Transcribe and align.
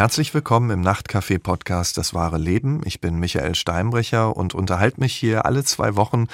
Herzlich 0.00 0.32
willkommen 0.32 0.70
im 0.70 0.80
Nachtcafé-Podcast 0.80 1.98
Das 1.98 2.14
wahre 2.14 2.38
Leben. 2.38 2.80
Ich 2.86 3.02
bin 3.02 3.18
Michael 3.18 3.54
Steinbrecher 3.54 4.34
und 4.34 4.54
unterhalte 4.54 4.98
mich 4.98 5.14
hier 5.14 5.44
alle 5.44 5.62
zwei 5.62 5.94
Wochen 5.94 6.26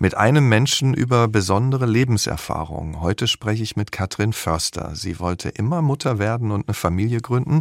mit 0.00 0.16
einem 0.16 0.48
Menschen 0.48 0.92
über 0.92 1.28
besondere 1.28 1.86
Lebenserfahrungen. 1.86 3.00
Heute 3.00 3.28
spreche 3.28 3.62
ich 3.62 3.76
mit 3.76 3.92
Katrin 3.92 4.32
Förster. 4.32 4.96
Sie 4.96 5.20
wollte 5.20 5.50
immer 5.50 5.82
Mutter 5.82 6.18
werden 6.18 6.50
und 6.50 6.66
eine 6.66 6.74
Familie 6.74 7.20
gründen. 7.20 7.60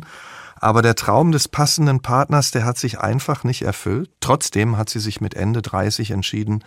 Aber 0.56 0.82
der 0.82 0.96
Traum 0.96 1.32
des 1.32 1.48
passenden 1.48 2.02
Partners, 2.02 2.50
der 2.50 2.66
hat 2.66 2.80
sich 2.80 3.00
einfach 3.00 3.44
nicht 3.44 3.62
erfüllt. 3.62 4.10
Trotzdem 4.20 4.80
hat 4.80 4.90
sie 4.90 5.00
sich 5.00 5.22
mit 5.22 5.36
Ende 5.36 5.62
30 5.62 6.10
entschieden, 6.10 6.64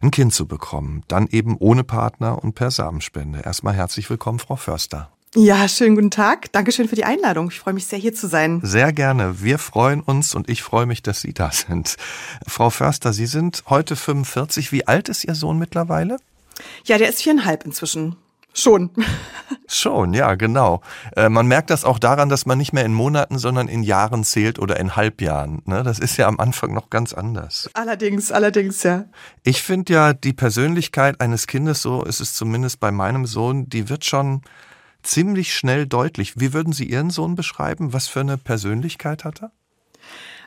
ein 0.00 0.12
Kind 0.12 0.32
zu 0.32 0.46
bekommen. 0.46 1.02
Dann 1.08 1.26
eben 1.26 1.56
ohne 1.58 1.82
Partner 1.82 2.44
und 2.44 2.54
per 2.54 2.70
Samenspende. 2.70 3.40
Erstmal 3.40 3.74
herzlich 3.74 4.08
willkommen, 4.08 4.38
Frau 4.38 4.54
Förster. 4.54 5.15
Ja, 5.34 5.68
schönen 5.68 5.96
guten 5.96 6.10
Tag. 6.10 6.50
Dankeschön 6.52 6.88
für 6.88 6.94
die 6.94 7.04
Einladung. 7.04 7.50
Ich 7.50 7.60
freue 7.60 7.74
mich 7.74 7.86
sehr, 7.86 7.98
hier 7.98 8.14
zu 8.14 8.26
sein. 8.26 8.60
Sehr 8.62 8.92
gerne. 8.92 9.42
Wir 9.42 9.58
freuen 9.58 10.00
uns 10.00 10.34
und 10.34 10.48
ich 10.48 10.62
freue 10.62 10.86
mich, 10.86 11.02
dass 11.02 11.20
Sie 11.20 11.34
da 11.34 11.50
sind. 11.50 11.96
Frau 12.46 12.70
Förster, 12.70 13.12
Sie 13.12 13.26
sind 13.26 13.64
heute 13.68 13.96
45. 13.96 14.72
Wie 14.72 14.86
alt 14.86 15.08
ist 15.08 15.24
Ihr 15.24 15.34
Sohn 15.34 15.58
mittlerweile? 15.58 16.16
Ja, 16.84 16.96
der 16.96 17.08
ist 17.08 17.22
viereinhalb 17.22 17.66
inzwischen. 17.66 18.16
Schon. 18.54 18.90
Schon, 19.68 20.14
ja, 20.14 20.34
genau. 20.34 20.80
Äh, 21.14 21.28
man 21.28 21.46
merkt 21.46 21.68
das 21.68 21.84
auch 21.84 21.98
daran, 21.98 22.30
dass 22.30 22.46
man 22.46 22.56
nicht 22.56 22.72
mehr 22.72 22.86
in 22.86 22.94
Monaten, 22.94 23.38
sondern 23.38 23.68
in 23.68 23.82
Jahren 23.82 24.24
zählt 24.24 24.58
oder 24.58 24.80
in 24.80 24.96
Halbjahren. 24.96 25.60
Ne? 25.66 25.82
Das 25.82 25.98
ist 25.98 26.16
ja 26.16 26.26
am 26.26 26.40
Anfang 26.40 26.72
noch 26.72 26.88
ganz 26.88 27.12
anders. 27.12 27.68
Allerdings, 27.74 28.32
allerdings, 28.32 28.82
ja. 28.82 29.04
Ich 29.42 29.62
finde 29.62 29.92
ja, 29.92 30.12
die 30.14 30.32
Persönlichkeit 30.32 31.20
eines 31.20 31.46
Kindes, 31.46 31.82
so 31.82 32.02
ist 32.02 32.20
es 32.20 32.32
zumindest 32.32 32.80
bei 32.80 32.90
meinem 32.90 33.26
Sohn, 33.26 33.68
die 33.68 33.90
wird 33.90 34.06
schon 34.06 34.40
ziemlich 35.06 35.54
schnell 35.54 35.86
deutlich. 35.86 36.38
Wie 36.38 36.52
würden 36.52 36.72
Sie 36.72 36.84
Ihren 36.84 37.10
Sohn 37.10 37.34
beschreiben? 37.34 37.92
Was 37.92 38.08
für 38.08 38.20
eine 38.20 38.38
Persönlichkeit 38.38 39.24
hat 39.24 39.42
er? 39.42 39.52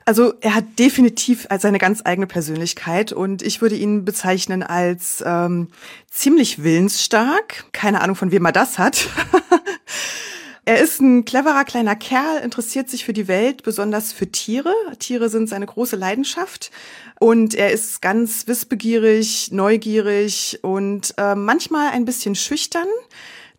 Also 0.06 0.34
er 0.42 0.56
hat 0.56 0.80
definitiv 0.80 1.48
seine 1.60 1.78
ganz 1.78 2.02
eigene 2.04 2.26
Persönlichkeit 2.26 3.12
und 3.12 3.44
ich 3.44 3.62
würde 3.62 3.76
ihn 3.76 4.06
bezeichnen 4.06 4.64
als 4.64 5.24
ähm, 5.26 5.68
ziemlich 6.10 6.64
willensstark. 6.64 7.66
Keine 7.74 8.02
Ahnung, 8.02 8.16
von 8.16 8.32
wem 8.32 8.46
er 8.46 8.52
das 8.52 8.80
hat. 8.80 9.08
er 10.66 10.80
ist 10.80 11.00
ein 11.00 11.26
cleverer 11.26 11.64
kleiner 11.64 11.96
Kerl, 11.96 12.42
interessiert 12.44 12.90
sich 12.90 13.06
für 13.06 13.14
die 13.14 13.28
Welt, 13.28 13.62
besonders 13.62 14.12
für 14.12 14.32
Tiere. 14.32 14.74
Tiere 14.98 15.30
sind 15.30 15.48
seine 15.48 15.68
große 15.68 15.96
Leidenschaft. 15.96 16.72
Und 17.20 17.54
er 17.54 17.72
ist 17.72 18.02
ganz 18.02 18.48
wissbegierig, 18.48 19.52
neugierig 19.52 20.58
und 20.64 21.14
äh, 21.18 21.36
manchmal 21.36 21.92
ein 21.92 22.06
bisschen 22.06 22.34
schüchtern. 22.34 22.88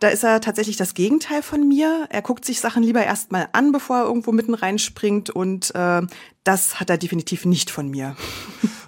Da 0.00 0.08
ist 0.08 0.24
er 0.24 0.40
tatsächlich 0.40 0.76
das 0.76 0.94
Gegenteil 0.94 1.42
von 1.42 1.68
mir. 1.68 2.06
Er 2.08 2.22
guckt 2.22 2.46
sich 2.46 2.60
Sachen 2.60 2.82
lieber 2.82 3.04
erstmal 3.04 3.48
an, 3.52 3.70
bevor 3.70 3.98
er 3.98 4.04
irgendwo 4.04 4.32
mitten 4.32 4.54
reinspringt. 4.54 5.28
Und 5.28 5.74
äh, 5.74 6.02
das 6.42 6.80
hat 6.80 6.88
er 6.88 6.96
definitiv 6.96 7.44
nicht 7.44 7.70
von 7.70 7.88
mir. 7.88 8.16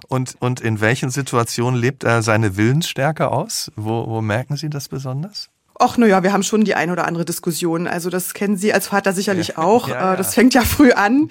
Und, 0.08 0.36
und 0.40 0.60
in 0.60 0.82
welchen 0.82 1.08
Situationen 1.08 1.80
lebt 1.80 2.04
er 2.04 2.20
seine 2.20 2.58
Willensstärke 2.58 3.30
aus? 3.30 3.72
Wo, 3.76 4.06
wo 4.08 4.20
merken 4.20 4.58
Sie 4.58 4.68
das 4.68 4.90
besonders? 4.90 5.48
Ach, 5.78 5.96
na 5.96 6.06
ja, 6.06 6.22
wir 6.22 6.34
haben 6.34 6.42
schon 6.42 6.64
die 6.64 6.74
ein 6.74 6.90
oder 6.90 7.06
andere 7.06 7.24
Diskussion. 7.24 7.86
Also 7.86 8.10
das 8.10 8.34
kennen 8.34 8.58
Sie 8.58 8.74
als 8.74 8.88
Vater 8.88 9.14
sicherlich 9.14 9.56
auch. 9.56 9.88
Ja, 9.88 9.94
ja. 9.94 10.16
Das 10.16 10.34
fängt 10.34 10.52
ja 10.52 10.62
früh 10.62 10.92
an. 10.92 11.30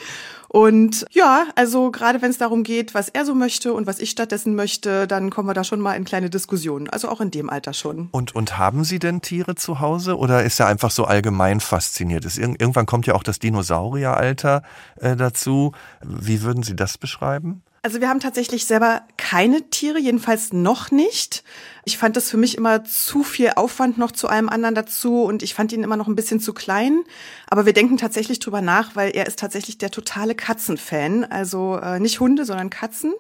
Und 0.54 1.06
ja, 1.12 1.46
also 1.56 1.92
gerade 1.92 2.22
wenn 2.22 2.30
es 2.30 2.38
darum 2.38 2.64
geht, 2.64 2.94
was 2.94 3.08
er 3.08 3.26
so 3.26 3.34
möchte 3.34 3.72
und 3.72 3.88
was 3.88 4.00
ich 4.00 4.10
stattdessen 4.10 4.54
möchte, 4.54 5.08
dann 5.08 5.30
kommen 5.30 5.48
wir 5.48 5.54
da 5.54 5.64
schon 5.64 5.80
mal 5.80 5.94
in 5.94 6.04
kleine 6.04 6.30
Diskussionen. 6.30 6.90
Also 6.90 7.08
auch 7.08 7.22
in 7.22 7.32
dem 7.32 7.50
Alter 7.50 7.72
schon. 7.72 8.10
Und, 8.12 8.36
und 8.36 8.58
haben 8.58 8.84
Sie 8.84 9.00
denn 9.00 9.22
Tiere 9.22 9.56
zu 9.56 9.80
Hause 9.80 10.18
oder 10.18 10.44
ist 10.44 10.60
er 10.60 10.68
einfach 10.68 10.92
so 10.92 11.06
allgemein 11.06 11.62
fasziniert? 11.62 12.26
Ist, 12.26 12.38
irgendwann 12.38 12.86
kommt 12.86 13.08
ja 13.08 13.16
auch 13.16 13.24
das 13.24 13.40
Dinosaurieralter 13.40 14.64
äh, 14.98 15.16
dazu. 15.16 15.72
Wie 16.03 16.42
würden 16.42 16.64
Sie 16.64 16.75
das 16.75 16.98
beschreiben? 16.98 17.64
Also 17.84 18.00
wir 18.00 18.09
haben 18.09 18.19
tatsächlich 18.19 18.66
selber 18.66 19.02
keine 19.18 19.69
Tiere, 19.72 19.97
jedenfalls 19.97 20.53
noch 20.53 20.92
nicht. 20.92 21.44
Ich 21.84 21.97
fand 21.97 22.16
das 22.16 22.30
für 22.30 22.38
mich 22.38 22.56
immer 22.56 22.84
zu 22.84 23.24
viel 23.24 23.53
Aufwand 23.56 23.97
noch 23.97 24.12
zu 24.12 24.28
allem 24.28 24.50
anderen 24.50 24.75
dazu 24.75 25.24
und 25.24 25.42
ich 25.42 25.56
fand 25.56 25.74
ihn 25.74 25.84
immer 25.84 25.97
noch 25.97 26.08
ein 26.08 26.16
bisschen 26.16 26.40
zu 26.40 26.53
klein. 26.53 27.02
Aber 27.47 27.66
wir 27.66 27.74
denken 27.74 27.97
tatsächlich 27.97 28.38
drüber 28.38 28.62
nach, 28.62 28.96
weil 28.96 29.16
er 29.16 29.25
ist 29.25 29.40
tatsächlich 29.40 29.80
der 29.80 29.90
totale 29.90 30.36
Katzenfan. 30.36 31.24
Also 31.24 31.75
äh, 31.78 32.00
nicht 32.00 32.19
Hunde, 32.19 32.46
sondern 32.46 32.69
Katzen. 32.69 33.14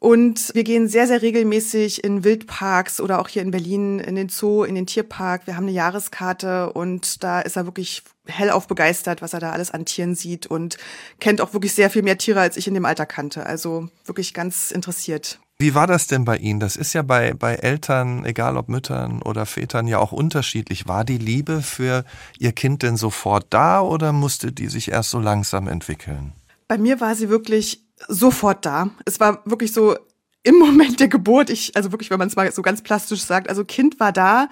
Und 0.00 0.54
wir 0.54 0.62
gehen 0.62 0.88
sehr, 0.88 1.08
sehr 1.08 1.22
regelmäßig 1.22 2.04
in 2.04 2.22
Wildparks 2.22 3.00
oder 3.00 3.20
auch 3.20 3.28
hier 3.28 3.42
in 3.42 3.50
Berlin 3.50 3.98
in 3.98 4.14
den 4.14 4.28
Zoo, 4.28 4.62
in 4.62 4.76
den 4.76 4.86
Tierpark. 4.86 5.46
Wir 5.46 5.56
haben 5.56 5.64
eine 5.64 5.72
Jahreskarte 5.72 6.72
und 6.72 7.24
da 7.24 7.40
ist 7.40 7.56
er 7.56 7.66
wirklich 7.66 8.04
hellauf 8.26 8.68
begeistert, 8.68 9.22
was 9.22 9.34
er 9.34 9.40
da 9.40 9.50
alles 9.50 9.72
an 9.72 9.86
Tieren 9.86 10.14
sieht 10.14 10.46
und 10.46 10.76
kennt 11.18 11.40
auch 11.40 11.52
wirklich 11.52 11.72
sehr 11.72 11.90
viel 11.90 12.02
mehr 12.02 12.18
Tiere, 12.18 12.40
als 12.40 12.56
ich 12.56 12.68
in 12.68 12.74
dem 12.74 12.84
Alter 12.84 13.06
kannte. 13.06 13.44
Also 13.46 13.88
wirklich 14.04 14.34
ganz 14.34 14.70
interessiert. 14.70 15.40
Wie 15.58 15.74
war 15.74 15.88
das 15.88 16.06
denn 16.06 16.24
bei 16.24 16.36
Ihnen? 16.36 16.60
Das 16.60 16.76
ist 16.76 16.92
ja 16.92 17.02
bei, 17.02 17.34
bei 17.34 17.56
Eltern, 17.56 18.24
egal 18.24 18.56
ob 18.56 18.68
Müttern 18.68 19.20
oder 19.22 19.44
Vätern, 19.44 19.88
ja 19.88 19.98
auch 19.98 20.12
unterschiedlich. 20.12 20.86
War 20.86 21.04
die 21.04 21.18
Liebe 21.18 21.62
für 21.62 22.04
Ihr 22.38 22.52
Kind 22.52 22.84
denn 22.84 22.96
sofort 22.96 23.46
da 23.50 23.80
oder 23.80 24.12
musste 24.12 24.52
die 24.52 24.68
sich 24.68 24.92
erst 24.92 25.10
so 25.10 25.18
langsam 25.18 25.66
entwickeln? 25.66 26.32
Bei 26.68 26.78
mir 26.78 27.00
war 27.00 27.16
sie 27.16 27.28
wirklich 27.28 27.87
sofort 28.08 28.66
da. 28.66 28.90
Es 29.04 29.20
war 29.20 29.42
wirklich 29.44 29.72
so 29.72 29.96
im 30.44 30.54
Moment 30.54 31.00
der 31.00 31.08
Geburt, 31.08 31.50
ich, 31.50 31.76
also 31.76 31.92
wirklich, 31.92 32.10
wenn 32.10 32.18
man 32.18 32.28
es 32.28 32.36
mal 32.36 32.50
so 32.52 32.62
ganz 32.62 32.80
plastisch 32.80 33.20
sagt, 33.20 33.50
also 33.50 33.64
Kind 33.64 34.00
war 34.00 34.12
da, 34.12 34.48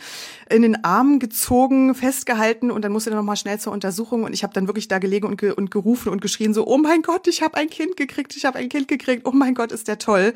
in 0.51 0.63
den 0.63 0.85
Arm 0.85 1.21
gezogen, 1.21 1.95
festgehalten 1.95 2.71
und 2.71 2.83
dann 2.83 2.93
musste 2.93 3.11
er 3.11 3.17
nochmal 3.17 3.37
schnell 3.37 3.59
zur 3.59 3.73
Untersuchung 3.73 4.25
und 4.25 4.35
ich 4.35 4.43
habe 4.43 4.53
dann 4.53 4.67
wirklich 4.67 4.89
da 4.89 4.99
gelegen 4.99 5.27
und, 5.27 5.39
ge 5.39 5.53
und 5.53 5.71
gerufen 5.71 6.11
und 6.11 6.21
geschrien 6.21 6.53
so, 6.53 6.67
oh 6.67 6.77
mein 6.77 7.03
Gott, 7.03 7.29
ich 7.29 7.41
habe 7.41 7.57
ein 7.57 7.71
Kind 7.71 7.97
gekriegt, 7.97 8.37
ich 8.37 8.45
habe 8.45 8.59
ein 8.59 8.69
Kind 8.69 8.89
gekriegt, 8.89 9.27
oh 9.27 9.33
mein 9.33 9.55
Gott, 9.55 9.73
ist 9.73 9.89
der 9.89 9.99
toll. 9.99 10.35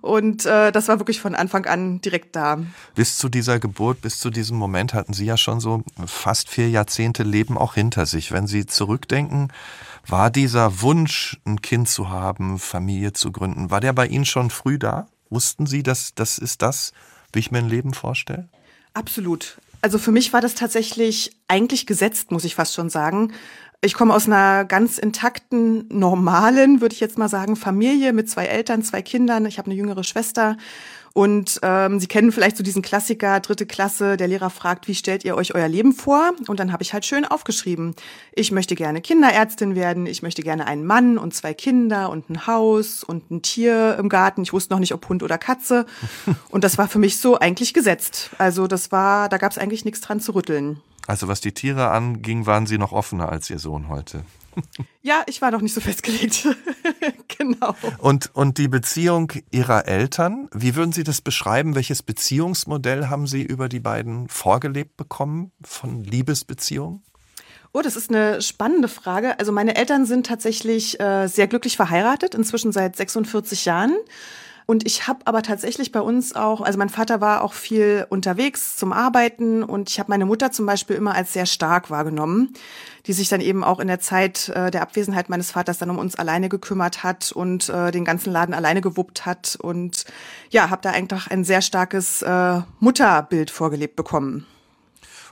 Und 0.00 0.46
äh, 0.46 0.72
das 0.72 0.88
war 0.88 1.00
wirklich 1.00 1.20
von 1.20 1.34
Anfang 1.34 1.66
an 1.66 2.00
direkt 2.00 2.34
da. 2.36 2.58
Bis 2.94 3.18
zu 3.18 3.28
dieser 3.28 3.58
Geburt, 3.58 4.00
bis 4.00 4.20
zu 4.20 4.30
diesem 4.30 4.56
Moment 4.56 4.94
hatten 4.94 5.12
Sie 5.12 5.26
ja 5.26 5.36
schon 5.36 5.60
so 5.60 5.82
fast 6.06 6.48
vier 6.48 6.70
Jahrzehnte 6.70 7.24
Leben 7.24 7.58
auch 7.58 7.74
hinter 7.74 8.06
sich. 8.06 8.32
Wenn 8.32 8.46
Sie 8.46 8.64
zurückdenken, 8.64 9.48
war 10.06 10.30
dieser 10.30 10.82
Wunsch, 10.82 11.38
ein 11.44 11.62
Kind 11.62 11.88
zu 11.88 12.10
haben, 12.10 12.58
Familie 12.58 13.12
zu 13.12 13.32
gründen, 13.32 13.70
war 13.70 13.80
der 13.80 13.92
bei 13.92 14.06
Ihnen 14.06 14.24
schon 14.24 14.50
früh 14.50 14.78
da? 14.78 15.08
Wussten 15.30 15.66
Sie, 15.66 15.82
dass 15.82 16.14
das 16.14 16.38
ist 16.38 16.62
das, 16.62 16.92
wie 17.32 17.40
ich 17.40 17.50
mir 17.50 17.58
ein 17.58 17.68
Leben 17.68 17.94
vorstelle? 17.94 18.48
Absolut. 18.92 19.58
Also 19.80 19.98
für 19.98 20.12
mich 20.12 20.32
war 20.32 20.40
das 20.40 20.54
tatsächlich 20.54 21.36
eigentlich 21.48 21.86
gesetzt, 21.86 22.30
muss 22.30 22.44
ich 22.44 22.54
fast 22.54 22.74
schon 22.74 22.88
sagen. 22.88 23.32
Ich 23.82 23.92
komme 23.92 24.14
aus 24.14 24.26
einer 24.26 24.64
ganz 24.64 24.96
intakten, 24.96 25.86
normalen, 25.90 26.80
würde 26.80 26.94
ich 26.94 27.00
jetzt 27.00 27.18
mal 27.18 27.28
sagen, 27.28 27.54
Familie 27.54 28.14
mit 28.14 28.30
zwei 28.30 28.46
Eltern, 28.46 28.82
zwei 28.82 29.02
Kindern. 29.02 29.44
Ich 29.44 29.58
habe 29.58 29.66
eine 29.66 29.74
jüngere 29.74 30.04
Schwester 30.04 30.56
und 31.14 31.60
ähm, 31.62 32.00
Sie 32.00 32.08
kennen 32.08 32.32
vielleicht 32.32 32.56
so 32.56 32.64
diesen 32.64 32.82
Klassiker, 32.82 33.38
dritte 33.38 33.66
Klasse, 33.66 34.16
der 34.16 34.26
Lehrer 34.26 34.50
fragt, 34.50 34.88
wie 34.88 34.96
stellt 34.96 35.24
ihr 35.24 35.36
euch 35.36 35.54
euer 35.54 35.68
Leben 35.68 35.92
vor? 35.92 36.32
Und 36.48 36.58
dann 36.58 36.72
habe 36.72 36.82
ich 36.82 36.92
halt 36.92 37.06
schön 37.06 37.24
aufgeschrieben, 37.24 37.94
ich 38.32 38.50
möchte 38.50 38.74
gerne 38.74 39.00
Kinderärztin 39.00 39.76
werden, 39.76 40.06
ich 40.06 40.22
möchte 40.22 40.42
gerne 40.42 40.66
einen 40.66 40.84
Mann 40.84 41.16
und 41.16 41.32
zwei 41.32 41.54
Kinder 41.54 42.10
und 42.10 42.28
ein 42.30 42.48
Haus 42.48 43.04
und 43.04 43.30
ein 43.30 43.42
Tier 43.42 43.96
im 43.96 44.08
Garten. 44.08 44.42
Ich 44.42 44.52
wusste 44.52 44.74
noch 44.74 44.80
nicht, 44.80 44.92
ob 44.92 45.08
Hund 45.08 45.22
oder 45.22 45.38
Katze. 45.38 45.86
Und 46.50 46.64
das 46.64 46.78
war 46.78 46.88
für 46.88 46.98
mich 46.98 47.18
so 47.18 47.38
eigentlich 47.38 47.74
gesetzt. 47.74 48.30
Also 48.38 48.66
das 48.66 48.90
war, 48.90 49.28
da 49.28 49.38
gab 49.38 49.52
es 49.52 49.58
eigentlich 49.58 49.84
nichts 49.84 50.00
dran 50.00 50.18
zu 50.18 50.34
rütteln. 50.34 50.80
Also 51.06 51.28
was 51.28 51.40
die 51.40 51.52
Tiere 51.52 51.90
anging, 51.90 52.46
waren 52.46 52.66
Sie 52.66 52.78
noch 52.78 52.92
offener 52.92 53.28
als 53.28 53.50
Ihr 53.50 53.58
Sohn 53.60 53.88
heute. 53.88 54.24
Ja, 55.02 55.22
ich 55.26 55.42
war 55.42 55.50
noch 55.50 55.60
nicht 55.60 55.74
so 55.74 55.82
festgelegt. 55.82 56.48
genau. 57.38 57.76
Und, 57.98 58.34
und 58.34 58.56
die 58.56 58.68
Beziehung 58.68 59.30
Ihrer 59.50 59.86
Eltern, 59.86 60.48
wie 60.54 60.76
würden 60.76 60.92
Sie 60.92 61.04
das 61.04 61.20
beschreiben? 61.20 61.74
Welches 61.74 62.02
Beziehungsmodell 62.02 63.08
haben 63.08 63.26
Sie 63.26 63.42
über 63.42 63.68
die 63.68 63.80
beiden 63.80 64.28
vorgelebt 64.30 64.96
bekommen 64.96 65.52
von 65.62 66.02
Liebesbeziehungen? 66.02 67.02
Oh, 67.74 67.82
das 67.82 67.96
ist 67.96 68.08
eine 68.08 68.40
spannende 68.40 68.88
Frage. 68.88 69.38
Also 69.38 69.52
meine 69.52 69.76
Eltern 69.76 70.06
sind 70.06 70.26
tatsächlich 70.26 70.98
äh, 71.00 71.26
sehr 71.26 71.48
glücklich 71.48 71.76
verheiratet, 71.76 72.34
inzwischen 72.34 72.72
seit 72.72 72.96
46 72.96 73.64
Jahren. 73.64 73.94
Und 74.66 74.86
ich 74.86 75.06
habe 75.06 75.20
aber 75.26 75.42
tatsächlich 75.42 75.92
bei 75.92 76.00
uns 76.00 76.34
auch, 76.34 76.62
also 76.62 76.78
mein 76.78 76.88
Vater 76.88 77.20
war 77.20 77.42
auch 77.42 77.52
viel 77.52 78.06
unterwegs 78.08 78.76
zum 78.76 78.94
Arbeiten 78.94 79.62
und 79.62 79.90
ich 79.90 79.98
habe 79.98 80.10
meine 80.10 80.24
Mutter 80.24 80.52
zum 80.52 80.64
Beispiel 80.64 80.96
immer 80.96 81.14
als 81.14 81.34
sehr 81.34 81.44
stark 81.44 81.90
wahrgenommen, 81.90 82.54
die 83.06 83.12
sich 83.12 83.28
dann 83.28 83.42
eben 83.42 83.62
auch 83.62 83.78
in 83.78 83.88
der 83.88 84.00
Zeit 84.00 84.48
äh, 84.48 84.70
der 84.70 84.80
Abwesenheit 84.80 85.28
meines 85.28 85.50
Vaters 85.50 85.76
dann 85.76 85.90
um 85.90 85.98
uns 85.98 86.16
alleine 86.16 86.48
gekümmert 86.48 87.04
hat 87.04 87.30
und 87.30 87.68
äh, 87.68 87.90
den 87.90 88.06
ganzen 88.06 88.32
Laden 88.32 88.54
alleine 88.54 88.80
gewuppt 88.80 89.26
hat 89.26 89.58
und 89.60 90.06
ja, 90.48 90.70
habe 90.70 90.80
da 90.80 90.90
einfach 90.92 91.26
ein 91.30 91.44
sehr 91.44 91.60
starkes 91.60 92.22
äh, 92.22 92.60
Mutterbild 92.80 93.50
vorgelebt 93.50 93.96
bekommen. 93.96 94.46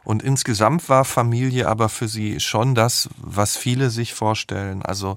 Und 0.05 0.23
insgesamt 0.23 0.89
war 0.89 1.05
Familie 1.05 1.69
aber 1.69 1.89
für 1.89 2.09
Sie 2.09 2.41
schon 2.41 2.75
das, 2.75 3.09
was 3.17 3.57
viele 3.57 3.89
sich 3.89 4.15
vorstellen. 4.15 4.83
Also 4.83 5.17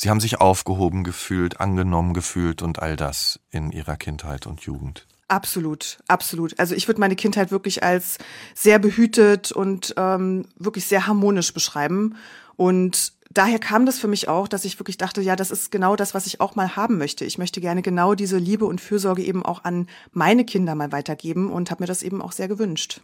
Sie 0.00 0.10
haben 0.10 0.20
sich 0.20 0.40
aufgehoben 0.40 1.02
gefühlt, 1.02 1.58
angenommen 1.58 2.14
gefühlt 2.14 2.62
und 2.62 2.78
all 2.78 2.94
das 2.94 3.40
in 3.50 3.72
Ihrer 3.72 3.96
Kindheit 3.96 4.46
und 4.46 4.60
Jugend. 4.60 5.08
Absolut, 5.26 5.98
absolut. 6.06 6.56
Also 6.60 6.76
ich 6.76 6.86
würde 6.86 7.00
meine 7.00 7.16
Kindheit 7.16 7.50
wirklich 7.50 7.82
als 7.82 8.18
sehr 8.54 8.78
behütet 8.78 9.50
und 9.50 9.94
ähm, 9.96 10.46
wirklich 10.54 10.86
sehr 10.86 11.08
harmonisch 11.08 11.52
beschreiben. 11.52 12.14
Und 12.54 13.12
daher 13.30 13.58
kam 13.58 13.86
das 13.86 13.98
für 13.98 14.06
mich 14.06 14.28
auch, 14.28 14.46
dass 14.46 14.64
ich 14.64 14.78
wirklich 14.78 14.98
dachte, 14.98 15.20
ja, 15.20 15.34
das 15.34 15.50
ist 15.50 15.72
genau 15.72 15.96
das, 15.96 16.14
was 16.14 16.28
ich 16.28 16.40
auch 16.40 16.54
mal 16.54 16.76
haben 16.76 16.96
möchte. 16.96 17.24
Ich 17.24 17.36
möchte 17.36 17.60
gerne 17.60 17.82
genau 17.82 18.14
diese 18.14 18.38
Liebe 18.38 18.66
und 18.66 18.80
Fürsorge 18.80 19.24
eben 19.24 19.44
auch 19.44 19.64
an 19.64 19.88
meine 20.12 20.44
Kinder 20.44 20.76
mal 20.76 20.92
weitergeben 20.92 21.50
und 21.50 21.72
habe 21.72 21.82
mir 21.82 21.88
das 21.88 22.04
eben 22.04 22.22
auch 22.22 22.30
sehr 22.30 22.46
gewünscht. 22.46 23.00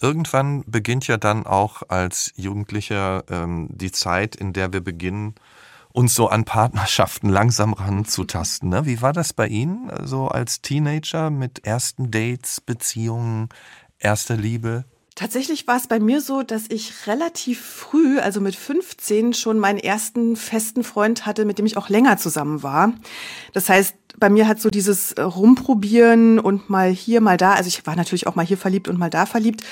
Irgendwann 0.00 0.62
beginnt 0.64 1.08
ja 1.08 1.16
dann 1.16 1.44
auch 1.44 1.82
als 1.88 2.32
Jugendlicher 2.36 3.24
ähm, 3.28 3.66
die 3.72 3.90
Zeit, 3.90 4.36
in 4.36 4.52
der 4.52 4.72
wir 4.72 4.80
beginnen, 4.80 5.34
uns 5.98 6.14
so 6.14 6.28
an 6.28 6.44
Partnerschaften 6.44 7.28
langsam 7.28 7.72
ranzutasten. 7.72 8.68
Ne? 8.68 8.86
Wie 8.86 9.02
war 9.02 9.12
das 9.12 9.32
bei 9.32 9.48
Ihnen, 9.48 9.90
so 10.04 10.28
als 10.28 10.62
Teenager 10.62 11.28
mit 11.28 11.66
ersten 11.66 12.12
Dates, 12.12 12.60
Beziehungen, 12.60 13.48
erster 13.98 14.36
Liebe? 14.36 14.84
Tatsächlich 15.16 15.66
war 15.66 15.76
es 15.76 15.88
bei 15.88 15.98
mir 15.98 16.20
so, 16.20 16.44
dass 16.44 16.66
ich 16.68 17.08
relativ 17.08 17.60
früh, 17.60 18.20
also 18.20 18.40
mit 18.40 18.54
15, 18.54 19.34
schon 19.34 19.58
meinen 19.58 19.80
ersten 19.80 20.36
festen 20.36 20.84
Freund 20.84 21.26
hatte, 21.26 21.44
mit 21.44 21.58
dem 21.58 21.66
ich 21.66 21.76
auch 21.76 21.88
länger 21.88 22.16
zusammen 22.16 22.62
war. 22.62 22.92
Das 23.52 23.68
heißt, 23.68 23.96
bei 24.20 24.30
mir 24.30 24.46
hat 24.46 24.60
so 24.60 24.70
dieses 24.70 25.10
äh, 25.14 25.22
Rumprobieren 25.22 26.38
und 26.38 26.70
mal 26.70 26.90
hier, 26.90 27.20
mal 27.20 27.36
da, 27.36 27.54
also 27.54 27.66
ich 27.66 27.84
war 27.88 27.96
natürlich 27.96 28.28
auch 28.28 28.36
mal 28.36 28.46
hier 28.46 28.56
verliebt 28.56 28.86
und 28.86 29.00
mal 29.00 29.10
da 29.10 29.26
verliebt, 29.26 29.64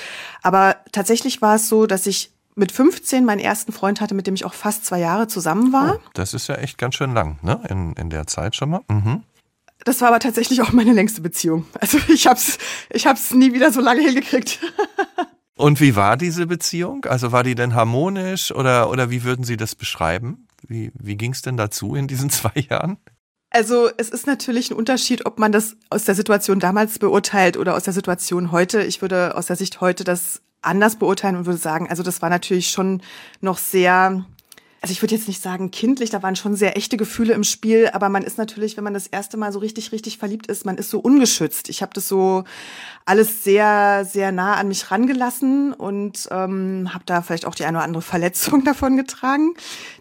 aber 0.43 0.75
tatsächlich 0.91 1.41
war 1.41 1.55
es 1.55 1.69
so, 1.69 1.85
dass 1.85 2.05
ich 2.05 2.33
mit 2.57 2.71
15 2.71 3.23
meinen 3.23 3.39
ersten 3.39 3.71
Freund 3.71 4.01
hatte, 4.01 4.15
mit 4.15 4.27
dem 4.27 4.33
ich 4.33 4.45
auch 4.45 4.53
fast 4.53 4.85
zwei 4.85 4.99
Jahre 4.99 5.27
zusammen 5.27 5.71
war. 5.71 5.95
Oh, 5.95 6.09
das 6.13 6.33
ist 6.33 6.47
ja 6.47 6.55
echt 6.55 6.77
ganz 6.77 6.95
schön 6.95 7.13
lang, 7.13 7.37
ne? 7.41 7.61
In, 7.69 7.93
in 7.93 8.09
der 8.09 8.27
Zeit 8.27 8.55
schon 8.55 8.71
mal. 8.71 8.81
Mhm. 8.89 9.23
Das 9.85 10.01
war 10.01 10.09
aber 10.09 10.19
tatsächlich 10.19 10.61
auch 10.61 10.71
meine 10.71 10.91
längste 10.91 11.21
Beziehung. 11.21 11.65
Also 11.79 11.99
ich 12.07 12.27
hab's, 12.27 12.57
ich 12.89 13.05
hab's 13.05 13.33
nie 13.33 13.53
wieder 13.53 13.71
so 13.71 13.79
lange 13.79 14.01
hingekriegt. 14.01 14.59
Und 15.55 15.79
wie 15.79 15.95
war 15.95 16.17
diese 16.17 16.45
Beziehung? 16.45 17.05
Also 17.05 17.31
war 17.31 17.43
die 17.43 17.55
denn 17.55 17.73
harmonisch 17.73 18.51
oder, 18.51 18.89
oder 18.89 19.09
wie 19.09 19.23
würden 19.23 19.43
Sie 19.43 19.57
das 19.57 19.75
beschreiben? 19.75 20.47
Wie, 20.67 20.91
wie 20.93 21.15
ging 21.15 21.31
es 21.31 21.41
denn 21.41 21.57
dazu 21.57 21.95
in 21.95 22.07
diesen 22.07 22.29
zwei 22.31 22.65
Jahren? 22.69 22.97
Also 23.49 23.89
es 23.97 24.09
ist 24.09 24.27
natürlich 24.27 24.71
ein 24.71 24.77
Unterschied, 24.77 25.25
ob 25.25 25.39
man 25.39 25.51
das 25.51 25.77
aus 25.89 26.03
der 26.05 26.15
Situation 26.15 26.59
damals 26.59 26.99
beurteilt 26.99 27.55
oder 27.57 27.75
aus 27.75 27.83
der 27.83 27.93
Situation 27.93 28.51
heute. 28.51 28.83
Ich 28.83 29.01
würde 29.01 29.35
aus 29.35 29.45
der 29.45 29.55
Sicht 29.55 29.79
heute 29.79 30.03
das 30.03 30.41
anders 30.67 30.97
beurteilen 30.97 31.35
und 31.35 31.45
würde 31.45 31.59
sagen, 31.59 31.89
also 31.89 32.03
das 32.03 32.21
war 32.21 32.29
natürlich 32.29 32.69
schon 32.69 33.01
noch 33.41 33.57
sehr 33.57 34.25
also 34.79 34.91
ich 34.91 35.01
würde 35.01 35.15
jetzt 35.15 35.27
nicht 35.27 35.41
sagen 35.41 35.71
kindlich, 35.71 36.11
da 36.11 36.21
waren 36.21 36.35
schon 36.35 36.55
sehr 36.55 36.77
echte 36.77 36.97
Gefühle 36.97 37.33
im 37.33 37.43
Spiel, 37.43 37.89
aber 37.93 38.09
man 38.09 38.23
ist 38.23 38.37
natürlich, 38.37 38.77
wenn 38.77 38.83
man 38.83 38.93
das 38.93 39.07
erste 39.07 39.35
Mal 39.35 39.51
so 39.51 39.59
richtig, 39.59 39.91
richtig 39.91 40.17
verliebt 40.19 40.47
ist, 40.47 40.65
man 40.65 40.77
ist 40.77 40.91
so 40.91 40.99
ungeschützt. 40.99 41.67
Ich 41.69 41.81
habe 41.81 41.93
das 41.93 42.07
so 42.07 42.43
alles 43.05 43.43
sehr, 43.43 44.05
sehr 44.05 44.31
nah 44.31 44.53
an 44.55 44.67
mich 44.67 44.91
rangelassen 44.91 45.73
und 45.73 46.29
ähm, 46.31 46.93
habe 46.93 47.03
da 47.05 47.21
vielleicht 47.21 47.45
auch 47.45 47.55
die 47.55 47.65
eine 47.65 47.77
oder 47.77 47.85
andere 47.85 48.03
Verletzung 48.03 48.63
davon 48.65 48.97
getragen, 48.97 49.55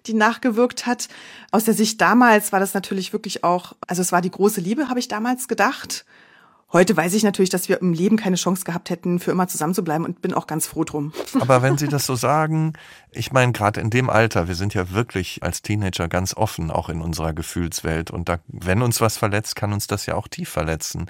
die 0.06 0.14
nachgewirkt 0.14 0.84
hat. 0.84 1.08
Aus 1.52 1.64
der 1.64 1.74
Sicht 1.74 2.00
damals 2.00 2.52
war 2.52 2.60
das 2.60 2.74
natürlich 2.74 3.12
wirklich 3.14 3.44
auch, 3.44 3.72
also 3.86 4.02
es 4.02 4.12
war 4.12 4.20
die 4.20 4.30
große 4.30 4.60
Liebe, 4.60 4.88
habe 4.88 5.00
ich 5.00 5.08
damals 5.08 5.48
gedacht. 5.48 6.04
Heute 6.72 6.96
weiß 6.96 7.14
ich 7.14 7.22
natürlich, 7.22 7.50
dass 7.50 7.68
wir 7.68 7.80
im 7.80 7.92
Leben 7.92 8.16
keine 8.16 8.34
Chance 8.34 8.64
gehabt 8.64 8.90
hätten, 8.90 9.20
für 9.20 9.30
immer 9.30 9.46
zusammen 9.46 9.72
zu 9.72 9.84
bleiben 9.84 10.04
und 10.04 10.20
bin 10.20 10.34
auch 10.34 10.48
ganz 10.48 10.66
froh 10.66 10.82
drum. 10.82 11.12
Aber 11.40 11.62
wenn 11.62 11.78
Sie 11.78 11.86
das 11.86 12.06
so 12.06 12.16
sagen, 12.16 12.72
ich 13.12 13.30
meine, 13.30 13.52
gerade 13.52 13.80
in 13.80 13.88
dem 13.88 14.10
Alter, 14.10 14.48
wir 14.48 14.56
sind 14.56 14.74
ja 14.74 14.90
wirklich 14.90 15.44
als 15.44 15.62
Teenager 15.62 16.08
ganz 16.08 16.34
offen, 16.34 16.72
auch 16.72 16.88
in 16.88 17.02
unserer 17.02 17.32
Gefühlswelt. 17.32 18.10
Und 18.10 18.28
da, 18.28 18.40
wenn 18.48 18.82
uns 18.82 19.00
was 19.00 19.16
verletzt, 19.16 19.54
kann 19.54 19.72
uns 19.72 19.86
das 19.86 20.06
ja 20.06 20.16
auch 20.16 20.26
tief 20.26 20.48
verletzen. 20.48 21.06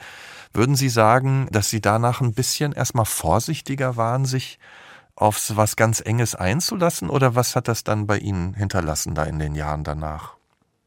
Würden 0.52 0.76
Sie 0.76 0.90
sagen, 0.90 1.48
dass 1.50 1.70
Sie 1.70 1.80
danach 1.80 2.20
ein 2.20 2.34
bisschen 2.34 2.72
erstmal 2.72 3.06
vorsichtiger 3.06 3.96
waren, 3.96 4.26
sich 4.26 4.58
auf 5.14 5.40
was 5.56 5.76
ganz 5.76 6.02
Enges 6.04 6.34
einzulassen? 6.34 7.08
Oder 7.08 7.34
was 7.34 7.56
hat 7.56 7.66
das 7.68 7.82
dann 7.82 8.06
bei 8.06 8.18
Ihnen 8.18 8.52
hinterlassen 8.52 9.14
da 9.14 9.24
in 9.24 9.38
den 9.38 9.54
Jahren 9.54 9.84
danach? 9.84 10.35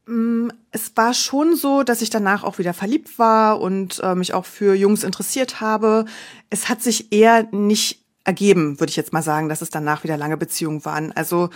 Mm, 0.06 0.48
es 0.70 0.92
war 0.96 1.14
schon 1.14 1.56
so, 1.56 1.82
dass 1.82 2.02
ich 2.02 2.10
danach 2.10 2.44
auch 2.44 2.58
wieder 2.58 2.74
verliebt 2.74 3.18
war 3.18 3.60
und 3.60 4.00
äh, 4.02 4.14
mich 4.14 4.34
auch 4.34 4.44
für 4.44 4.74
Jungs 4.74 5.04
interessiert 5.04 5.60
habe. 5.60 6.04
Es 6.48 6.68
hat 6.68 6.82
sich 6.82 7.12
eher 7.12 7.48
nicht 7.52 8.04
ergeben, 8.24 8.80
würde 8.80 8.90
ich 8.90 8.96
jetzt 8.96 9.12
mal 9.12 9.22
sagen, 9.22 9.48
dass 9.48 9.62
es 9.62 9.70
danach 9.70 10.04
wieder 10.04 10.16
lange 10.16 10.36
Beziehungen 10.36 10.84
waren. 10.84 11.12
Also 11.12 11.50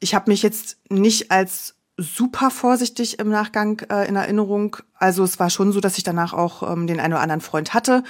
ich 0.00 0.14
habe 0.14 0.30
mich 0.30 0.42
jetzt 0.42 0.78
nicht 0.88 1.30
als 1.30 1.74
super 1.96 2.50
vorsichtig 2.50 3.18
im 3.18 3.28
Nachgang 3.28 3.80
äh, 3.90 4.08
in 4.08 4.16
Erinnerung. 4.16 4.76
Also 4.94 5.22
es 5.24 5.38
war 5.38 5.50
schon 5.50 5.72
so, 5.72 5.80
dass 5.80 5.98
ich 5.98 6.04
danach 6.04 6.32
auch 6.32 6.70
ähm, 6.70 6.86
den 6.86 7.00
einen 7.00 7.12
oder 7.12 7.22
anderen 7.22 7.40
Freund 7.42 7.74
hatte. 7.74 8.02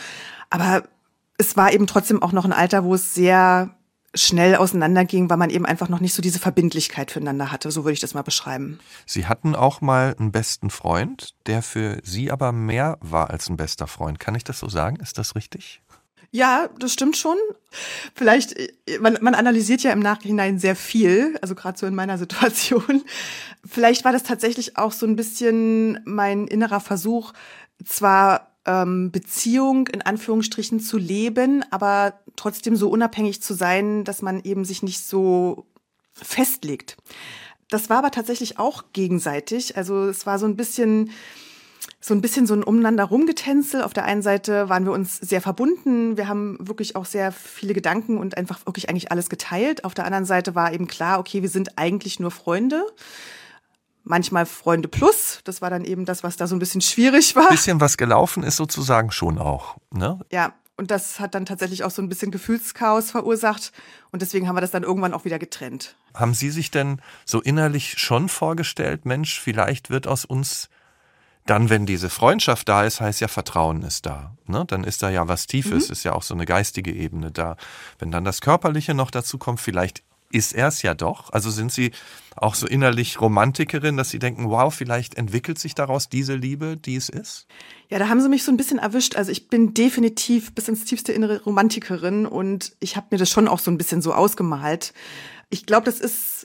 Aber 0.49 0.85
es 1.39 1.57
war 1.57 1.73
eben 1.73 1.87
trotzdem 1.87 2.23
auch 2.23 2.33
noch 2.33 2.45
ein 2.45 2.53
Alter, 2.53 2.85
wo 2.85 2.95
es 2.95 3.15
sehr 3.15 3.75
schnell 4.15 4.57
auseinanderging, 4.57 5.31
weil 5.31 5.37
man 5.37 5.51
eben 5.51 5.67
einfach 5.67 5.89
noch 5.89 6.01
nicht 6.01 6.15
so 6.15 6.23
diese 6.23 6.41
Verbindlichkeit 6.41 7.11
füreinander 7.11 7.53
hatte. 7.53 7.71
So 7.71 7.85
würde 7.85 7.93
ich 7.93 8.01
das 8.01 8.15
mal 8.15 8.23
beschreiben. 8.23 8.81
Sie 9.07 9.27
hatten 9.27 9.55
auch 9.55 9.81
mal 9.81 10.17
einen 10.19 10.33
besten 10.33 10.71
Freund, 10.71 11.35
der 11.47 11.63
für 11.63 11.99
Sie 12.03 12.31
aber 12.31 12.53
mehr 12.53 12.99
war 13.01 13.31
als 13.31 13.49
ein 13.49 13.57
bester 13.57 13.87
Freund. 13.87 14.19
Kann 14.19 14.35
ich 14.35 14.45
das 14.45 14.59
so 14.59 14.69
sagen? 14.69 14.97
Ist 14.97 15.19
das 15.19 15.37
richtig? 15.37 15.83
Ja, 16.33 16.69
das 16.79 16.93
stimmt 16.93 17.17
schon. 17.17 17.37
Vielleicht, 18.15 18.55
man, 19.01 19.19
man 19.21 19.35
analysiert 19.35 19.83
ja 19.83 19.93
im 19.93 19.99
Nachhinein 19.99 20.61
sehr 20.61 20.77
viel, 20.77 21.37
also 21.43 21.55
gerade 21.55 21.79
so 21.79 21.87
in 21.87 21.95
meiner 21.95 22.19
Situation. 22.19 23.03
Vielleicht 23.65 24.05
war 24.05 24.13
das 24.13 24.23
tatsächlich 24.23 24.77
auch 24.77 24.93
so 24.93 25.07
ein 25.07 25.17
bisschen 25.17 26.01
mein 26.05 26.47
innerer 26.47 26.81
Versuch, 26.81 27.33
zwar 27.85 28.50
ähm, 28.67 29.11
Beziehung 29.11 29.87
in 29.89 30.03
Anführungsstrichen 30.03 30.81
zu 30.81 30.99
leben, 30.99 31.65
aber 31.71 32.21
trotzdem 32.37 32.77
so 32.77 32.89
unabhängig 32.89 33.43
zu 33.43 33.55
sein, 33.55 34.05
dass 34.05 34.23
man 34.23 34.43
eben 34.43 34.65
sich 34.65 34.83
nicht 34.83 35.05
so 35.05 35.67
festlegt. 36.13 36.97
Das 37.69 37.89
war 37.89 37.99
aber 37.99 38.11
tatsächlich 38.11 38.59
auch 38.59 38.85
gegenseitig. 38.93 39.77
Also 39.77 40.09
es 40.09 40.27
war 40.27 40.39
so 40.39 40.47
ein 40.47 40.57
bisschen 40.57 41.11
so 42.03 42.15
ein 42.15 42.21
bisschen 42.21 42.47
so 42.47 42.55
ein 42.55 42.63
umeinander 42.63 43.05
rumgetänzel. 43.05 43.83
Auf 43.83 43.93
der 43.93 44.05
einen 44.05 44.23
Seite 44.23 44.69
waren 44.69 44.85
wir 44.85 44.93
uns 44.93 45.17
sehr 45.19 45.41
verbunden. 45.41 46.17
Wir 46.17 46.29
haben 46.29 46.57
wirklich 46.61 46.97
auch 46.97 47.05
sehr 47.05 47.31
viele 47.31 47.75
Gedanken 47.75 48.19
und 48.19 48.37
einfach 48.37 48.65
wirklich 48.67 48.89
eigentlich 48.89 49.13
alles 49.13 49.29
geteilt. 49.29 49.85
Auf 49.85 49.95
der 49.95 50.07
anderen 50.07 50.25
Seite 50.25 50.55
war 50.55 50.73
eben 50.73 50.87
klar, 50.87 51.19
okay, 51.19 51.43
wir 51.43 51.49
sind 51.49 51.79
eigentlich 51.79 52.19
nur 52.19 52.31
Freunde 52.31 52.87
manchmal 54.05 54.47
Freunde 54.47 54.89
plus. 54.89 55.41
Das 55.45 55.63
war 55.63 55.71
dann 55.71 55.85
eben 55.85 56.05
das, 56.05 56.23
was 56.23 56.37
da 56.37 56.47
so 56.47 56.57
ein 56.57 56.59
bisschen 56.59 56.81
schwierig 56.81 57.37
war. 57.37 57.45
Ein 57.45 57.57
bisschen 57.57 57.81
was 57.81 57.97
gelaufen 57.97 58.43
ist 58.43 58.57
sozusagen 58.57 59.11
schon 59.11 59.39
auch. 59.39 59.77
Ne? 59.93 60.19
Ja, 60.31 60.55
und 60.77 60.91
das 60.91 61.21
hat 61.21 61.35
dann 61.35 61.45
tatsächlich 61.45 61.85
auch 61.85 61.91
so 61.91 62.01
ein 62.01 62.09
bisschen 62.09 62.31
Gefühlschaos 62.31 63.11
verursacht. 63.11 63.73
Und 64.13 64.23
deswegen 64.23 64.49
haben 64.49 64.57
wir 64.57 64.63
das 64.63 64.71
dann 64.71 64.83
irgendwann 64.83 65.13
auch 65.13 65.27
wieder 65.27 65.39
getrennt. 65.39 65.95
Haben 66.15 66.33
Sie 66.33 66.51
sich 66.51 66.71
denn 66.71 67.01
so 67.27 67.43
innerlich 67.43 67.99
schon 67.99 68.29
vorgestellt, 68.31 69.05
Mensch, 69.05 69.39
vielleicht 69.39 69.91
wird 69.91 70.07
aus 70.07 70.25
uns 70.25 70.71
dann, 71.47 71.69
wenn 71.69 71.85
diese 71.85 72.11
Freundschaft 72.11 72.69
da 72.69 72.85
ist, 72.85 73.01
heißt 73.01 73.21
ja, 73.21 73.29
Vertrauen 73.29 73.83
ist 73.83 74.07
da. 74.07 74.37
Ne? 74.47 74.65
Dann 74.67 74.85
ist 74.85 75.03
da 75.03 75.11
ja 75.11 75.29
was 75.29 75.47
Tiefes, 75.47 75.89
mhm. 75.89 75.93
ist 75.93 76.05
ja 76.05 76.13
auch 76.13 76.23
so 76.23 76.33
eine 76.33 76.47
geistige 76.47 76.93
Ebene 76.93 77.31
da. 77.31 77.57
Wenn 77.99 78.11
dann 78.11 78.25
das 78.25 78.41
Körperliche 78.41 78.95
noch 78.95 79.11
dazu 79.11 79.37
kommt, 79.37 79.61
vielleicht 79.61 80.03
ist 80.33 80.55
er 80.55 80.69
es 80.69 80.83
ja 80.83 80.95
doch. 80.95 81.33
Also 81.33 81.51
sind 81.51 81.73
Sie 81.73 81.93
auch 82.37 82.55
so 82.55 82.67
innerlich 82.67 83.21
Romantikerin, 83.21 83.97
dass 83.97 84.11
Sie 84.11 84.19
denken, 84.19 84.49
wow, 84.49 84.73
vielleicht 84.73 85.17
entwickelt 85.17 85.59
sich 85.59 85.75
daraus 85.75 86.09
diese 86.09 86.35
Liebe, 86.35 86.77
die 86.77 86.97
es 86.97 87.09
ist? 87.09 87.47
Ja, 87.89 87.99
da 87.99 88.09
haben 88.09 88.21
Sie 88.21 88.29
mich 88.29 88.45
so 88.45 88.53
ein 88.53 88.57
bisschen 88.57 88.79
erwischt. 88.79 89.17
Also 89.17 89.33
ich 89.33 89.49
bin 89.49 89.75
definitiv 89.75 90.55
bis 90.55 90.69
ins 90.69 90.85
tiefste 90.85 91.13
innere 91.13 91.43
Romantikerin 91.43 92.27
und 92.27 92.77
ich 92.81 92.97
habe 92.97 93.09
mir 93.11 93.19
das 93.19 93.31
schon 93.31 93.49
auch 93.49 93.59
so 93.59 93.71
ein 93.71 93.79
bisschen 93.79 94.01
so 94.01 94.13
ausgemalt. 94.13 94.95
Ich 95.51 95.67
glaube, 95.67 95.85
das 95.87 96.01
ist 96.01 96.40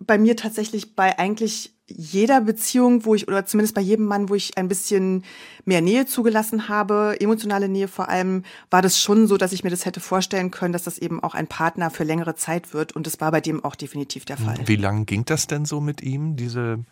bei 0.00 0.18
mir 0.18 0.36
tatsächlich 0.36 0.96
bei 0.96 1.18
eigentlich 1.18 1.72
jeder 1.86 2.40
Beziehung, 2.40 3.04
wo 3.04 3.14
ich, 3.14 3.26
oder 3.26 3.44
zumindest 3.46 3.74
bei 3.74 3.80
jedem 3.80 4.06
Mann, 4.06 4.28
wo 4.28 4.34
ich 4.34 4.56
ein 4.56 4.68
bisschen 4.68 5.24
mehr 5.64 5.80
Nähe 5.80 6.06
zugelassen 6.06 6.68
habe, 6.68 7.16
emotionale 7.20 7.68
Nähe 7.68 7.88
vor 7.88 8.08
allem, 8.08 8.44
war 8.70 8.80
das 8.80 9.00
schon 9.00 9.26
so, 9.26 9.36
dass 9.36 9.52
ich 9.52 9.64
mir 9.64 9.70
das 9.70 9.86
hätte 9.86 10.00
vorstellen 10.00 10.50
können, 10.50 10.72
dass 10.72 10.84
das 10.84 10.98
eben 10.98 11.22
auch 11.22 11.34
ein 11.34 11.48
Partner 11.48 11.90
für 11.90 12.04
längere 12.04 12.36
Zeit 12.36 12.72
wird. 12.72 12.92
Und 12.92 13.06
das 13.06 13.20
war 13.20 13.30
bei 13.32 13.40
dem 13.40 13.64
auch 13.64 13.74
definitiv 13.74 14.24
der 14.24 14.36
Fall. 14.36 14.56
Wie 14.66 14.76
lang 14.76 15.04
ging 15.04 15.24
das 15.24 15.46
denn 15.46 15.64
so 15.64 15.80
mit 15.80 16.00
ihm, 16.00 16.36
diese, 16.36 16.84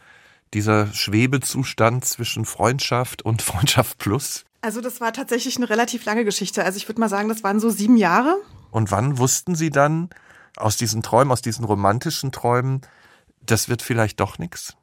dieser 0.53 0.89
Schwebezustand 0.93 2.05
zwischen 2.05 2.45
Freundschaft 2.45 3.23
und 3.23 3.43
Freundschaft 3.49 3.99
plus? 3.99 4.45
Also 4.61 4.81
das 4.81 5.01
war 5.01 5.13
tatsächlich 5.13 5.57
eine 5.57 5.71
relativ 5.71 6.05
lange 6.05 6.25
Geschichte. 6.25 6.65
Also 6.65 6.77
ich 6.77 6.89
würde 6.89 7.01
mal 7.01 7.09
sagen, 7.09 7.29
das 7.29 7.45
waren 7.45 7.61
so 7.61 7.71
sieben 7.71 7.97
Jahre. 7.97 8.37
Und 8.73 8.91
wann 8.91 9.19
wussten 9.19 9.55
Sie 9.55 9.71
dann 9.71 10.11
aus 10.57 10.77
diesen 10.77 11.03
Träumen, 11.03 11.31
aus 11.31 11.43
diesen 11.43 11.65
romantischen 11.65 12.33
Träumen, 12.33 12.83
das 13.51 13.69
wird 13.69 13.83
vielleicht 13.83 14.21
doch 14.21 14.39
nichts? 14.39 14.77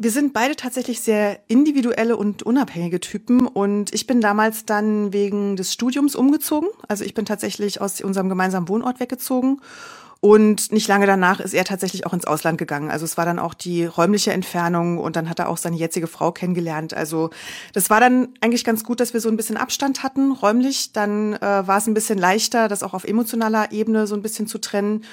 Wir 0.00 0.12
sind 0.12 0.32
beide 0.32 0.54
tatsächlich 0.54 1.00
sehr 1.00 1.40
individuelle 1.48 2.16
und 2.16 2.44
unabhängige 2.44 3.00
Typen 3.00 3.48
und 3.48 3.92
ich 3.92 4.06
bin 4.06 4.20
damals 4.20 4.64
dann 4.64 5.12
wegen 5.12 5.56
des 5.56 5.72
Studiums 5.72 6.14
umgezogen. 6.14 6.68
Also 6.86 7.04
ich 7.04 7.14
bin 7.14 7.24
tatsächlich 7.24 7.80
aus 7.80 8.00
unserem 8.00 8.28
gemeinsamen 8.28 8.68
Wohnort 8.68 9.00
weggezogen 9.00 9.60
und 10.20 10.72
nicht 10.72 10.88
lange 10.88 11.06
danach 11.06 11.38
ist 11.38 11.54
er 11.54 11.64
tatsächlich 11.64 12.04
auch 12.04 12.12
ins 12.12 12.24
Ausland 12.24 12.58
gegangen. 12.58 12.90
Also 12.90 13.04
es 13.04 13.16
war 13.16 13.24
dann 13.24 13.38
auch 13.38 13.54
die 13.54 13.84
räumliche 13.84 14.32
Entfernung 14.32 14.98
und 14.98 15.14
dann 15.14 15.28
hat 15.28 15.38
er 15.38 15.48
auch 15.48 15.58
seine 15.58 15.76
jetzige 15.76 16.08
Frau 16.08 16.32
kennengelernt. 16.32 16.92
Also 16.92 17.30
das 17.72 17.88
war 17.88 18.00
dann 18.00 18.28
eigentlich 18.40 18.64
ganz 18.64 18.82
gut, 18.82 18.98
dass 18.98 19.14
wir 19.14 19.20
so 19.20 19.28
ein 19.28 19.36
bisschen 19.36 19.56
Abstand 19.56 20.02
hatten, 20.02 20.32
räumlich. 20.32 20.92
Dann 20.92 21.34
äh, 21.34 21.40
war 21.40 21.78
es 21.78 21.86
ein 21.86 21.94
bisschen 21.94 22.18
leichter, 22.18 22.66
das 22.66 22.82
auch 22.82 22.94
auf 22.94 23.04
emotionaler 23.04 23.70
Ebene 23.70 24.08
so 24.08 24.16
ein 24.16 24.22
bisschen 24.22 24.48
zu 24.48 24.58
trennen. 24.58 25.04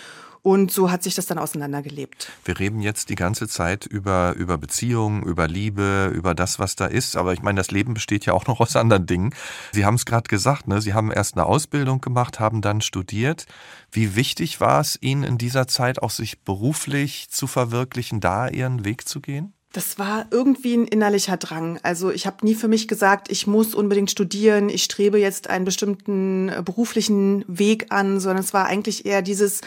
Und 0.45 0.71
so 0.71 0.91
hat 0.91 1.01
sich 1.01 1.15
das 1.15 1.25
dann 1.25 1.39
auseinandergelebt. 1.39 2.31
Wir 2.43 2.59
reden 2.59 2.79
jetzt 2.79 3.09
die 3.09 3.15
ganze 3.15 3.47
Zeit 3.47 3.87
über, 3.87 4.35
über 4.37 4.59
Beziehungen, 4.59 5.23
über 5.23 5.47
Liebe, 5.47 6.11
über 6.13 6.35
das, 6.35 6.59
was 6.59 6.75
da 6.75 6.85
ist. 6.85 7.17
Aber 7.17 7.33
ich 7.33 7.41
meine, 7.41 7.59
das 7.59 7.71
Leben 7.71 7.95
besteht 7.95 8.27
ja 8.27 8.33
auch 8.33 8.45
noch 8.45 8.59
aus 8.59 8.75
anderen 8.75 9.07
Dingen. 9.07 9.33
Sie 9.71 9.85
haben 9.85 9.95
es 9.95 10.05
gerade 10.05 10.27
gesagt, 10.27 10.67
ne? 10.67 10.81
Sie 10.81 10.93
haben 10.93 11.11
erst 11.11 11.33
eine 11.33 11.47
Ausbildung 11.47 11.99
gemacht, 11.99 12.39
haben 12.39 12.61
dann 12.61 12.81
studiert. 12.81 13.47
Wie 13.91 14.15
wichtig 14.15 14.61
war 14.61 14.81
es 14.81 14.99
Ihnen 15.01 15.23
in 15.23 15.39
dieser 15.39 15.67
Zeit 15.67 16.03
auch, 16.03 16.11
sich 16.11 16.39
beruflich 16.41 17.27
zu 17.31 17.47
verwirklichen, 17.47 18.19
da 18.19 18.47
Ihren 18.47 18.85
Weg 18.85 19.07
zu 19.07 19.21
gehen? 19.21 19.51
Das 19.73 19.97
war 19.97 20.27
irgendwie 20.29 20.77
ein 20.77 20.85
innerlicher 20.85 21.37
Drang. 21.37 21.79
Also 21.81 22.11
ich 22.11 22.27
habe 22.27 22.45
nie 22.45 22.53
für 22.53 22.67
mich 22.67 22.87
gesagt, 22.87 23.31
ich 23.31 23.47
muss 23.47 23.73
unbedingt 23.73 24.11
studieren, 24.11 24.69
ich 24.69 24.83
strebe 24.83 25.17
jetzt 25.17 25.49
einen 25.49 25.65
bestimmten 25.65 26.49
äh, 26.49 26.61
beruflichen 26.63 27.43
Weg 27.47 27.87
an, 27.89 28.19
sondern 28.19 28.43
es 28.43 28.53
war 28.53 28.67
eigentlich 28.67 29.07
eher 29.07 29.23
dieses, 29.23 29.61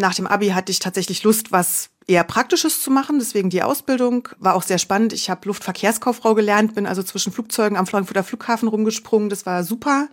nach 0.00 0.14
dem 0.14 0.26
Abi 0.26 0.48
hatte 0.48 0.72
ich 0.72 0.78
tatsächlich 0.78 1.22
Lust, 1.22 1.52
was 1.52 1.90
eher 2.06 2.24
Praktisches 2.24 2.82
zu 2.82 2.90
machen. 2.90 3.18
Deswegen 3.18 3.50
die 3.50 3.62
Ausbildung 3.62 4.28
war 4.38 4.54
auch 4.54 4.62
sehr 4.62 4.78
spannend. 4.78 5.12
Ich 5.12 5.30
habe 5.30 5.46
Luftverkehrskauffrau 5.46 6.34
gelernt, 6.34 6.74
bin 6.74 6.86
also 6.86 7.02
zwischen 7.02 7.32
Flugzeugen 7.32 7.78
am 7.78 7.86
Frankfurter 7.86 8.24
Flughafen 8.24 8.68
rumgesprungen. 8.68 9.30
Das 9.30 9.46
war 9.46 9.62
super. 9.62 10.08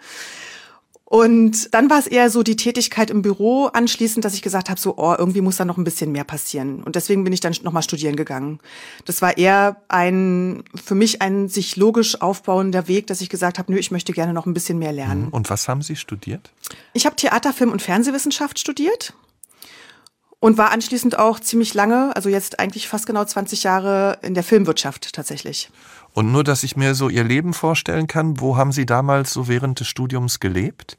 Und 1.10 1.74
dann 1.74 1.90
war 1.90 2.00
es 2.00 2.08
eher 2.08 2.30
so 2.30 2.44
die 2.44 2.58
Tätigkeit 2.58 3.10
im 3.10 3.22
Büro 3.22 3.68
anschließend, 3.68 4.26
dass 4.26 4.34
ich 4.34 4.42
gesagt 4.42 4.70
habe, 4.70 4.78
so, 4.78 4.98
oh, 4.98 5.16
irgendwie 5.18 5.40
muss 5.40 5.56
da 5.56 5.64
noch 5.64 5.78
ein 5.78 5.86
bisschen 5.86 6.12
mehr 6.12 6.26
passieren. 6.26 6.84
Und 6.84 6.98
deswegen 6.98 7.24
bin 7.24 7.32
ich 7.32 7.40
dann 7.40 7.56
nochmal 7.64 7.82
studieren 7.82 8.18
gegangen. 8.18 8.60
Das 9.06 9.22
war 9.22 9.38
eher 9.38 9.78
ein, 9.88 10.66
für 10.76 10.96
mich 10.96 11.22
ein 11.22 11.48
sich 11.48 11.78
logisch 11.78 12.22
aufbauender 12.22 12.90
Weg, 12.90 13.08
dass 13.08 13.22
ich 13.22 13.30
gesagt 13.30 13.58
habe, 13.58 13.72
nö, 13.72 13.80
ich 13.80 13.90
möchte 13.90 14.12
gerne 14.12 14.34
noch 14.34 14.48
ein 14.48 14.54
bisschen 14.54 14.80
mehr 14.80 14.92
lernen. 14.92 15.30
Und 15.30 15.50
was 15.50 15.70
haben 15.70 15.82
Sie 15.82 15.96
studiert? 15.96 16.52
Ich 16.92 17.06
habe 17.06 17.16
Theater, 17.16 17.54
Film 17.54 17.72
und 17.72 17.82
Fernsehwissenschaft 17.82 18.60
studiert 18.60 19.14
und 20.40 20.58
war 20.58 20.72
anschließend 20.72 21.18
auch 21.18 21.40
ziemlich 21.40 21.74
lange, 21.74 22.16
also 22.16 22.30
jetzt 22.30 22.60
eigentlich 22.60 22.88
fast 22.88 23.08
genau 23.08 23.26
20 23.26 23.64
Jahre 23.64 24.20
in 24.22 24.34
der 24.34 24.44
Filmwirtschaft 24.44 25.14
tatsächlich. 25.14 25.70
Und 26.14 26.32
nur, 26.32 26.44
dass 26.44 26.64
ich 26.64 26.76
mir 26.76 26.96
so 26.96 27.10
Ihr 27.10 27.24
Leben 27.24 27.54
vorstellen 27.54 28.08
kann, 28.08 28.40
wo 28.40 28.58
haben 28.58 28.72
Sie 28.72 28.86
damals 28.86 29.34
so 29.34 29.48
während 29.48 29.80
des 29.80 29.88
Studiums 29.88 30.40
gelebt? 30.40 30.98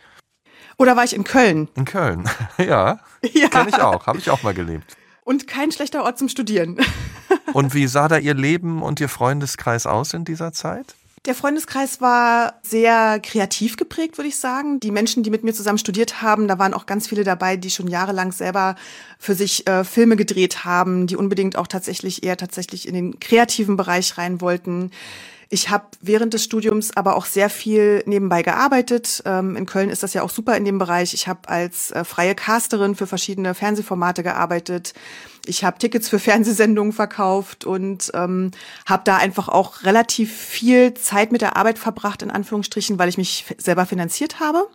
Oder 0.76 0.96
war 0.96 1.04
ich 1.04 1.14
in 1.14 1.24
Köln? 1.24 1.68
In 1.74 1.84
Köln, 1.84 2.28
ja. 2.58 3.00
ja. 3.32 3.48
Kenne 3.48 3.70
ich 3.70 3.80
auch, 3.80 4.06
habe 4.06 4.18
ich 4.18 4.30
auch 4.30 4.42
mal 4.42 4.54
gelebt. 4.54 4.96
Und 5.24 5.46
kein 5.46 5.72
schlechter 5.72 6.04
Ort 6.04 6.18
zum 6.18 6.28
Studieren. 6.28 6.78
und 7.52 7.74
wie 7.74 7.86
sah 7.86 8.08
da 8.08 8.16
Ihr 8.16 8.34
Leben 8.34 8.82
und 8.82 9.00
Ihr 9.00 9.08
Freundeskreis 9.08 9.86
aus 9.86 10.14
in 10.14 10.24
dieser 10.24 10.52
Zeit? 10.52 10.94
Der 11.26 11.34
Freundeskreis 11.34 12.00
war 12.00 12.60
sehr 12.62 13.20
kreativ 13.20 13.76
geprägt, 13.76 14.18
würde 14.18 14.28
ich 14.28 14.36
sagen. 14.36 14.80
Die 14.80 14.90
Menschen, 14.90 15.22
die 15.22 15.30
mit 15.30 15.44
mir 15.44 15.52
zusammen 15.52 15.78
studiert 15.78 16.22
haben, 16.22 16.48
da 16.48 16.58
waren 16.58 16.74
auch 16.74 16.86
ganz 16.86 17.08
viele 17.08 17.24
dabei, 17.24 17.56
die 17.56 17.70
schon 17.70 17.88
jahrelang 17.88 18.32
selber 18.32 18.76
für 19.18 19.34
sich 19.34 19.66
äh, 19.66 19.84
Filme 19.84 20.16
gedreht 20.16 20.64
haben, 20.64 21.06
die 21.06 21.16
unbedingt 21.16 21.56
auch 21.56 21.66
tatsächlich 21.66 22.22
eher 22.22 22.36
tatsächlich 22.36 22.86
in 22.86 22.94
den 22.94 23.20
kreativen 23.20 23.76
Bereich 23.76 24.16
rein 24.16 24.40
wollten. 24.40 24.90
Ich 25.50 25.70
habe 25.70 25.86
während 26.02 26.34
des 26.34 26.44
Studiums 26.44 26.94
aber 26.94 27.16
auch 27.16 27.24
sehr 27.24 27.48
viel 27.48 28.02
nebenbei 28.04 28.42
gearbeitet. 28.42 29.22
Ähm, 29.24 29.56
in 29.56 29.64
Köln 29.64 29.88
ist 29.88 30.02
das 30.02 30.12
ja 30.12 30.22
auch 30.22 30.28
super 30.28 30.56
in 30.56 30.66
dem 30.66 30.78
Bereich. 30.78 31.14
Ich 31.14 31.26
habe 31.26 31.48
als 31.48 31.90
äh, 31.90 32.04
freie 32.04 32.34
Casterin 32.34 32.94
für 32.94 33.06
verschiedene 33.06 33.54
Fernsehformate 33.54 34.22
gearbeitet. 34.22 34.92
Ich 35.46 35.64
habe 35.64 35.78
Tickets 35.78 36.10
für 36.10 36.18
Fernsehsendungen 36.18 36.92
verkauft 36.92 37.64
und 37.64 38.10
ähm, 38.12 38.50
habe 38.84 39.04
da 39.04 39.16
einfach 39.16 39.48
auch 39.48 39.84
relativ 39.84 40.36
viel 40.36 40.92
Zeit 40.92 41.32
mit 41.32 41.40
der 41.40 41.56
Arbeit 41.56 41.78
verbracht, 41.78 42.20
in 42.20 42.30
Anführungsstrichen, 42.30 42.98
weil 42.98 43.08
ich 43.08 43.16
mich 43.16 43.46
selber 43.56 43.86
finanziert 43.86 44.40
habe. 44.40 44.68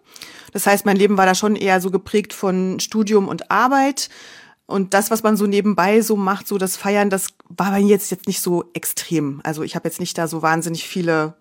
Das 0.53 0.65
heißt, 0.65 0.87
mein 0.87 0.97
Leben 0.97 1.17
war 1.17 1.27
da 1.27 1.35
schon 1.35 1.55
eher 1.55 1.81
so 1.81 1.91
geprägt 1.91 2.33
von 2.33 2.79
Studium 2.79 3.27
und 3.27 3.51
Arbeit. 3.51 4.09
Und 4.65 4.93
das, 4.93 5.11
was 5.11 5.23
man 5.23 5.35
so 5.35 5.45
nebenbei 5.45 6.01
so 6.01 6.15
macht, 6.15 6.47
so 6.47 6.57
das 6.57 6.77
Feiern, 6.77 7.09
das 7.09 7.27
war 7.49 7.71
bei 7.71 7.81
mir 7.81 7.89
jetzt, 7.89 8.11
jetzt 8.11 8.27
nicht 8.27 8.41
so 8.41 8.65
extrem. 8.73 9.41
Also 9.43 9.63
ich 9.63 9.75
habe 9.75 9.87
jetzt 9.87 9.99
nicht 9.99 10.17
da 10.17 10.27
so 10.27 10.41
wahnsinnig 10.41 10.87
viele 10.87 11.35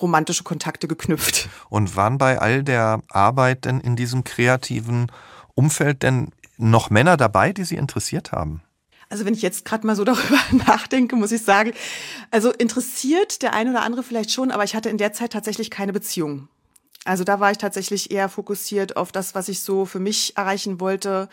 romantische 0.00 0.44
Kontakte 0.44 0.86
geknüpft. 0.86 1.48
Und 1.70 1.96
waren 1.96 2.18
bei 2.18 2.38
all 2.38 2.62
der 2.62 3.00
Arbeit 3.08 3.64
denn 3.64 3.80
in 3.80 3.96
diesem 3.96 4.24
kreativen 4.24 5.10
Umfeld 5.54 6.02
denn 6.02 6.32
noch 6.58 6.90
Männer 6.90 7.16
dabei, 7.16 7.52
die 7.52 7.64
Sie 7.64 7.76
interessiert 7.76 8.32
haben? 8.32 8.62
Also 9.08 9.24
wenn 9.24 9.34
ich 9.34 9.42
jetzt 9.42 9.64
gerade 9.64 9.86
mal 9.86 9.96
so 9.96 10.04
darüber 10.04 10.38
nachdenke, 10.52 11.16
muss 11.16 11.32
ich 11.32 11.42
sagen, 11.42 11.72
also 12.30 12.50
interessiert 12.52 13.42
der 13.42 13.54
eine 13.54 13.70
oder 13.70 13.82
andere 13.82 14.02
vielleicht 14.02 14.32
schon, 14.32 14.50
aber 14.50 14.64
ich 14.64 14.74
hatte 14.74 14.90
in 14.90 14.98
der 14.98 15.12
Zeit 15.12 15.32
tatsächlich 15.32 15.70
keine 15.70 15.92
Beziehung. 15.92 16.48
Also 17.04 17.22
da 17.22 17.38
war 17.38 17.52
ich 17.52 17.58
tatsächlich 17.58 18.10
eher 18.10 18.28
fokussiert 18.28 18.96
auf 18.96 19.12
das, 19.12 19.34
was 19.34 19.48
ich 19.48 19.60
so 19.60 19.86
für 19.86 20.00
mich 20.00 20.36
erreichen 20.36 20.80
wollte 20.80 21.28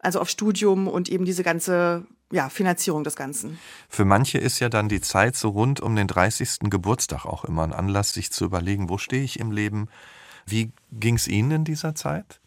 also 0.00 0.20
auf 0.20 0.28
Studium 0.28 0.88
und 0.88 1.08
eben 1.08 1.24
diese 1.24 1.42
ganze 1.42 2.06
ja, 2.32 2.48
Finanzierung 2.48 3.04
des 3.04 3.16
Ganzen. 3.16 3.58
Für 3.88 4.04
manche 4.04 4.38
ist 4.38 4.60
ja 4.60 4.68
dann 4.68 4.88
die 4.88 5.00
Zeit 5.00 5.36
so 5.36 5.48
rund 5.48 5.80
um 5.80 5.96
den 5.96 6.06
30. 6.06 6.70
Geburtstag 6.70 7.26
auch 7.26 7.44
immer 7.44 7.64
ein 7.64 7.72
Anlass, 7.72 8.12
sich 8.12 8.30
zu 8.30 8.44
überlegen, 8.44 8.88
wo 8.88 8.98
stehe 8.98 9.22
ich 9.22 9.40
im 9.40 9.50
Leben? 9.50 9.88
Wie 10.46 10.72
ging 10.92 11.16
es 11.16 11.28
Ihnen 11.28 11.50
in 11.50 11.64
dieser 11.64 11.94
Zeit? 11.94 12.40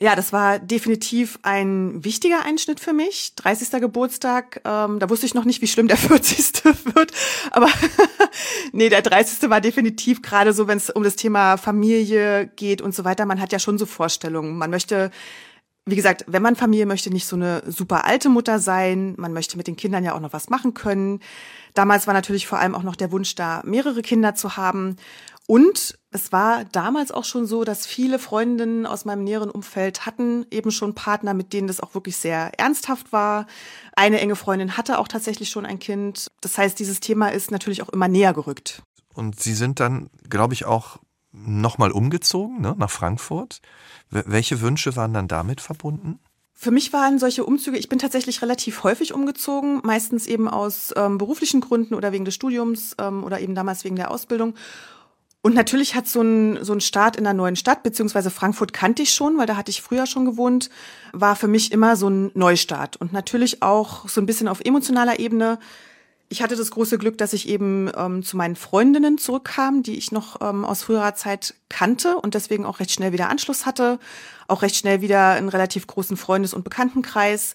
Ja, 0.00 0.14
das 0.14 0.32
war 0.32 0.60
definitiv 0.60 1.40
ein 1.42 2.04
wichtiger 2.04 2.44
Einschnitt 2.44 2.78
für 2.78 2.92
mich. 2.92 3.34
30. 3.34 3.80
Geburtstag, 3.80 4.60
ähm, 4.64 5.00
da 5.00 5.10
wusste 5.10 5.26
ich 5.26 5.34
noch 5.34 5.44
nicht, 5.44 5.60
wie 5.60 5.66
schlimm 5.66 5.88
der 5.88 5.96
40. 5.96 6.64
wird. 6.94 7.12
Aber 7.50 7.68
nee, 8.72 8.88
der 8.90 9.02
30. 9.02 9.50
war 9.50 9.60
definitiv 9.60 10.22
gerade 10.22 10.52
so, 10.52 10.68
wenn 10.68 10.78
es 10.78 10.88
um 10.88 11.02
das 11.02 11.16
Thema 11.16 11.56
Familie 11.56 12.46
geht 12.54 12.80
und 12.80 12.94
so 12.94 13.04
weiter. 13.04 13.26
Man 13.26 13.40
hat 13.40 13.50
ja 13.52 13.58
schon 13.58 13.76
so 13.76 13.86
Vorstellungen. 13.86 14.56
Man 14.56 14.70
möchte 14.70 15.10
wie 15.90 15.96
gesagt, 15.96 16.24
wenn 16.26 16.42
man 16.42 16.56
Familie 16.56 16.86
möchte, 16.86 17.10
nicht 17.10 17.26
so 17.26 17.36
eine 17.36 17.62
super 17.66 18.04
alte 18.04 18.28
Mutter 18.28 18.58
sein. 18.58 19.14
Man 19.16 19.32
möchte 19.32 19.56
mit 19.56 19.66
den 19.66 19.76
Kindern 19.76 20.04
ja 20.04 20.14
auch 20.14 20.20
noch 20.20 20.32
was 20.32 20.50
machen 20.50 20.74
können. 20.74 21.20
Damals 21.74 22.06
war 22.06 22.14
natürlich 22.14 22.46
vor 22.46 22.58
allem 22.58 22.74
auch 22.74 22.82
noch 22.82 22.96
der 22.96 23.12
Wunsch 23.12 23.34
da, 23.34 23.62
mehrere 23.64 24.02
Kinder 24.02 24.34
zu 24.34 24.56
haben. 24.56 24.96
Und 25.46 25.98
es 26.10 26.30
war 26.30 26.66
damals 26.66 27.10
auch 27.10 27.24
schon 27.24 27.46
so, 27.46 27.64
dass 27.64 27.86
viele 27.86 28.18
Freundinnen 28.18 28.84
aus 28.84 29.06
meinem 29.06 29.24
näheren 29.24 29.50
Umfeld 29.50 30.04
hatten 30.04 30.44
eben 30.50 30.70
schon 30.70 30.94
Partner, 30.94 31.32
mit 31.32 31.54
denen 31.54 31.68
das 31.68 31.80
auch 31.80 31.94
wirklich 31.94 32.18
sehr 32.18 32.52
ernsthaft 32.58 33.12
war. 33.12 33.46
Eine 33.96 34.20
enge 34.20 34.36
Freundin 34.36 34.76
hatte 34.76 34.98
auch 34.98 35.08
tatsächlich 35.08 35.48
schon 35.48 35.64
ein 35.64 35.78
Kind. 35.78 36.28
Das 36.42 36.58
heißt, 36.58 36.78
dieses 36.78 37.00
Thema 37.00 37.28
ist 37.28 37.50
natürlich 37.50 37.80
auch 37.82 37.88
immer 37.88 38.08
näher 38.08 38.34
gerückt. 38.34 38.82
Und 39.14 39.40
Sie 39.40 39.54
sind 39.54 39.80
dann, 39.80 40.10
glaube 40.28 40.52
ich, 40.52 40.66
auch 40.66 40.98
nochmal 41.32 41.92
umgezogen 41.92 42.60
ne, 42.60 42.74
nach 42.78 42.90
Frankfurt. 42.90 43.60
Welche 44.10 44.60
Wünsche 44.60 44.96
waren 44.96 45.12
dann 45.12 45.28
damit 45.28 45.60
verbunden? 45.60 46.18
Für 46.54 46.72
mich 46.72 46.92
waren 46.92 47.20
solche 47.20 47.44
Umzüge, 47.44 47.78
ich 47.78 47.88
bin 47.88 48.00
tatsächlich 48.00 48.42
relativ 48.42 48.82
häufig 48.82 49.14
umgezogen, 49.14 49.80
meistens 49.84 50.26
eben 50.26 50.48
aus 50.48 50.92
ähm, 50.96 51.16
beruflichen 51.16 51.60
Gründen 51.60 51.94
oder 51.94 52.10
wegen 52.10 52.24
des 52.24 52.34
Studiums 52.34 52.96
ähm, 52.98 53.22
oder 53.22 53.40
eben 53.40 53.54
damals 53.54 53.84
wegen 53.84 53.94
der 53.94 54.10
Ausbildung. 54.10 54.54
Und 55.40 55.54
natürlich 55.54 55.94
hat 55.94 56.08
so 56.08 56.20
ein, 56.20 56.64
so 56.64 56.72
ein 56.72 56.80
Start 56.80 57.16
in 57.16 57.24
einer 57.24 57.36
neuen 57.36 57.54
Stadt, 57.54 57.84
beziehungsweise 57.84 58.30
Frankfurt 58.30 58.72
kannte 58.72 59.02
ich 59.02 59.12
schon, 59.12 59.38
weil 59.38 59.46
da 59.46 59.56
hatte 59.56 59.70
ich 59.70 59.82
früher 59.82 60.06
schon 60.06 60.24
gewohnt, 60.24 60.68
war 61.12 61.36
für 61.36 61.46
mich 61.46 61.70
immer 61.70 61.94
so 61.94 62.10
ein 62.10 62.32
Neustart. 62.34 62.96
Und 62.96 63.12
natürlich 63.12 63.62
auch 63.62 64.08
so 64.08 64.20
ein 64.20 64.26
bisschen 64.26 64.48
auf 64.48 64.60
emotionaler 64.60 65.20
Ebene 65.20 65.60
ich 66.28 66.42
hatte 66.42 66.56
das 66.56 66.70
große 66.70 66.98
Glück, 66.98 67.16
dass 67.16 67.32
ich 67.32 67.48
eben 67.48 67.90
ähm, 67.96 68.22
zu 68.22 68.36
meinen 68.36 68.56
Freundinnen 68.56 69.16
zurückkam, 69.16 69.82
die 69.82 69.96
ich 69.96 70.12
noch 70.12 70.40
ähm, 70.42 70.64
aus 70.64 70.82
früherer 70.82 71.14
Zeit 71.14 71.54
kannte 71.68 72.16
und 72.16 72.34
deswegen 72.34 72.66
auch 72.66 72.80
recht 72.80 72.92
schnell 72.92 73.12
wieder 73.12 73.30
Anschluss 73.30 73.64
hatte, 73.64 73.98
auch 74.46 74.62
recht 74.62 74.76
schnell 74.76 75.00
wieder 75.00 75.30
einen 75.30 75.48
relativ 75.48 75.86
großen 75.86 76.16
Freundes- 76.16 76.54
und 76.54 76.64
Bekanntenkreis. 76.64 77.54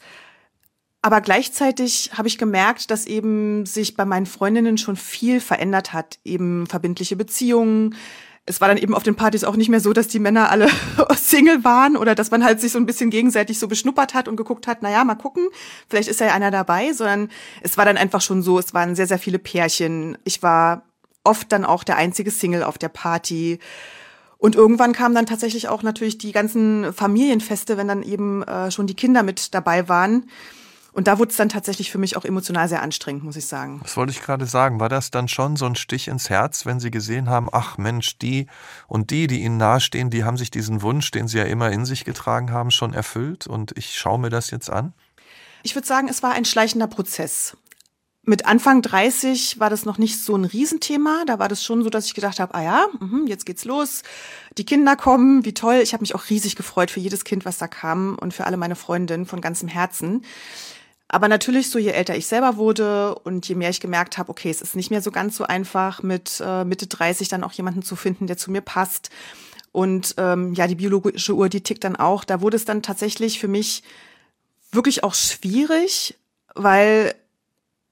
Aber 1.03 1.22
gleichzeitig 1.22 2.12
habe 2.13 2.27
ich 2.27 2.38
gemerkt, 2.38 2.89
dass 2.89 3.06
eben 3.06 3.65
sich 3.65 3.96
bei 3.96 4.06
meinen 4.06 4.25
Freundinnen 4.25 4.77
schon 4.77 4.96
viel 4.96 5.39
verändert 5.39 5.94
hat, 5.94 6.18
eben 6.24 6.65
verbindliche 6.65 7.15
Beziehungen, 7.15 7.96
es 8.46 8.60
war 8.60 8.68
dann 8.68 8.78
eben 8.78 8.94
auf 8.94 9.04
den 9.04 9.16
Partys 9.16 9.46
auch 9.46 9.56
nicht 9.56 9.70
mehr 9.70 9.80
so, 9.80 9.94
dass 9.94 10.10
die 10.10 10.20
Männer 10.20 10.52
alle 10.52 10.68
Single 11.16 11.64
waren 11.64 11.96
oder 11.96 12.14
dass 12.14 12.30
man 12.30 12.44
halt 12.44 12.60
sich 12.60 12.74
so 12.74 12.78
ein 12.78 12.86
bisschen 12.86 13.10
gegenseitig 13.10 13.58
so 13.58 13.68
beschnuppert 13.68 14.14
hat 14.14 14.28
und 14.28 14.36
geguckt 14.36 14.68
hat, 14.68 14.82
naja, 14.82 15.04
mal 15.06 15.16
gucken, 15.16 15.48
vielleicht 15.88 16.10
ist 16.10 16.20
ja 16.20 16.34
einer 16.34 16.52
dabei, 16.52 16.92
sondern 16.92 17.30
es 17.62 17.78
war 17.78 17.86
dann 17.86 17.98
einfach 17.98 18.22
schon 18.22 18.44
so, 18.44 18.60
es 18.60 18.74
waren 18.74 18.96
sehr, 18.96 19.08
sehr 19.08 19.20
viele 19.20 19.40
Pärchen. 19.40 20.18
Ich 20.26 20.44
war 20.44 20.84
oft 21.24 21.52
dann 21.54 21.64
auch 21.64 21.86
der 21.86 21.96
einzige 21.96 22.32
Single 22.32 22.64
auf 22.64 22.78
der 22.78 22.90
Party. 22.90 23.60
Und 24.38 24.56
irgendwann 24.56 24.92
kamen 24.92 25.16
dann 25.16 25.26
tatsächlich 25.26 25.70
auch 25.70 25.84
natürlich 25.84 26.18
die 26.18 26.34
ganzen 26.34 26.92
Familienfeste, 26.92 27.78
wenn 27.78 27.88
dann 27.88 28.04
eben 28.04 28.44
äh, 28.44 28.72
schon 28.72 28.88
die 28.88 28.96
Kinder 28.96 29.24
mit 29.24 29.54
dabei 29.54 29.88
waren. 29.88 30.26
Und 30.94 31.08
da 31.08 31.18
wurde 31.18 31.32
es 31.32 31.38
dann 31.38 31.50
tatsächlich 31.50 31.92
für 31.92 31.98
mich 31.98 32.16
auch 32.18 32.24
emotional 32.24 32.70
sehr 32.70 32.82
anstrengend, 32.84 33.24
muss 33.24 33.36
ich 33.36 33.48
sagen. 33.48 33.80
Das 33.82 33.98
wollte 33.98 34.12
ich 34.12 34.22
gerade 34.22 34.46
sagen. 34.46 34.80
War 34.80 34.90
das 34.90 35.10
dann 35.10 35.28
schon 35.28 35.56
so 35.56 35.66
ein 35.66 35.76
Stich 35.76 36.08
ins 36.08 36.30
Herz, 36.30 36.66
wenn 36.68 36.80
Sie 36.80 36.92
gesehen 36.92 37.30
haben, 37.30 37.50
ach 37.52 37.78
Mensch, 37.80 38.20
die 38.20 38.46
und 38.88 39.10
die, 39.10 39.26
die 39.28 39.42
Ihnen 39.42 39.58
nahestehen, 39.58 40.12
die 40.12 40.24
haben 40.24 40.38
sich 40.38 40.52
diesen 40.52 40.84
Wunsch, 40.84 41.10
den 41.12 41.28
Sie 41.28 41.40
ja 41.40 41.46
immer 41.46 41.72
in 41.72 41.86
sich 41.86 42.06
getragen 42.06 42.52
haben, 42.52 42.70
schon 42.72 42.94
erfüllt 42.94 43.48
und 43.48 43.76
ich 43.76 43.98
schaue 43.98 44.20
mir 44.20 44.30
das 44.30 44.52
jetzt 44.52 44.70
an? 44.70 44.94
Ich 45.64 45.74
würde 45.76 45.88
sagen, 45.88 46.08
es 46.10 46.22
war 46.22 46.34
ein 46.34 46.46
schleichender 46.46 46.88
Prozess. 46.88 47.58
mit 48.26 48.46
Anfang 48.46 48.82
30 48.82 49.60
war 49.60 49.70
das 49.70 49.86
noch 49.86 49.98
nicht 49.98 50.24
so 50.24 50.36
ein 50.36 50.46
Riesenthema. 50.46 51.24
Da 51.26 51.40
war 51.40 51.50
das 51.50 51.64
schon 51.64 51.84
so, 51.84 51.90
dass 51.90 52.06
ich 52.06 52.14
gedacht 52.14 52.40
habe, 52.40 52.54
ah 52.54 52.62
ja, 52.64 52.86
mh, 53.00 53.28
jetzt 53.28 53.46
geht's 53.46 53.66
los. 53.66 54.04
Die 54.58 54.66
Kinder 54.66 54.96
kommen, 54.96 55.44
wie 55.44 55.54
toll. 55.54 55.80
Ich 55.82 55.94
habe 55.94 56.02
mich 56.02 56.14
auch 56.16 56.30
riesig 56.30 56.56
gefreut 56.56 56.92
für 56.92 57.00
jedes 57.02 57.24
Kind, 57.26 57.46
was 57.46 57.58
da 57.58 57.68
kam 57.68 58.16
und 58.20 58.34
für 58.34 58.46
alle 58.46 58.58
meine 58.58 58.76
Freundinnen 58.76 59.26
von 59.26 59.42
ganzem 59.42 59.68
Herzen. 59.68 60.24
Aber 61.13 61.27
natürlich, 61.27 61.70
so 61.70 61.77
je 61.77 61.91
älter 61.91 62.17
ich 62.17 62.25
selber 62.25 62.58
wurde 62.58 63.13
und 63.13 63.48
je 63.48 63.53
mehr 63.53 63.70
ich 63.70 63.79
gemerkt 63.79 64.17
habe, 64.17 64.32
okay, 64.32 64.50
es 64.50 64.62
ist 64.63 64.75
nicht 64.75 64.89
mehr 64.89 65.03
so 65.03 65.12
ganz 65.12 65.38
so 65.38 65.43
einfach, 65.43 66.01
mit 66.01 66.41
äh, 66.43 66.65
Mitte 66.65 66.88
30 66.88 67.27
dann 67.27 67.43
auch 67.43 67.51
jemanden 67.51 67.84
zu 67.84 67.96
finden, 67.96 68.25
der 68.25 68.36
zu 68.36 68.50
mir 68.50 68.62
passt. 68.62 69.12
Und 69.72 70.15
ähm, 70.17 70.55
ja, 70.55 70.65
die 70.65 70.74
biologische 70.74 71.36
Uhr, 71.36 71.50
die 71.50 71.62
tickt 71.62 71.84
dann 71.84 71.96
auch. 71.96 72.24
Da 72.24 72.41
wurde 72.41 72.58
es 72.58 72.65
dann 72.65 72.82
tatsächlich 72.82 73.39
für 73.39 73.48
mich 73.48 73.84
wirklich 74.72 75.03
auch 75.03 75.13
schwierig, 75.13 76.17
weil 76.55 77.13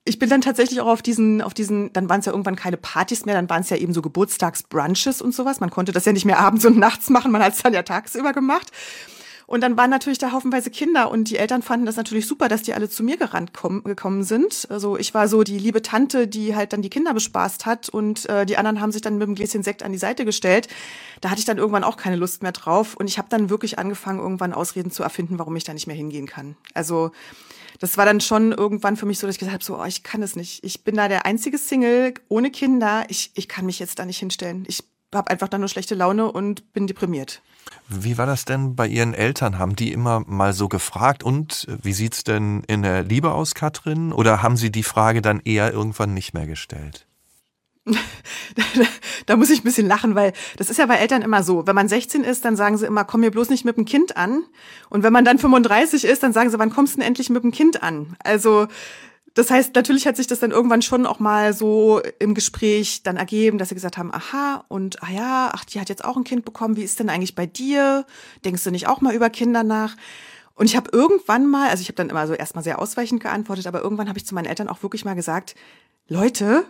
ich 0.03 0.17
bin 0.17 0.27
dann 0.27 0.41
tatsächlich 0.41 0.81
auch 0.81 0.87
auf 0.87 1.03
diesen, 1.03 1.43
auf 1.43 1.53
diesen, 1.53 1.93
dann 1.93 2.09
waren 2.09 2.21
es 2.21 2.25
ja 2.25 2.31
irgendwann 2.31 2.55
keine 2.55 2.77
Partys 2.77 3.25
mehr, 3.25 3.35
dann 3.35 3.51
waren 3.51 3.61
es 3.61 3.69
ja 3.69 3.77
eben 3.77 3.93
so 3.93 4.01
Geburtstagsbrunches 4.01 5.21
und 5.21 5.35
sowas. 5.35 5.59
Man 5.59 5.69
konnte 5.69 5.91
das 5.91 6.05
ja 6.05 6.11
nicht 6.11 6.25
mehr 6.25 6.39
abends 6.39 6.65
und 6.65 6.79
nachts 6.79 7.11
machen, 7.11 7.31
man 7.31 7.43
hat 7.43 7.53
es 7.53 7.61
dann 7.61 7.75
ja 7.75 7.83
tagsüber 7.83 8.33
gemacht. 8.33 8.71
Und 9.51 9.60
dann 9.60 9.75
waren 9.75 9.89
natürlich 9.89 10.17
da 10.17 10.31
haufenweise 10.31 10.70
Kinder 10.70 11.12
und 11.12 11.29
die 11.29 11.36
Eltern 11.36 11.62
fanden 11.62 11.86
das 11.86 11.98
natürlich 11.98 12.25
super, 12.25 12.48
dass 12.48 12.62
die 12.62 12.74
alle 12.74 12.89
zu 12.89 13.03
mir 13.03 13.17
gerannt 13.17 13.53
kommen, 13.53 13.84
gekommen 13.84 14.24
sind. 14.24 14.65
Also 14.70 14.98
ich 14.98 15.13
war 15.13 15.27
so 15.27 15.43
die 15.43 15.60
liebe 15.60 15.81
Tante, 15.81 16.25
die 16.25 16.55
halt 16.55 16.72
dann 16.72 16.81
die 16.81 16.89
Kinder 16.89 17.13
bespaßt 17.13 17.65
hat 17.65 17.89
und 17.89 18.29
äh, 18.29 18.46
die 18.46 18.55
anderen 18.55 18.79
haben 18.79 18.93
sich 18.93 19.01
dann 19.01 19.17
mit 19.17 19.27
dem 19.27 19.36
Gläschen 19.36 19.62
Sekt 19.62 19.84
an 19.84 19.91
die 19.91 19.98
Seite 19.98 20.24
gestellt. 20.24 20.70
Da 21.20 21.31
hatte 21.31 21.39
ich 21.39 21.46
dann 21.46 21.58
irgendwann 21.58 21.84
auch 21.84 21.98
keine 21.98 22.15
Lust 22.15 22.43
mehr 22.43 22.53
drauf 22.53 22.96
und 22.96 23.10
ich 23.10 23.17
habe 23.17 23.27
dann 23.29 23.50
wirklich 23.50 23.77
angefangen, 23.77 24.20
irgendwann 24.20 24.53
Ausreden 24.53 24.89
zu 24.89 25.03
erfinden, 25.03 25.38
warum 25.38 25.53
ich 25.58 25.65
da 25.65 25.74
nicht 25.74 25.86
mehr 25.86 25.98
hingehen 25.98 26.27
kann. 26.27 26.55
Also 26.74 27.12
das 27.81 27.98
war 27.98 28.05
dann 28.05 28.22
schon 28.22 28.53
irgendwann 28.53 28.96
für 28.96 29.05
mich 29.05 29.20
so, 29.20 29.27
dass 29.27 29.36
ich 29.36 29.39
gesagt 29.39 29.53
habe, 29.53 29.65
so, 29.65 29.81
oh, 29.81 29.86
ich 29.86 30.01
kann 30.01 30.24
es 30.24 30.38
nicht. 30.38 30.63
Ich 30.63 30.86
bin 30.86 30.96
da 30.96 31.10
der 31.10 31.25
einzige 31.25 31.58
Single 31.58 32.13
ohne 32.29 32.51
Kinder. 32.51 33.03
Ich, 33.10 33.31
ich 33.34 33.50
kann 33.50 33.65
mich 33.65 33.79
jetzt 33.79 34.00
da 34.00 34.05
nicht 34.05 34.20
hinstellen. 34.20 34.63
Ich 34.70 34.86
habe 35.13 35.30
einfach 35.30 35.48
dann 35.48 35.62
nur 35.62 35.68
schlechte 35.68 35.96
Laune 35.96 36.32
und 36.32 36.74
bin 36.74 36.88
deprimiert. 36.88 37.41
Wie 37.88 38.18
war 38.18 38.25
das 38.25 38.46
denn 38.46 38.75
bei 38.75 38.88
Ihren 38.88 39.13
Eltern? 39.13 39.60
Haben 39.60 39.75
die 39.75 39.91
immer 39.91 40.22
mal 40.25 40.53
so 40.53 40.68
gefragt 40.68 41.24
und 41.24 41.68
wie 41.82 41.94
sieht's 41.94 42.24
denn 42.24 42.63
in 42.68 42.84
der 42.84 43.03
Liebe 43.03 43.32
aus, 43.32 43.53
Katrin? 43.53 44.13
Oder 44.13 44.41
haben 44.41 44.58
Sie 44.58 44.72
die 44.72 44.84
Frage 44.84 45.22
dann 45.22 45.41
eher 45.44 45.74
irgendwann 45.74 46.13
nicht 46.13 46.34
mehr 46.34 46.48
gestellt? 46.48 47.06
da 49.25 49.36
muss 49.36 49.50
ich 49.50 49.62
ein 49.62 49.63
bisschen 49.63 49.88
lachen, 49.88 50.13
weil 50.13 50.34
das 50.58 50.70
ist 50.70 50.77
ja 50.77 50.86
bei 50.86 50.98
Eltern 50.98 51.22
immer 51.22 51.44
so. 51.44 51.65
Wenn 51.65 51.75
man 51.75 51.88
16 51.88 52.24
ist, 52.24 52.46
dann 52.46 52.56
sagen 52.56 52.77
sie 52.77 52.86
immer, 52.86 53.03
komm 53.03 53.22
mir 53.22 53.32
bloß 53.32 53.50
nicht 53.50 53.65
mit 53.65 53.75
dem 53.77 53.86
Kind 53.86 54.18
an. 54.18 54.44
Und 54.89 55.03
wenn 55.03 55.13
man 55.13 55.25
dann 55.25 55.39
35 55.39 56.06
ist, 56.06 56.22
dann 56.24 56.34
sagen 56.34 56.50
sie, 56.50 56.60
wann 56.60 56.70
kommst 56.70 56.94
du 56.94 57.00
denn 57.00 57.08
endlich 57.08 57.30
mit 57.30 57.44
dem 57.44 57.51
Kind 57.51 57.82
an? 57.82 58.15
Also 58.24 58.68
das 59.33 59.50
heißt, 59.50 59.75
natürlich 59.75 60.07
hat 60.07 60.17
sich 60.17 60.27
das 60.27 60.39
dann 60.39 60.51
irgendwann 60.51 60.81
schon 60.81 61.05
auch 61.05 61.19
mal 61.19 61.53
so 61.53 62.01
im 62.19 62.33
Gespräch 62.33 63.03
dann 63.03 63.17
ergeben, 63.17 63.57
dass 63.57 63.69
sie 63.69 63.75
gesagt 63.75 63.97
haben, 63.97 64.13
aha, 64.13 64.65
und 64.67 65.01
ah 65.03 65.11
ja, 65.11 65.51
ach, 65.53 65.63
die 65.63 65.79
hat 65.79 65.89
jetzt 65.89 66.03
auch 66.03 66.17
ein 66.17 66.25
Kind 66.25 66.43
bekommen, 66.43 66.75
wie 66.75 66.83
ist 66.83 67.00
denn 67.00 67.09
eigentlich 67.09 67.35
bei 67.35 67.45
dir? 67.45 68.05
Denkst 68.43 68.63
du 68.63 68.71
nicht 68.71 68.88
auch 68.88 69.00
mal 69.00 69.15
über 69.15 69.29
Kinder 69.29 69.63
nach? 69.63 69.95
Und 70.55 70.65
ich 70.65 70.75
habe 70.75 70.91
irgendwann 70.91 71.47
mal, 71.47 71.69
also 71.69 71.81
ich 71.81 71.88
habe 71.88 71.95
dann 71.95 72.09
immer 72.09 72.27
so 72.27 72.33
erstmal 72.33 72.63
sehr 72.63 72.79
ausweichend 72.79 73.21
geantwortet, 73.21 73.67
aber 73.67 73.81
irgendwann 73.81 74.09
habe 74.09 74.19
ich 74.19 74.25
zu 74.25 74.35
meinen 74.35 74.45
Eltern 74.45 74.67
auch 74.67 74.83
wirklich 74.83 75.05
mal 75.05 75.15
gesagt, 75.15 75.55
Leute, 76.07 76.65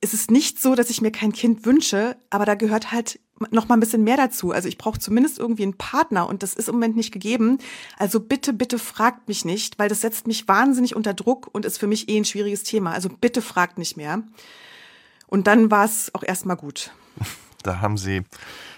es 0.00 0.12
ist 0.12 0.30
nicht 0.30 0.60
so, 0.60 0.74
dass 0.74 0.90
ich 0.90 1.00
mir 1.00 1.12
kein 1.12 1.32
Kind 1.32 1.64
wünsche, 1.64 2.16
aber 2.30 2.44
da 2.44 2.54
gehört 2.54 2.90
halt 2.92 3.20
noch 3.50 3.68
mal 3.68 3.76
ein 3.76 3.80
bisschen 3.80 4.04
mehr 4.04 4.16
dazu. 4.16 4.52
Also 4.52 4.68
ich 4.68 4.78
brauche 4.78 4.98
zumindest 4.98 5.38
irgendwie 5.38 5.64
einen 5.64 5.76
Partner 5.76 6.28
und 6.28 6.42
das 6.42 6.54
ist 6.54 6.68
im 6.68 6.76
Moment 6.76 6.96
nicht 6.96 7.12
gegeben. 7.12 7.58
Also 7.98 8.20
bitte, 8.20 8.52
bitte 8.52 8.78
fragt 8.78 9.28
mich 9.28 9.44
nicht, 9.44 9.78
weil 9.78 9.88
das 9.88 10.00
setzt 10.00 10.26
mich 10.26 10.48
wahnsinnig 10.48 10.96
unter 10.96 11.14
Druck 11.14 11.48
und 11.52 11.64
ist 11.64 11.78
für 11.78 11.86
mich 11.86 12.08
eh 12.08 12.16
ein 12.16 12.24
schwieriges 12.24 12.62
Thema. 12.62 12.92
Also 12.92 13.08
bitte 13.08 13.42
fragt 13.42 13.78
nicht 13.78 13.96
mehr. 13.96 14.22
Und 15.26 15.46
dann 15.46 15.70
war 15.70 15.84
es 15.84 16.14
auch 16.14 16.22
erstmal 16.22 16.56
gut. 16.56 16.92
Da 17.62 17.80
haben 17.80 17.96
Sie 17.96 18.22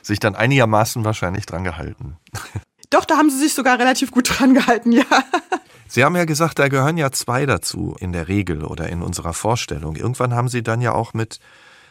sich 0.00 0.18
dann 0.18 0.34
einigermaßen 0.34 1.04
wahrscheinlich 1.04 1.44
dran 1.44 1.62
gehalten. 1.62 2.16
Doch, 2.90 3.04
da 3.04 3.18
haben 3.18 3.28
Sie 3.28 3.36
sich 3.36 3.52
sogar 3.52 3.78
relativ 3.78 4.12
gut 4.12 4.30
dran 4.30 4.54
gehalten, 4.54 4.92
ja. 4.92 5.04
Sie 5.88 6.04
haben 6.04 6.16
ja 6.16 6.24
gesagt, 6.24 6.58
da 6.58 6.68
gehören 6.68 6.96
ja 6.96 7.10
zwei 7.10 7.44
dazu 7.44 7.96
in 8.00 8.12
der 8.12 8.28
Regel 8.28 8.64
oder 8.64 8.88
in 8.88 9.02
unserer 9.02 9.34
Vorstellung. 9.34 9.96
Irgendwann 9.96 10.34
haben 10.34 10.48
Sie 10.48 10.62
dann 10.62 10.80
ja 10.80 10.92
auch 10.92 11.12
mit 11.12 11.38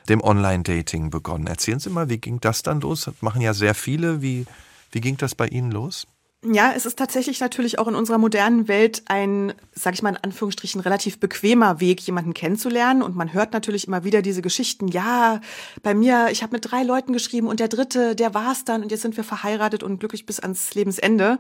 dem 0.10 0.22
Online-Dating 0.22 1.10
begonnen. 1.10 1.48
Erzählen 1.48 1.80
Sie 1.80 1.90
mal, 1.90 2.10
wie 2.10 2.18
ging 2.18 2.40
das 2.40 2.64
dann 2.64 2.82
los? 2.82 3.06
Das 3.06 3.22
machen 3.22 3.42
ja 3.42 3.54
sehr 3.54 3.76
viele. 3.76 4.22
Wie, 4.22 4.46
wie 4.92 5.02
ging 5.02 5.18
das 5.18 5.36
bei 5.36 5.48
Ihnen 5.48 5.72
los? 5.72 6.08
Ja, 6.46 6.72
es 6.76 6.86
ist 6.86 7.00
tatsächlich 7.00 7.40
natürlich 7.40 7.80
auch 7.80 7.88
in 7.88 7.96
unserer 7.96 8.20
modernen 8.20 8.68
Welt 8.68 9.02
ein, 9.08 9.54
sag 9.74 9.96
ich 9.96 10.04
mal 10.04 10.12
in 10.12 10.18
Anführungsstrichen, 10.18 10.80
relativ 10.80 11.20
bequemer 11.20 11.80
Weg, 11.80 12.00
jemanden 12.02 12.36
kennenzulernen. 12.36 13.02
Und 13.02 13.16
man 13.16 13.34
hört 13.34 13.54
natürlich 13.54 13.88
immer 13.88 14.04
wieder 14.04 14.22
diese 14.22 14.44
Geschichten. 14.44 14.88
Ja, 14.88 15.42
bei 15.82 15.96
mir, 15.96 16.28
ich 16.32 16.44
habe 16.44 16.56
mit 16.56 16.72
drei 16.72 16.84
Leuten 16.84 17.12
geschrieben 17.12 17.48
und 17.48 17.60
der 17.60 17.68
dritte, 17.68 18.16
der 18.16 18.36
war's 18.36 18.66
dann 18.66 18.84
und 18.84 18.92
jetzt 18.92 19.02
sind 19.02 19.18
wir 19.18 19.24
verheiratet 19.24 19.82
und 19.82 20.00
glücklich 20.00 20.28
bis 20.28 20.40
ans 20.40 20.76
Lebensende. 20.76 21.40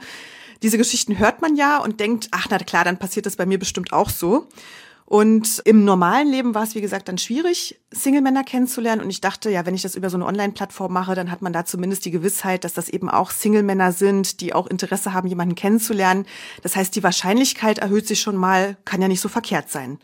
Diese 0.64 0.80
Geschichten 0.80 1.20
hört 1.20 1.42
man 1.42 1.56
ja 1.56 1.78
und 1.78 2.00
denkt, 2.00 2.30
ach 2.32 2.48
na 2.50 2.58
klar, 2.58 2.84
dann 2.84 2.98
passiert 2.98 3.28
das 3.28 3.36
bei 3.36 3.46
mir 3.46 3.60
bestimmt 3.60 3.94
auch 3.94 4.10
so. 4.10 4.48
Und 5.10 5.62
im 5.64 5.86
normalen 5.86 6.28
Leben 6.28 6.54
war 6.54 6.64
es, 6.64 6.76
wie 6.76 6.82
gesagt, 6.82 7.08
dann 7.08 7.18
schwierig, 7.18 7.80
Single-Männer 7.92 8.44
kennenzulernen. 8.44 9.02
Und 9.02 9.10
ich 9.10 9.22
dachte, 9.22 9.50
ja, 9.50 9.66
wenn 9.66 9.74
ich 9.74 9.82
das 9.82 9.96
über 9.96 10.10
so 10.10 10.18
eine 10.18 10.26
Online-Plattform 10.26 10.92
mache, 10.92 11.16
dann 11.16 11.32
hat 11.32 11.42
man 11.42 11.54
da 11.54 11.64
zumindest 11.64 12.04
die 12.04 12.12
Gewissheit, 12.12 12.66
dass 12.66 12.74
das 12.74 12.90
eben 12.90 13.10
auch 13.10 13.32
Single-Männer 13.32 13.94
sind, 13.94 14.42
die 14.42 14.54
auch 14.54 14.68
Interesse 14.68 15.14
haben, 15.14 15.30
jemanden 15.30 15.56
kennenzulernen. 15.56 16.26
Das 16.62 16.76
heißt, 16.76 16.94
die 16.94 17.04
Wahrscheinlichkeit 17.04 17.78
erhöht 17.78 18.06
sich 18.06 18.20
schon 18.20 18.36
mal, 18.36 18.76
kann 18.84 19.02
ja 19.02 19.08
nicht 19.08 19.22
so 19.22 19.30
verkehrt 19.30 19.70
sein. 19.70 19.98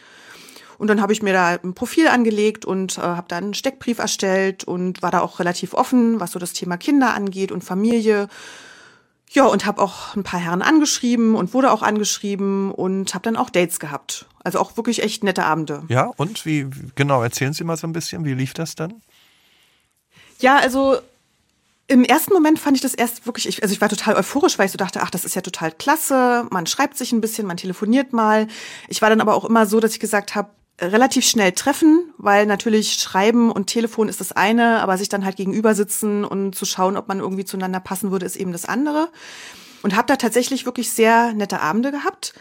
Und 0.77 0.87
dann 0.87 1.01
habe 1.01 1.11
ich 1.11 1.21
mir 1.21 1.33
da 1.33 1.59
ein 1.61 1.73
Profil 1.73 2.07
angelegt 2.07 2.63
und 2.63 2.97
äh, 2.97 3.01
habe 3.01 3.27
da 3.27 3.35
einen 3.35 3.53
Steckbrief 3.53 3.99
erstellt 3.99 4.63
und 4.63 5.01
war 5.01 5.11
da 5.11 5.19
auch 5.19 5.39
relativ 5.39 5.73
offen, 5.73 6.21
was 6.21 6.31
so 6.31 6.39
das 6.39 6.53
Thema 6.53 6.77
Kinder 6.77 7.13
angeht 7.13 7.51
und 7.51 7.61
Familie 7.61 8.29
ja, 9.33 9.45
und 9.45 9.65
habe 9.65 9.81
auch 9.81 10.15
ein 10.15 10.23
paar 10.23 10.39
Herren 10.39 10.61
angeschrieben 10.61 11.35
und 11.35 11.53
wurde 11.53 11.71
auch 11.71 11.81
angeschrieben 11.81 12.71
und 12.71 13.13
habe 13.15 13.23
dann 13.23 13.35
auch 13.35 13.49
Dates 13.49 13.79
gehabt. 13.79 14.27
Also 14.43 14.59
auch 14.59 14.77
wirklich 14.77 15.01
echt 15.01 15.23
nette 15.23 15.43
Abende. 15.43 15.83
Ja, 15.89 16.11
und 16.17 16.45
wie, 16.45 16.67
genau, 16.95 17.23
erzählen 17.23 17.53
Sie 17.53 17.63
mal 17.63 17.75
so 17.75 17.87
ein 17.87 17.93
bisschen, 17.93 18.25
wie 18.25 18.33
lief 18.33 18.53
das 18.53 18.75
dann? 18.75 19.01
Ja, 20.39 20.57
also 20.57 20.97
im 21.87 22.03
ersten 22.03 22.33
Moment 22.33 22.59
fand 22.59 22.77
ich 22.77 22.81
das 22.81 22.93
erst 22.93 23.25
wirklich, 23.25 23.47
ich, 23.47 23.63
also 23.63 23.73
ich 23.73 23.81
war 23.81 23.89
total 23.89 24.15
euphorisch, 24.15 24.57
weil 24.59 24.67
ich 24.67 24.71
so 24.71 24.77
dachte, 24.77 25.01
ach, 25.01 25.09
das 25.09 25.25
ist 25.25 25.35
ja 25.35 25.41
total 25.41 25.71
klasse. 25.71 26.45
Man 26.51 26.67
schreibt 26.67 26.97
sich 26.97 27.11
ein 27.11 27.21
bisschen, 27.21 27.47
man 27.47 27.57
telefoniert 27.57 28.13
mal. 28.13 28.47
Ich 28.87 29.01
war 29.01 29.09
dann 29.09 29.21
aber 29.21 29.33
auch 29.33 29.45
immer 29.45 29.65
so, 29.65 29.79
dass 29.79 29.93
ich 29.93 29.99
gesagt 29.99 30.35
habe, 30.35 30.49
relativ 30.79 31.25
schnell 31.25 31.51
treffen, 31.51 32.11
weil 32.17 32.45
natürlich 32.45 32.93
Schreiben 32.93 33.51
und 33.51 33.67
Telefon 33.67 34.09
ist 34.09 34.19
das 34.19 34.31
eine, 34.31 34.81
aber 34.81 34.97
sich 34.97 35.09
dann 35.09 35.25
halt 35.25 35.35
gegenüber 35.35 35.75
sitzen 35.75 36.25
und 36.25 36.55
zu 36.55 36.65
schauen, 36.65 36.97
ob 36.97 37.07
man 37.07 37.19
irgendwie 37.19 37.45
zueinander 37.45 37.79
passen 37.79 38.11
würde, 38.11 38.25
ist 38.25 38.35
eben 38.35 38.51
das 38.51 38.65
andere. 38.65 39.09
Und 39.83 39.95
habe 39.95 40.07
da 40.07 40.15
tatsächlich 40.15 40.65
wirklich 40.65 40.89
sehr 40.89 41.33
nette 41.33 41.61
Abende 41.61 41.91
gehabt. 41.91 42.33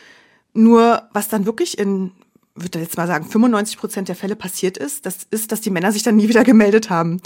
Nur 0.54 1.08
was 1.12 1.28
dann 1.28 1.46
wirklich 1.46 1.78
in, 1.78 2.12
würde 2.54 2.78
jetzt 2.78 2.96
mal 2.96 3.06
sagen, 3.06 3.26
95 3.28 3.78
Prozent 3.78 4.08
der 4.08 4.16
Fälle 4.16 4.36
passiert 4.36 4.78
ist, 4.78 5.06
das 5.06 5.18
ist, 5.30 5.52
dass 5.52 5.60
die 5.60 5.70
Männer 5.70 5.92
sich 5.92 6.02
dann 6.02 6.16
nie 6.16 6.28
wieder 6.28 6.44
gemeldet 6.44 6.88
haben. 6.88 7.20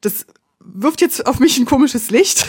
Das 0.00 0.26
wirft 0.64 1.00
jetzt 1.00 1.26
auf 1.26 1.38
mich 1.38 1.58
ein 1.58 1.66
komisches 1.66 2.10
Licht. 2.10 2.46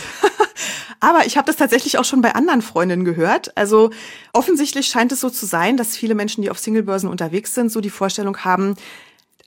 Aber 0.99 1.25
ich 1.25 1.35
habe 1.37 1.47
das 1.47 1.57
tatsächlich 1.57 1.97
auch 1.97 2.05
schon 2.05 2.21
bei 2.21 2.33
anderen 2.33 2.61
Freundinnen 2.61 3.03
gehört. 3.03 3.57
Also 3.57 3.89
offensichtlich 4.31 4.87
scheint 4.87 5.11
es 5.11 5.19
so 5.19 5.29
zu 5.29 5.45
sein, 5.45 5.75
dass 5.75 5.97
viele 5.97 6.15
Menschen, 6.15 6.41
die 6.41 6.49
auf 6.49 6.59
Singlebörsen 6.59 7.09
unterwegs 7.09 7.53
sind, 7.53 7.71
so 7.71 7.81
die 7.81 7.89
Vorstellung 7.89 8.37
haben, 8.39 8.75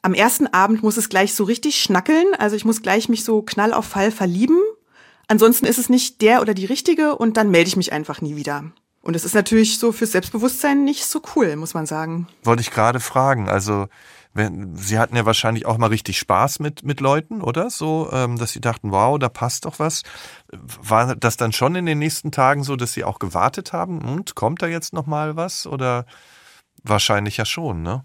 am 0.03 0.15
ersten 0.15 0.47
Abend 0.47 0.83
muss 0.83 0.97
es 0.97 1.09
gleich 1.09 1.35
so 1.35 1.45
richtig 1.45 1.81
schnackeln. 1.81 2.27
Also 2.39 2.55
ich 2.57 2.65
muss 2.65 2.83
gleich 2.83 3.09
mich 3.09 3.25
so 3.25 3.43
knall 3.43 3.73
auf 3.73 3.87
Fall 3.87 4.11
verlieben. 4.11 4.61
Ansonsten 5.29 5.67
ist 5.67 5.79
es 5.79 5.89
nicht 5.89 6.23
der 6.23 6.41
oder 6.43 6.55
die 6.55 6.67
richtige 6.67 7.17
und 7.17 7.37
dann 7.37 7.51
melde 7.51 7.69
ich 7.69 7.77
mich 7.77 7.93
einfach 7.93 8.21
nie 8.21 8.37
wieder. 8.37 8.65
Und 9.03 9.17
es 9.17 9.25
ist 9.25 9.35
natürlich 9.35 9.79
so 9.79 9.93
fürs 9.93 10.13
Selbstbewusstsein 10.13 10.85
nicht 10.85 11.07
so 11.07 11.23
cool, 11.35 11.57
muss 11.57 11.75
man 11.75 11.87
sagen. 11.87 12.29
Wollte 12.45 12.61
ich 12.61 12.71
gerade 12.71 13.01
fragen. 13.01 13.49
Also 13.49 13.87
Sie 14.75 14.99
hatten 14.99 15.17
ja 15.17 15.25
wahrscheinlich 15.25 15.67
auch 15.67 15.79
mal 15.79 15.89
richtig 15.89 16.19
Spaß 16.19 16.61
mit, 16.61 16.85
mit 16.85 17.01
Leuten, 17.01 17.43
oder? 17.43 17.71
So, 17.71 18.11
ähm, 18.13 18.39
dass 18.39 18.53
Sie 18.53 18.61
dachten, 18.61 18.93
wow, 18.93 19.19
da 19.19 19.29
passt 19.29 19.65
doch 19.65 19.79
was. 19.79 20.03
War 20.53 21.17
das 21.17 21.37
dann 21.37 21.53
schon 21.53 21.75
in 21.75 21.87
den 21.87 21.99
nächsten 21.99 22.33
Tagen 22.33 22.63
so, 22.63 22.77
dass 22.77 22.93
Sie 22.93 23.05
auch 23.05 23.19
gewartet 23.19 23.73
haben? 23.73 24.03
Und 24.03 24.35
kommt 24.35 24.63
da 24.63 24.67
jetzt 24.67 24.93
noch 24.93 25.07
mal 25.07 25.37
was? 25.37 25.67
Oder 25.67 26.07
wahrscheinlich 26.83 27.37
ja 27.37 27.45
schon, 27.45 27.83
ne? 27.83 28.05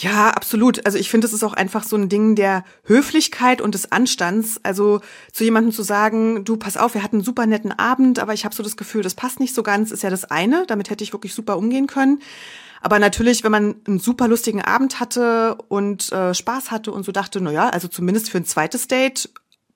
Ja, 0.00 0.30
absolut. 0.30 0.86
Also 0.86 0.96
ich 0.96 1.10
finde, 1.10 1.26
es 1.26 1.32
ist 1.32 1.42
auch 1.42 1.54
einfach 1.54 1.82
so 1.82 1.96
ein 1.96 2.08
Ding 2.08 2.36
der 2.36 2.62
Höflichkeit 2.84 3.60
und 3.60 3.74
des 3.74 3.90
Anstands. 3.90 4.60
Also 4.62 5.00
zu 5.32 5.42
jemandem 5.42 5.72
zu 5.72 5.82
sagen, 5.82 6.44
du, 6.44 6.56
pass 6.56 6.76
auf, 6.76 6.94
wir 6.94 7.02
hatten 7.02 7.16
einen 7.16 7.24
super 7.24 7.46
netten 7.46 7.72
Abend, 7.72 8.20
aber 8.20 8.32
ich 8.32 8.44
habe 8.44 8.54
so 8.54 8.62
das 8.62 8.76
Gefühl, 8.76 9.02
das 9.02 9.14
passt 9.14 9.40
nicht 9.40 9.56
so 9.56 9.64
ganz, 9.64 9.90
ist 9.90 10.04
ja 10.04 10.10
das 10.10 10.24
eine. 10.24 10.66
Damit 10.68 10.90
hätte 10.90 11.02
ich 11.02 11.12
wirklich 11.12 11.34
super 11.34 11.56
umgehen 11.56 11.88
können. 11.88 12.20
Aber 12.80 12.98
natürlich, 12.98 13.44
wenn 13.44 13.52
man 13.52 13.76
einen 13.86 13.98
super 13.98 14.28
lustigen 14.28 14.62
Abend 14.62 15.00
hatte 15.00 15.56
und 15.68 16.12
äh, 16.12 16.34
Spaß 16.34 16.70
hatte 16.70 16.92
und 16.92 17.04
so 17.04 17.12
dachte, 17.12 17.40
na 17.40 17.50
ja, 17.50 17.68
also 17.68 17.88
zumindest 17.88 18.30
für 18.30 18.38
ein 18.38 18.44
zweites 18.44 18.88
Date, 18.88 19.30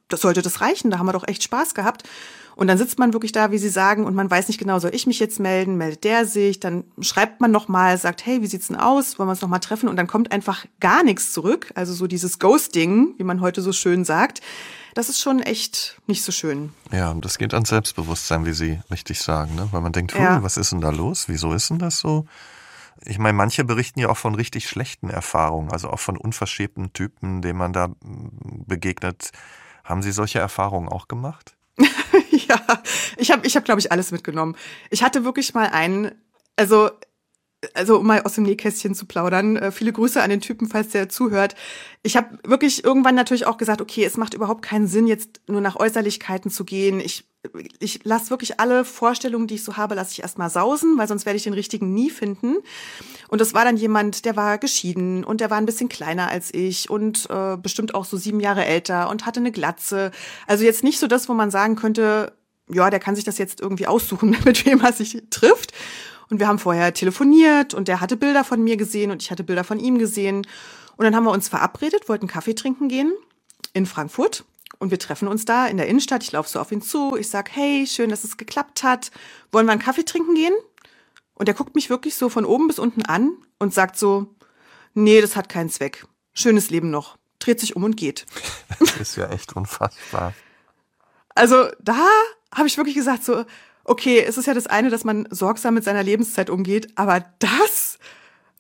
das 0.09 0.21
sollte 0.21 0.43
das 0.43 0.61
reichen, 0.61 0.91
da 0.91 0.99
haben 0.99 1.07
wir 1.07 1.13
doch 1.13 1.27
echt 1.27 1.43
Spaß 1.43 1.75
gehabt. 1.75 2.05
Und 2.55 2.67
dann 2.67 2.77
sitzt 2.77 2.99
man 2.99 3.15
wirklich 3.15 3.33
da, 3.33 3.51
wie 3.51 3.59
Sie 3.59 3.71
sagen, 3.71 4.05
und 4.05 4.15
man 4.15 4.31
weiß 4.31 4.49
nicht 4.49 4.59
genau, 4.59 4.79
soll 4.79 4.95
ich 4.95 5.07
mich 5.07 5.19
jetzt 5.19 5.41
melden, 5.41 5.77
meldet 5.77 6.05
der 6.05 6.27
sich, 6.27 6.61
dann 6.61 6.85
schreibt 7.01 7.41
man 7.41 7.51
nochmal, 7.51 7.97
sagt, 7.97 8.27
hey, 8.27 8.43
wie 8.43 8.47
sieht's 8.47 8.69
denn 8.69 8.77
aus, 8.77 9.19
wollen 9.19 9.29
wir 9.29 9.33
uns 9.33 9.41
nochmal 9.41 9.61
treffen? 9.61 9.89
Und 9.89 9.97
dann 9.97 10.07
kommt 10.07 10.33
einfach 10.33 10.67
gar 10.79 11.03
nichts 11.03 11.33
zurück, 11.33 11.73
also 11.75 11.95
so 11.95 12.07
dieses 12.07 12.39
Ghosting, 12.39 13.15
wie 13.17 13.25
man 13.25 13.41
heute 13.41 13.63
so 13.63 13.73
schön 13.73 14.05
sagt. 14.05 14.43
Das 14.95 15.09
ist 15.09 15.21
schon 15.21 15.41
echt 15.41 15.97
nicht 16.07 16.23
so 16.23 16.33
schön. 16.33 16.75
Ja, 16.91 17.15
das 17.15 17.39
geht 17.39 17.55
ans 17.55 17.71
Selbstbewusstsein, 17.71 18.45
wie 18.45 18.53
Sie 18.53 18.79
richtig 18.91 19.23
sagen, 19.23 19.55
ne? 19.55 19.69
weil 19.71 19.81
man 19.81 19.93
denkt, 19.93 20.13
ja. 20.15 20.43
was 20.43 20.59
ist 20.59 20.73
denn 20.73 20.83
da 20.83 20.91
los? 20.91 21.25
Wieso 21.29 21.55
ist 21.55 21.71
denn 21.71 21.79
das 21.79 21.99
so? 21.99 22.27
Ich 23.05 23.19
meine, 23.19 23.33
manche 23.33 23.65
berichten 23.65 24.01
ja 24.01 24.09
auch 24.09 24.17
von 24.17 24.35
richtig 24.35 24.69
schlechten 24.69 25.11
Erfahrungen, 25.11 25.73
also 25.73 25.91
auch 25.91 25.99
von 25.99 26.17
unverschämten 26.17 26.93
Typen, 26.93 27.43
denen 27.43 27.59
man 27.59 27.73
da 27.73 27.89
begegnet. 28.67 29.31
Haben 29.85 30.03
Sie 30.03 30.13
solche 30.13 30.39
Erfahrungen 30.39 30.89
auch 30.89 31.09
gemacht? 31.09 31.57
ja, 32.31 32.61
ich 33.17 33.31
habe, 33.31 33.47
ich 33.47 33.57
hab, 33.57 33.65
glaube 33.65 33.81
ich, 33.81 33.91
alles 33.91 34.13
mitgenommen. 34.13 34.57
Ich 34.91 35.03
hatte 35.03 35.25
wirklich 35.25 35.55
mal 35.55 35.69
einen, 35.69 36.13
also 36.57 36.91
also 37.75 37.99
um 37.99 38.07
mal 38.07 38.23
aus 38.23 38.35
dem 38.35 38.45
Nähkästchen 38.45 38.95
zu 38.95 39.07
plaudern, 39.07 39.57
äh, 39.57 39.71
viele 39.71 39.93
Grüße 39.93 40.23
an 40.23 40.31
den 40.31 40.41
Typen, 40.41 40.69
falls 40.69 40.89
der 40.89 41.09
zuhört. 41.09 41.55
Ich 42.03 42.17
habe 42.17 42.39
wirklich 42.45 42.85
irgendwann 42.85 43.15
natürlich 43.15 43.47
auch 43.47 43.57
gesagt, 43.57 43.81
okay, 43.81 44.05
es 44.05 44.17
macht 44.17 44.35
überhaupt 44.35 44.63
keinen 44.63 44.89
Sinn, 44.89 45.07
jetzt 45.07 45.41
nur 45.47 45.61
nach 45.61 45.77
Äußerlichkeiten 45.77 46.51
zu 46.51 46.65
gehen. 46.65 47.01
Ich, 47.01 47.25
ich 47.79 48.05
lasse 48.05 48.31
wirklich 48.31 48.59
alle 48.59 48.85
Vorstellungen, 48.85 49.47
die 49.47 49.55
ich 49.55 49.65
so 49.65 49.77
habe, 49.77 49.95
lasse 49.95 50.13
ich 50.13 50.23
erstmal 50.23 50.51
sausen, 50.51 50.99
weil 50.99 51.07
sonst 51.07 51.25
werde 51.25 51.37
ich 51.37 51.45
den 51.45 51.53
richtigen 51.53 51.95
nie 51.95 52.11
finden. 52.11 52.57
Und 53.29 53.41
das 53.41 53.55
war 53.55 53.65
dann 53.65 53.77
jemand, 53.77 54.25
der 54.25 54.37
war 54.37 54.59
geschieden 54.59 55.23
und 55.23 55.41
der 55.41 55.51
war 55.51 55.59
ein 55.59 55.67
bisschen 55.67 55.89
kleiner 55.89 56.29
als 56.29 56.53
ich 56.53 56.91
und 56.91 57.29
äh, 57.31 57.57
bestimmt 57.57 57.95
auch 57.95 58.05
so 58.05 58.17
sieben 58.17 58.41
Jahre 58.41 58.65
älter 58.65 59.09
und 59.09 59.25
hatte 59.25 59.41
eine 59.41 59.53
Glatze. 59.53 60.11
Also 60.49 60.65
jetzt 60.65 60.83
nicht 60.83 60.99
so 60.99 61.07
das, 61.07 61.29
wo 61.29 61.35
man 61.35 61.53
sagen 61.53 61.77
könnte, 61.77 62.33
ja, 62.69 62.91
der 62.91 63.01
kann 63.01 63.15
sich 63.15 63.25
das 63.25 63.39
jetzt 63.39 63.61
irgendwie 63.61 63.87
aussuchen, 63.87 64.37
mit 64.45 64.67
wem 64.67 64.81
er 64.81 64.93
sich 64.93 65.23
trifft. 65.31 65.73
Und 66.33 66.39
wir 66.39 66.49
haben 66.49 66.59
vorher 66.59 66.95
telefoniert 66.95 67.75
und 67.75 67.89
der 67.89 68.01
hatte 68.01 68.17
Bilder 68.17 68.43
von 68.43 68.65
mir 68.65 68.79
gesehen 68.79 69.11
und 69.11 69.21
ich 69.21 69.31
hatte 69.31 69.45
Bilder 69.45 69.65
von 69.65 69.79
ihm 69.79 69.99
gesehen. 69.99 70.47
Und 70.97 71.05
dann 71.05 71.15
haben 71.15 71.25
wir 71.25 71.31
uns 71.31 71.51
verabredet, 71.51 72.09
wollten 72.09 72.27
Kaffee 72.27 72.55
trinken 72.55 72.89
gehen 72.89 73.13
in 73.75 73.85
Frankfurt. 73.85 74.43
Und 74.79 74.91
wir 74.91 74.99
treffen 74.99 75.29
uns 75.29 75.45
da 75.45 75.67
in 75.67 75.77
der 75.77 75.89
Innenstadt. 75.89 76.23
Ich 76.23 76.33
laufe 76.33 76.49
so 76.49 76.59
auf 76.59 76.73
ihn 76.73 76.81
zu. 76.81 77.19
Ich 77.19 77.29
sag, 77.29 77.55
hey, 77.55 77.87
schön, 77.87 78.09
dass 78.09 78.25
es 78.25 78.39
geklappt 78.39 78.83
hat. 78.83 79.11
Wollen 79.51 79.67
wir 79.67 79.73
einen 79.73 79.83
Kaffee 79.83 80.07
trinken 80.07 80.35
gehen? 80.35 80.55
Und 81.35 81.49
er 81.49 81.55
guckt 81.55 81.75
mich 81.75 81.91
wirklich 81.91 82.15
so 82.15 82.31
von 82.31 82.47
oben 82.47 82.67
bis 82.67 82.79
unten 82.79 83.05
an 83.05 83.33
und 83.59 83.75
sagt 83.75 83.99
so, 83.99 84.35
nee, 84.95 85.21
das 85.21 85.37
hat 85.37 85.51
keinen 85.51 85.69
Zweck. 85.69 86.07
Schönes 86.33 86.71
Leben 86.71 86.91
noch. 86.91 87.19
Dreht 87.41 87.61
sich 87.61 87.77
um 87.77 87.85
und 87.85 87.99
geht. 87.99 88.25
Das 88.79 88.97
ist 88.97 89.17
ja 89.17 89.29
echt 89.29 89.55
unfassbar. 89.55 90.33
Also 91.35 91.69
da 91.79 92.09
habe 92.55 92.69
ich 92.69 92.79
wirklich 92.79 92.95
gesagt 92.95 93.23
so, 93.23 93.45
okay, 93.85 94.21
es 94.21 94.39
ist 94.39 94.47
ja 94.47 94.55
das 94.55 94.67
eine, 94.67 94.91
dass 94.91 95.05
man 95.05 95.27
sorgsam 95.31 95.75
mit 95.75 95.85
seiner 95.85 96.03
Lebenszeit 96.03 96.51
umgeht, 96.51 96.93
aber 96.97 97.25
das 97.39 97.99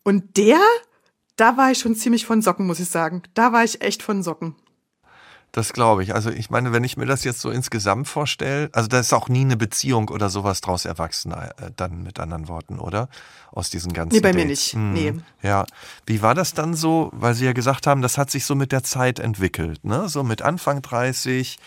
und 0.03 0.37
der, 0.37 0.61
da 1.37 1.57
war 1.57 1.71
ich 1.71 1.79
schon 1.79 1.95
ziemlich 1.95 2.27
von 2.27 2.43
Socken, 2.43 2.67
muss 2.67 2.81
ich 2.81 2.89
sagen. 2.89 3.23
Da 3.35 3.53
war 3.53 3.65
ich 3.65 3.83
echt 3.83 4.03
von 4.03 4.23
Socken. 4.23 4.57
Das 5.53 5.75
glaube 5.75 6.03
ich. 6.03 6.15
Also 6.15 6.31
ich 6.31 6.49
meine, 6.49 6.73
wenn 6.73 6.83
ich 6.83 6.97
mir 6.97 7.05
das 7.05 7.25
jetzt 7.25 7.41
so 7.41 7.51
insgesamt 7.51 8.09
vorstelle, 8.09 8.71
also 8.73 8.89
da 8.89 8.99
ist 8.99 9.13
auch 9.13 9.29
nie 9.29 9.43
eine 9.43 9.59
Beziehung 9.59 10.09
oder 10.09 10.31
sowas 10.31 10.63
draus 10.63 10.87
erwachsen, 10.87 11.33
äh, 11.33 11.51
dann 11.77 12.03
mit 12.03 12.19
anderen 12.19 12.49
Worten, 12.49 12.79
oder? 12.79 13.11
Aus 13.51 13.69
diesen 13.69 13.93
ganzen. 13.93 14.17
Nee, 14.17 14.23
bei 14.23 14.33
Dates. 14.33 14.43
mir 14.43 14.49
nicht. 14.49 14.73
Hm. 14.73 14.93
Nee. 14.95 15.15
Ja. 15.43 15.67
Wie 16.07 16.23
war 16.23 16.35
das 16.35 16.55
dann 16.55 16.73
so? 16.73 17.11
Weil 17.13 17.35
Sie 17.35 17.45
ja 17.45 17.53
gesagt 17.53 17.87
haben, 17.87 18.01
das 18.01 18.17
hat 18.17 18.31
sich 18.31 18.47
so 18.47 18.55
mit 18.55 18.73
der 18.73 18.83
Zeit 18.83 19.19
entwickelt, 19.19 19.85
ne? 19.85 20.09
So 20.09 20.23
mit 20.23 20.41
Anfang 20.41 20.81
30, 20.81 21.59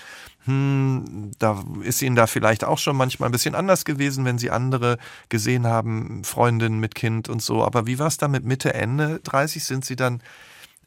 hm, 0.46 1.32
da 1.40 1.64
ist 1.82 2.02
ihnen 2.02 2.16
da 2.16 2.28
vielleicht 2.28 2.64
auch 2.64 2.78
schon 2.78 2.96
manchmal 2.96 3.30
ein 3.30 3.32
bisschen 3.32 3.56
anders 3.56 3.84
gewesen, 3.84 4.26
wenn 4.26 4.38
sie 4.38 4.52
andere 4.52 4.98
gesehen 5.30 5.66
haben, 5.66 6.24
Freundinnen 6.24 6.80
mit 6.80 6.96
Kind 6.96 7.30
und 7.30 7.42
so. 7.42 7.64
Aber 7.64 7.88
wie 7.88 8.00
war 8.00 8.08
es 8.08 8.18
da 8.18 8.28
mit 8.28 8.46
Mitte, 8.46 8.74
Ende 8.74 9.20
30? 9.24 9.64
Sind 9.64 9.86
sie 9.86 9.96
dann 9.96 10.22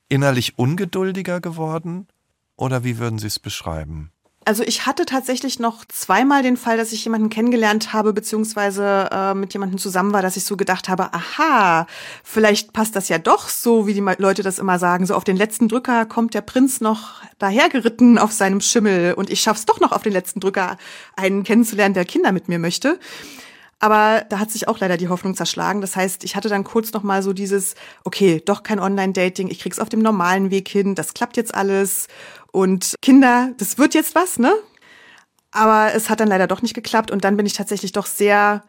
innerlich 0.09 0.59
ungeduldiger 0.59 1.40
geworden? 1.40 2.07
Oder 2.57 2.83
wie 2.83 2.99
würden 2.99 3.18
Sie 3.18 3.29
es 3.29 3.38
beschreiben? 3.38 4.11
Also 4.48 4.62
ich 4.62 4.87
hatte 4.87 5.04
tatsächlich 5.04 5.58
noch 5.58 5.84
zweimal 5.84 6.42
den 6.42 6.56
Fall, 6.56 6.78
dass 6.78 6.92
ich 6.92 7.04
jemanden 7.04 7.28
kennengelernt 7.28 7.92
habe, 7.92 8.14
beziehungsweise 8.14 9.11
äh, 9.12 9.34
mit 9.34 9.52
jemandem 9.52 9.78
zusammen 9.78 10.14
war, 10.14 10.22
dass 10.22 10.38
ich 10.38 10.46
so 10.46 10.56
gedacht 10.56 10.88
habe, 10.88 11.12
aha, 11.12 11.87
vielleicht 12.24 12.72
passt 12.72 12.96
das 12.96 13.11
ja 13.11 13.18
doch 13.18 13.50
so, 13.50 13.87
wie 13.87 13.92
die 13.92 14.00
Leute 14.00 14.42
das 14.42 14.58
immer 14.58 14.78
sagen. 14.78 15.04
So 15.04 15.16
auf 15.16 15.24
den 15.24 15.37
letzten 15.37 15.68
Drücker 15.68 16.06
kommt 16.06 16.32
der 16.32 16.40
Prinz 16.40 16.80
noch 16.80 17.20
dahergeritten 17.38 18.16
auf 18.16 18.32
seinem 18.32 18.62
Schimmel 18.62 19.12
und 19.12 19.28
ich 19.28 19.42
schaff's 19.42 19.66
doch 19.66 19.80
noch 19.80 19.92
auf 19.92 20.00
den 20.00 20.14
letzten 20.14 20.40
Drücker, 20.40 20.78
einen 21.14 21.44
kennenzulernen, 21.44 21.92
der 21.92 22.06
Kinder 22.06 22.32
mit 22.32 22.48
mir 22.48 22.58
möchte. 22.58 22.98
Aber 23.80 24.24
da 24.28 24.40
hat 24.40 24.50
sich 24.50 24.66
auch 24.66 24.80
leider 24.80 24.96
die 24.96 25.08
Hoffnung 25.08 25.37
zerschlagen. 25.37 25.80
Das 25.80 25.94
heißt, 25.94 26.24
ich 26.24 26.34
hatte 26.34 26.48
dann 26.48 26.64
kurz 26.64 26.92
noch 26.92 27.04
mal 27.04 27.22
so 27.22 27.32
dieses, 27.32 27.76
okay, 28.02 28.42
doch 28.44 28.64
kein 28.64 28.80
Online-Dating, 28.80 29.48
ich 29.48 29.61
krieg's 29.61 29.78
auf 29.78 29.88
dem 29.88 30.00
normalen 30.00 30.50
Weg 30.50 30.68
hin, 30.68 30.96
das 30.96 31.14
klappt 31.14 31.37
jetzt 31.37 31.54
alles. 31.54 32.08
Und 32.52 32.94
Kinder, 33.02 33.52
das 33.58 33.78
wird 33.78 33.94
jetzt 33.94 34.14
was, 34.14 34.38
ne? 34.38 34.52
Aber 35.50 35.94
es 35.94 36.11
hat 36.11 36.20
dann 36.20 36.28
leider 36.28 36.46
doch 36.46 36.62
nicht 36.62 36.74
geklappt 36.74 37.11
und 37.11 37.24
dann 37.24 37.37
bin 37.37 37.46
ich 37.46 37.54
tatsächlich 37.54 37.92
doch 37.92 38.06
sehr 38.06 38.64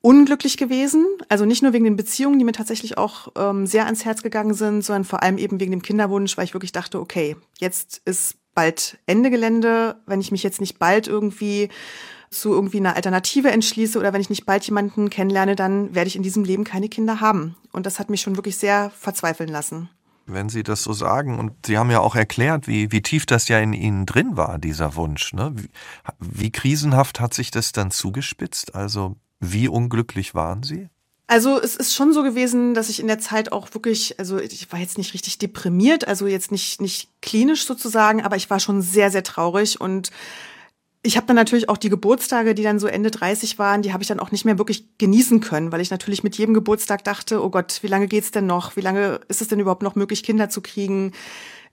unglücklich 0.00 0.56
gewesen. 0.56 1.06
Also 1.28 1.44
nicht 1.44 1.62
nur 1.62 1.72
wegen 1.72 1.84
den 1.84 1.96
Beziehungen, 1.96 2.38
die 2.38 2.44
mir 2.44 2.52
tatsächlich 2.52 2.98
auch 2.98 3.28
ähm, 3.36 3.66
sehr 3.66 3.86
ans 3.86 4.04
Herz 4.04 4.22
gegangen 4.22 4.54
sind, 4.54 4.82
sondern 4.84 5.04
vor 5.04 5.22
allem 5.22 5.38
eben 5.38 5.60
wegen 5.60 5.70
dem 5.70 5.82
Kinderwunsch, 5.82 6.36
weil 6.36 6.44
ich 6.44 6.54
wirklich 6.54 6.72
dachte, 6.72 7.00
okay, 7.00 7.36
jetzt 7.58 8.02
ist 8.04 8.36
bald 8.54 8.98
Ende 9.06 9.30
Gelände. 9.30 9.96
Wenn 10.06 10.20
ich 10.20 10.30
mich 10.30 10.42
jetzt 10.42 10.60
nicht 10.60 10.78
bald 10.78 11.08
irgendwie 11.08 11.70
zu 12.30 12.52
irgendwie 12.52 12.78
einer 12.78 12.96
Alternative 12.96 13.50
entschließe 13.50 13.98
oder 13.98 14.12
wenn 14.12 14.20
ich 14.20 14.30
nicht 14.30 14.44
bald 14.44 14.64
jemanden 14.64 15.08
kennenlerne, 15.08 15.56
dann 15.56 15.94
werde 15.94 16.08
ich 16.08 16.16
in 16.16 16.22
diesem 16.22 16.44
Leben 16.44 16.64
keine 16.64 16.88
Kinder 16.88 17.20
haben. 17.20 17.56
Und 17.72 17.86
das 17.86 17.98
hat 17.98 18.10
mich 18.10 18.20
schon 18.20 18.36
wirklich 18.36 18.56
sehr 18.56 18.90
verzweifeln 18.90 19.48
lassen 19.48 19.88
wenn 20.26 20.48
Sie 20.48 20.62
das 20.62 20.82
so 20.82 20.92
sagen. 20.92 21.38
Und 21.38 21.66
Sie 21.66 21.78
haben 21.78 21.90
ja 21.90 22.00
auch 22.00 22.16
erklärt, 22.16 22.66
wie, 22.66 22.92
wie 22.92 23.02
tief 23.02 23.26
das 23.26 23.48
ja 23.48 23.58
in 23.58 23.72
Ihnen 23.72 24.06
drin 24.06 24.36
war, 24.36 24.58
dieser 24.58 24.96
Wunsch. 24.96 25.32
Ne? 25.32 25.52
Wie, 25.54 25.70
wie 26.18 26.50
krisenhaft 26.50 27.20
hat 27.20 27.34
sich 27.34 27.50
das 27.50 27.72
dann 27.72 27.90
zugespitzt? 27.90 28.74
Also 28.74 29.16
wie 29.40 29.68
unglücklich 29.68 30.34
waren 30.34 30.62
Sie? 30.62 30.88
Also 31.26 31.60
es 31.60 31.74
ist 31.74 31.94
schon 31.94 32.12
so 32.12 32.22
gewesen, 32.22 32.74
dass 32.74 32.90
ich 32.90 33.00
in 33.00 33.06
der 33.06 33.18
Zeit 33.18 33.50
auch 33.50 33.72
wirklich, 33.72 34.18
also 34.18 34.38
ich 34.38 34.70
war 34.70 34.78
jetzt 34.78 34.98
nicht 34.98 35.14
richtig 35.14 35.38
deprimiert, 35.38 36.06
also 36.06 36.26
jetzt 36.26 36.52
nicht 36.52 36.82
nicht 36.82 37.08
klinisch 37.22 37.64
sozusagen, 37.64 38.22
aber 38.22 38.36
ich 38.36 38.50
war 38.50 38.60
schon 38.60 38.82
sehr 38.82 39.10
sehr 39.10 39.22
traurig 39.22 39.80
und 39.80 40.10
ich 41.06 41.18
habe 41.18 41.26
dann 41.26 41.36
natürlich 41.36 41.68
auch 41.68 41.76
die 41.76 41.90
Geburtstage, 41.90 42.54
die 42.54 42.62
dann 42.62 42.78
so 42.78 42.86
Ende 42.86 43.10
30 43.10 43.58
waren, 43.58 43.82
die 43.82 43.92
habe 43.92 44.02
ich 44.02 44.08
dann 44.08 44.20
auch 44.20 44.30
nicht 44.30 44.46
mehr 44.46 44.56
wirklich 44.56 44.96
genießen 44.96 45.40
können, 45.40 45.70
weil 45.70 45.82
ich 45.82 45.90
natürlich 45.90 46.24
mit 46.24 46.36
jedem 46.38 46.54
Geburtstag 46.54 47.04
dachte, 47.04 47.44
oh 47.44 47.50
Gott, 47.50 47.80
wie 47.82 47.88
lange 47.88 48.08
geht's 48.08 48.30
denn 48.30 48.46
noch? 48.46 48.74
Wie 48.74 48.80
lange 48.80 49.20
ist 49.28 49.42
es 49.42 49.48
denn 49.48 49.60
überhaupt 49.60 49.82
noch 49.82 49.96
möglich, 49.96 50.22
Kinder 50.22 50.48
zu 50.48 50.62
kriegen? 50.62 51.12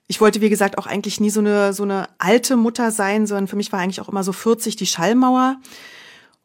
Ich 0.06 0.20
wollte, 0.20 0.42
wie 0.42 0.50
gesagt, 0.50 0.76
auch 0.76 0.86
eigentlich 0.86 1.18
nie 1.18 1.30
so 1.30 1.40
eine, 1.40 1.72
so 1.72 1.82
eine 1.82 2.10
alte 2.18 2.56
Mutter 2.56 2.90
sein, 2.90 3.26
sondern 3.26 3.48
für 3.48 3.56
mich 3.56 3.72
war 3.72 3.80
eigentlich 3.80 4.02
auch 4.02 4.10
immer 4.10 4.22
so 4.22 4.32
40 4.32 4.76
die 4.76 4.86
Schallmauer. 4.86 5.56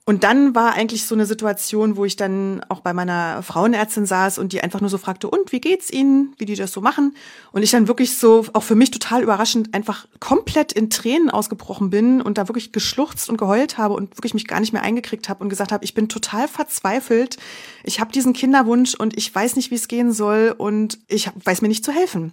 Und 0.10 0.24
dann 0.24 0.56
war 0.56 0.72
eigentlich 0.72 1.06
so 1.06 1.16
eine 1.16 1.26
Situation, 1.26 1.98
wo 1.98 2.06
ich 2.06 2.16
dann 2.16 2.64
auch 2.70 2.80
bei 2.80 2.94
meiner 2.94 3.44
Frauenärztin 3.44 4.06
saß 4.06 4.38
und 4.38 4.54
die 4.54 4.62
einfach 4.62 4.80
nur 4.80 4.90
so 4.90 4.98
fragte, 4.98 5.30
und 5.30 5.52
wie 5.52 5.60
geht's 5.60 5.92
Ihnen, 5.92 6.34
wie 6.38 6.46
die 6.46 6.56
das 6.56 6.72
so 6.72 6.80
machen? 6.80 7.14
Und 7.52 7.62
ich 7.62 7.72
dann 7.72 7.90
wirklich 7.90 8.16
so, 8.16 8.46
auch 8.54 8.64
für 8.64 8.76
mich 8.76 8.90
total 8.90 9.22
überraschend, 9.22 9.74
einfach 9.74 10.08
komplett 10.22 10.72
in 10.72 10.90
Tränen 10.90 11.30
ausgebrochen 11.30 11.90
bin 11.90 12.22
und 12.22 12.38
da 12.38 12.48
wirklich 12.48 12.72
geschluchzt 12.72 13.30
und 13.30 13.36
geheult 13.36 13.78
habe 13.78 13.96
und 13.96 14.16
wirklich 14.16 14.34
mich 14.34 14.48
gar 14.48 14.62
nicht 14.62 14.72
mehr 14.72 14.82
eingekriegt 14.82 15.28
habe 15.28 15.44
und 15.44 15.50
gesagt 15.50 15.74
habe, 15.74 15.84
ich 15.84 15.94
bin 15.94 16.08
total 16.08 16.48
verzweifelt. 16.48 17.36
Ich 17.84 18.00
habe 18.00 18.14
diesen 18.14 18.32
Kinderwunsch 18.32 18.96
und 18.96 19.18
ich 19.18 19.36
weiß 19.36 19.58
nicht, 19.58 19.72
wie 19.72 19.76
es 19.76 19.90
gehen 19.90 20.14
soll 20.14 20.56
und 20.58 21.00
ich 21.10 21.30
weiß 21.44 21.62
mir 21.62 21.68
nicht 21.68 21.84
zu 21.84 21.92
helfen. 21.92 22.32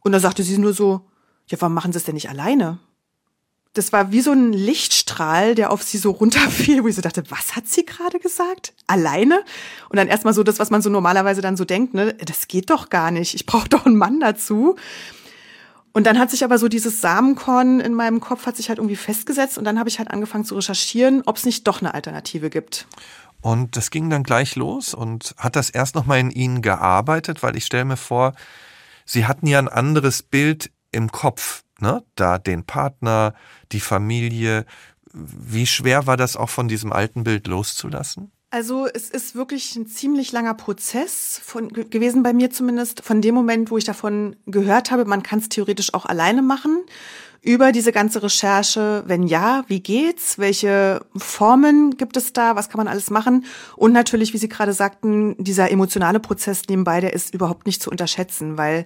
Und 0.00 0.10
da 0.10 0.18
sagte 0.18 0.42
sie 0.42 0.58
nur 0.58 0.72
so, 0.72 1.02
ja, 1.46 1.60
warum 1.60 1.74
machen 1.74 1.92
Sie 1.92 1.98
es 1.98 2.04
denn 2.04 2.14
nicht 2.14 2.28
alleine? 2.28 2.80
Das 3.74 3.92
war 3.92 4.12
wie 4.12 4.20
so 4.20 4.32
ein 4.32 4.52
Lichtstrahl, 4.52 5.54
der 5.54 5.70
auf 5.70 5.82
sie 5.82 5.98
so 5.98 6.10
runterfiel, 6.10 6.84
wo 6.84 6.88
ich 6.88 6.94
so 6.94 7.02
dachte, 7.02 7.24
was 7.30 7.56
hat 7.56 7.66
sie 7.66 7.86
gerade 7.86 8.18
gesagt? 8.18 8.74
Alleine? 8.86 9.42
Und 9.88 9.96
dann 9.96 10.08
erstmal 10.08 10.34
so 10.34 10.42
das, 10.42 10.58
was 10.58 10.70
man 10.70 10.82
so 10.82 10.90
normalerweise 10.90 11.40
dann 11.40 11.56
so 11.56 11.64
denkt, 11.64 11.94
ne, 11.94 12.14
das 12.14 12.48
geht 12.48 12.70
doch 12.70 12.90
gar 12.90 13.10
nicht. 13.10 13.34
Ich 13.34 13.46
brauche 13.46 13.68
doch 13.68 13.86
einen 13.86 13.96
Mann 13.96 14.20
dazu. 14.20 14.76
Und 15.92 16.06
dann 16.06 16.18
hat 16.18 16.30
sich 16.30 16.44
aber 16.44 16.58
so 16.58 16.68
dieses 16.68 17.00
Samenkorn 17.00 17.80
in 17.80 17.94
meinem 17.94 18.20
Kopf 18.20 18.46
hat 18.46 18.56
sich 18.56 18.68
halt 18.68 18.78
irgendwie 18.78 18.96
festgesetzt 18.96 19.58
und 19.58 19.64
dann 19.64 19.78
habe 19.78 19.90
ich 19.90 19.98
halt 19.98 20.10
angefangen 20.10 20.44
zu 20.44 20.54
recherchieren, 20.54 21.22
ob 21.26 21.36
es 21.36 21.44
nicht 21.44 21.66
doch 21.66 21.80
eine 21.80 21.92
Alternative 21.92 22.48
gibt. 22.48 22.86
Und 23.42 23.76
das 23.76 23.90
ging 23.90 24.08
dann 24.08 24.22
gleich 24.22 24.56
los 24.56 24.94
und 24.94 25.34
hat 25.36 25.56
das 25.56 25.68
erst 25.68 25.94
noch 25.94 26.06
mal 26.06 26.18
in 26.18 26.30
Ihnen 26.30 26.62
gearbeitet, 26.62 27.42
weil 27.42 27.56
ich 27.56 27.66
stelle 27.66 27.84
mir 27.84 27.96
vor, 27.96 28.34
Sie 29.04 29.26
hatten 29.26 29.46
ja 29.46 29.58
ein 29.58 29.68
anderes 29.68 30.22
Bild 30.22 30.70
im 30.92 31.10
Kopf 31.10 31.64
ne? 31.82 32.02
Da 32.14 32.38
den 32.38 32.64
Partner, 32.64 33.34
die 33.72 33.80
Familie. 33.80 34.64
Wie 35.12 35.66
schwer 35.66 36.06
war 36.06 36.16
das 36.16 36.36
auch 36.36 36.48
von 36.48 36.68
diesem 36.68 36.92
alten 36.92 37.24
Bild 37.24 37.46
loszulassen? 37.46 38.32
Also 38.52 38.86
es 38.86 39.08
ist 39.08 39.34
wirklich 39.34 39.76
ein 39.76 39.86
ziemlich 39.86 40.30
langer 40.30 40.52
Prozess 40.52 41.40
von, 41.42 41.68
gewesen 41.70 42.22
bei 42.22 42.34
mir 42.34 42.50
zumindest, 42.50 43.02
von 43.02 43.22
dem 43.22 43.34
Moment, 43.34 43.70
wo 43.70 43.78
ich 43.78 43.84
davon 43.84 44.36
gehört 44.44 44.90
habe, 44.90 45.06
man 45.06 45.22
kann 45.22 45.38
es 45.38 45.48
theoretisch 45.48 45.94
auch 45.94 46.04
alleine 46.04 46.42
machen, 46.42 46.84
über 47.40 47.72
diese 47.72 47.92
ganze 47.92 48.22
Recherche, 48.22 49.04
wenn 49.06 49.22
ja, 49.22 49.64
wie 49.68 49.80
geht's, 49.80 50.38
welche 50.38 51.00
Formen 51.16 51.96
gibt 51.96 52.18
es 52.18 52.34
da, 52.34 52.54
was 52.54 52.68
kann 52.68 52.76
man 52.76 52.88
alles 52.88 53.08
machen 53.08 53.46
und 53.74 53.92
natürlich, 53.92 54.34
wie 54.34 54.38
Sie 54.38 54.50
gerade 54.50 54.74
sagten, 54.74 55.34
dieser 55.42 55.70
emotionale 55.70 56.20
Prozess 56.20 56.62
nebenbei, 56.68 57.00
der 57.00 57.14
ist 57.14 57.34
überhaupt 57.34 57.64
nicht 57.64 57.82
zu 57.82 57.90
unterschätzen, 57.90 58.58
weil 58.58 58.84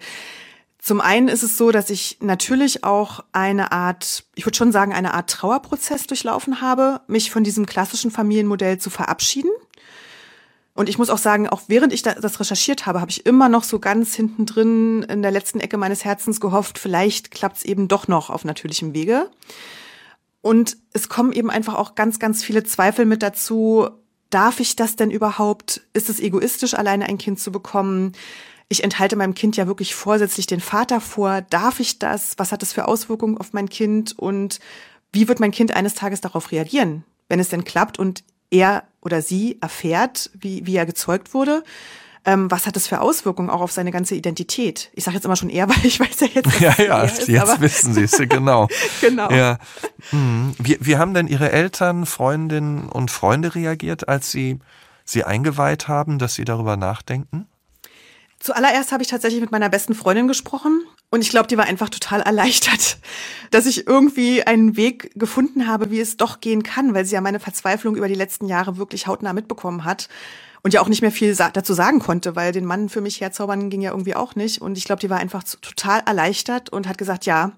zum 0.87 1.01
einen 1.01 1.27
ist 1.27 1.43
es 1.43 1.59
so, 1.59 1.73
dass 1.73 1.91
ich 1.91 2.19
natürlich 2.21 2.85
auch 2.85 3.25
eine 3.33 3.73
Art, 3.73 4.23
ich 4.37 4.47
würde 4.47 4.57
schon 4.57 4.71
sagen, 4.71 4.95
eine 4.95 5.15
Art 5.15 5.29
Trauerprozess 5.29 6.07
durchlaufen 6.07 6.61
habe, 6.61 7.01
mich 7.09 7.33
von 7.33 7.43
diesem 7.43 7.67
klassischen 7.67 8.13
Familienmodell 8.13 8.79
zu 8.79 8.89
verabschieden. 8.89 9.51
Und 10.75 10.89
ich 10.89 10.97
muss 10.97 11.11
auch 11.11 11.19
sagen, 11.19 11.49
auch 11.49 11.63
während 11.67 11.93
ich 11.93 12.03
das 12.03 12.39
recherchiert 12.39 12.87
habe, 12.87 13.01
habe 13.01 13.11
ich 13.11 13.27
immer 13.27 13.49
noch 13.49 13.65
so 13.65 13.81
ganz 13.81 14.15
hinten 14.15 14.47
drin 14.47 15.03
in 15.03 15.23
der 15.23 15.33
letzten 15.33 15.59
Ecke 15.59 15.77
meines 15.77 16.05
Herzens 16.05 16.41
gehofft, 16.41 16.79
vielleicht 16.79 17.33
klappt 17.33 17.57
es 17.57 17.65
eben 17.65 17.89
doch 17.89 18.07
noch 18.07 18.31
auf 18.31 18.45
natürlichem 18.45 18.95
Wege. 18.95 19.29
Und 20.41 20.77
es 20.93 21.09
kommen 21.09 21.33
eben 21.33 21.51
einfach 21.51 21.75
auch 21.75 21.97
ganz, 21.97 22.21
ganz 22.21 22.45
viele 22.45 22.63
Zweifel 22.63 23.07
mit 23.07 23.25
dazu. 23.25 23.89
Darf 24.31 24.61
ich 24.61 24.77
das 24.77 24.95
denn 24.95 25.11
überhaupt? 25.11 25.81
Ist 25.95 26.09
es 26.09 26.21
egoistisch, 26.21 26.75
alleine 26.75 27.07
ein 27.07 27.19
Kind 27.19 27.41
zu 27.41 27.51
bekommen? 27.51 28.13
Ich 28.69 28.83
enthalte 28.83 29.17
meinem 29.17 29.35
Kind 29.35 29.57
ja 29.57 29.67
wirklich 29.67 29.95
vorsätzlich 29.95 30.47
den 30.47 30.61
Vater 30.61 31.01
vor. 31.01 31.43
Darf 31.43 31.79
ich 31.81 31.99
das? 31.99 32.35
Was 32.37 32.53
hat 32.53 32.63
das 32.63 32.73
für 32.73 32.89
Auswirkungen 32.89 33.39
auf 33.39 33.53
mein 33.53 33.69
Kind? 33.69 34.19
Und 34.19 34.59
wie 35.13 35.29
wird 35.29 35.41
mein 35.41 35.53
Kind 35.53 35.73
eines 35.73 35.95
Tages 35.95 36.21
darauf 36.21 36.51
reagieren, 36.51 37.05
wenn 37.29 37.41
es 37.41 37.49
denn 37.49 37.65
klappt 37.65 37.99
und 37.99 38.25
er 38.51 38.85
oder 39.01 39.23
sie 39.23 39.59
erfährt, 39.61 40.31
wie, 40.35 40.67
wie 40.67 40.77
er 40.77 40.87
gezeugt 40.87 41.33
wurde? 41.33 41.63
Ähm, 42.25 42.51
was 42.51 42.67
hat 42.67 42.75
das 42.75 42.89
für 42.89 43.01
Auswirkungen 43.01 43.51
auch 43.51 43.61
auf 43.61 43.71
seine 43.71 43.93
ganze 43.93 44.17
Identität? 44.17 44.91
Ich 44.95 45.05
sage 45.05 45.17
jetzt 45.17 45.25
immer 45.25 45.37
schon 45.37 45.49
er, 45.49 45.69
weil 45.69 45.87
ich 45.87 46.01
weiß 46.01 46.21
ja 46.21 46.27
jetzt. 46.35 46.61
Ja, 46.61 46.75
ja, 46.77 47.03
ist, 47.03 47.29
jetzt 47.29 47.61
wissen 47.61 47.95
Sie 47.95 48.03
es, 48.03 48.19
genau. 48.29 48.67
genau. 49.01 49.31
Ja. 49.31 49.59
Hm. 50.11 50.57
Wie, 50.59 50.77
wie 50.81 50.97
haben 50.97 51.15
denn 51.15 51.29
Ihre 51.29 51.53
Eltern, 51.53 52.05
Freundinnen 52.05 52.89
und 52.89 53.13
Freunde 53.13 53.55
reagiert, 53.55 54.09
als 54.09 54.33
Sie 54.33 54.59
Sie 55.05 55.23
eingeweiht 55.23 55.87
haben, 55.87 56.19
dass 56.19 56.35
Sie 56.35 56.45
darüber 56.45 56.77
nachdenken? 56.77 57.47
Zuallererst 58.39 58.93
habe 58.93 59.03
ich 59.03 59.09
tatsächlich 59.09 59.41
mit 59.41 59.53
meiner 59.53 59.69
besten 59.69 59.95
Freundin 59.95 60.29
gesprochen 60.29 60.87
und 61.17 61.23
ich 61.23 61.31
glaube, 61.31 61.49
die 61.49 61.57
war 61.57 61.65
einfach 61.65 61.89
total 61.89 62.21
erleichtert, 62.21 62.99
dass 63.51 63.67
ich 63.67 63.87
irgendwie 63.87 64.43
einen 64.43 64.77
Weg 64.77 65.11
gefunden 65.15 65.67
habe, 65.67 65.91
wie 65.91 65.99
es 65.99 66.17
doch 66.17 66.41
gehen 66.41 66.63
kann, 66.63 66.95
weil 66.95 67.05
sie 67.05 67.15
ja 67.15 67.21
meine 67.21 67.41
Verzweiflung 67.41 67.97
über 67.97 68.07
die 68.07 68.15
letzten 68.15 68.47
Jahre 68.47 68.77
wirklich 68.77 69.07
hautnah 69.07 69.33
mitbekommen 69.33 69.85
hat 69.85 70.09
und 70.63 70.75
ja 70.75 70.81
auch 70.81 70.89
nicht 70.89 71.01
mehr 71.01 71.13
viel 71.13 71.35
dazu 71.35 71.73
sagen 71.75 72.01
konnte, 72.01 72.37
weil 72.37 72.53
den 72.53 72.65
Mann 72.65 72.89
für 72.89 73.01
mich 73.01 73.21
herzaubern 73.21 73.71
ging 73.71 73.81
ja 73.81 73.93
irgendwie 73.93 74.15
auch 74.15 74.35
nicht. 74.35 74.61
Und 74.61 74.77
ich 74.77 74.85
glaube, 74.85 75.01
die 75.01 75.09
war 75.09 75.19
einfach 75.19 75.43
total 75.45 76.03
erleichtert 76.05 76.71
und 76.71 76.89
hat 76.89 76.99
gesagt, 76.99 77.25
ja, 77.25 77.53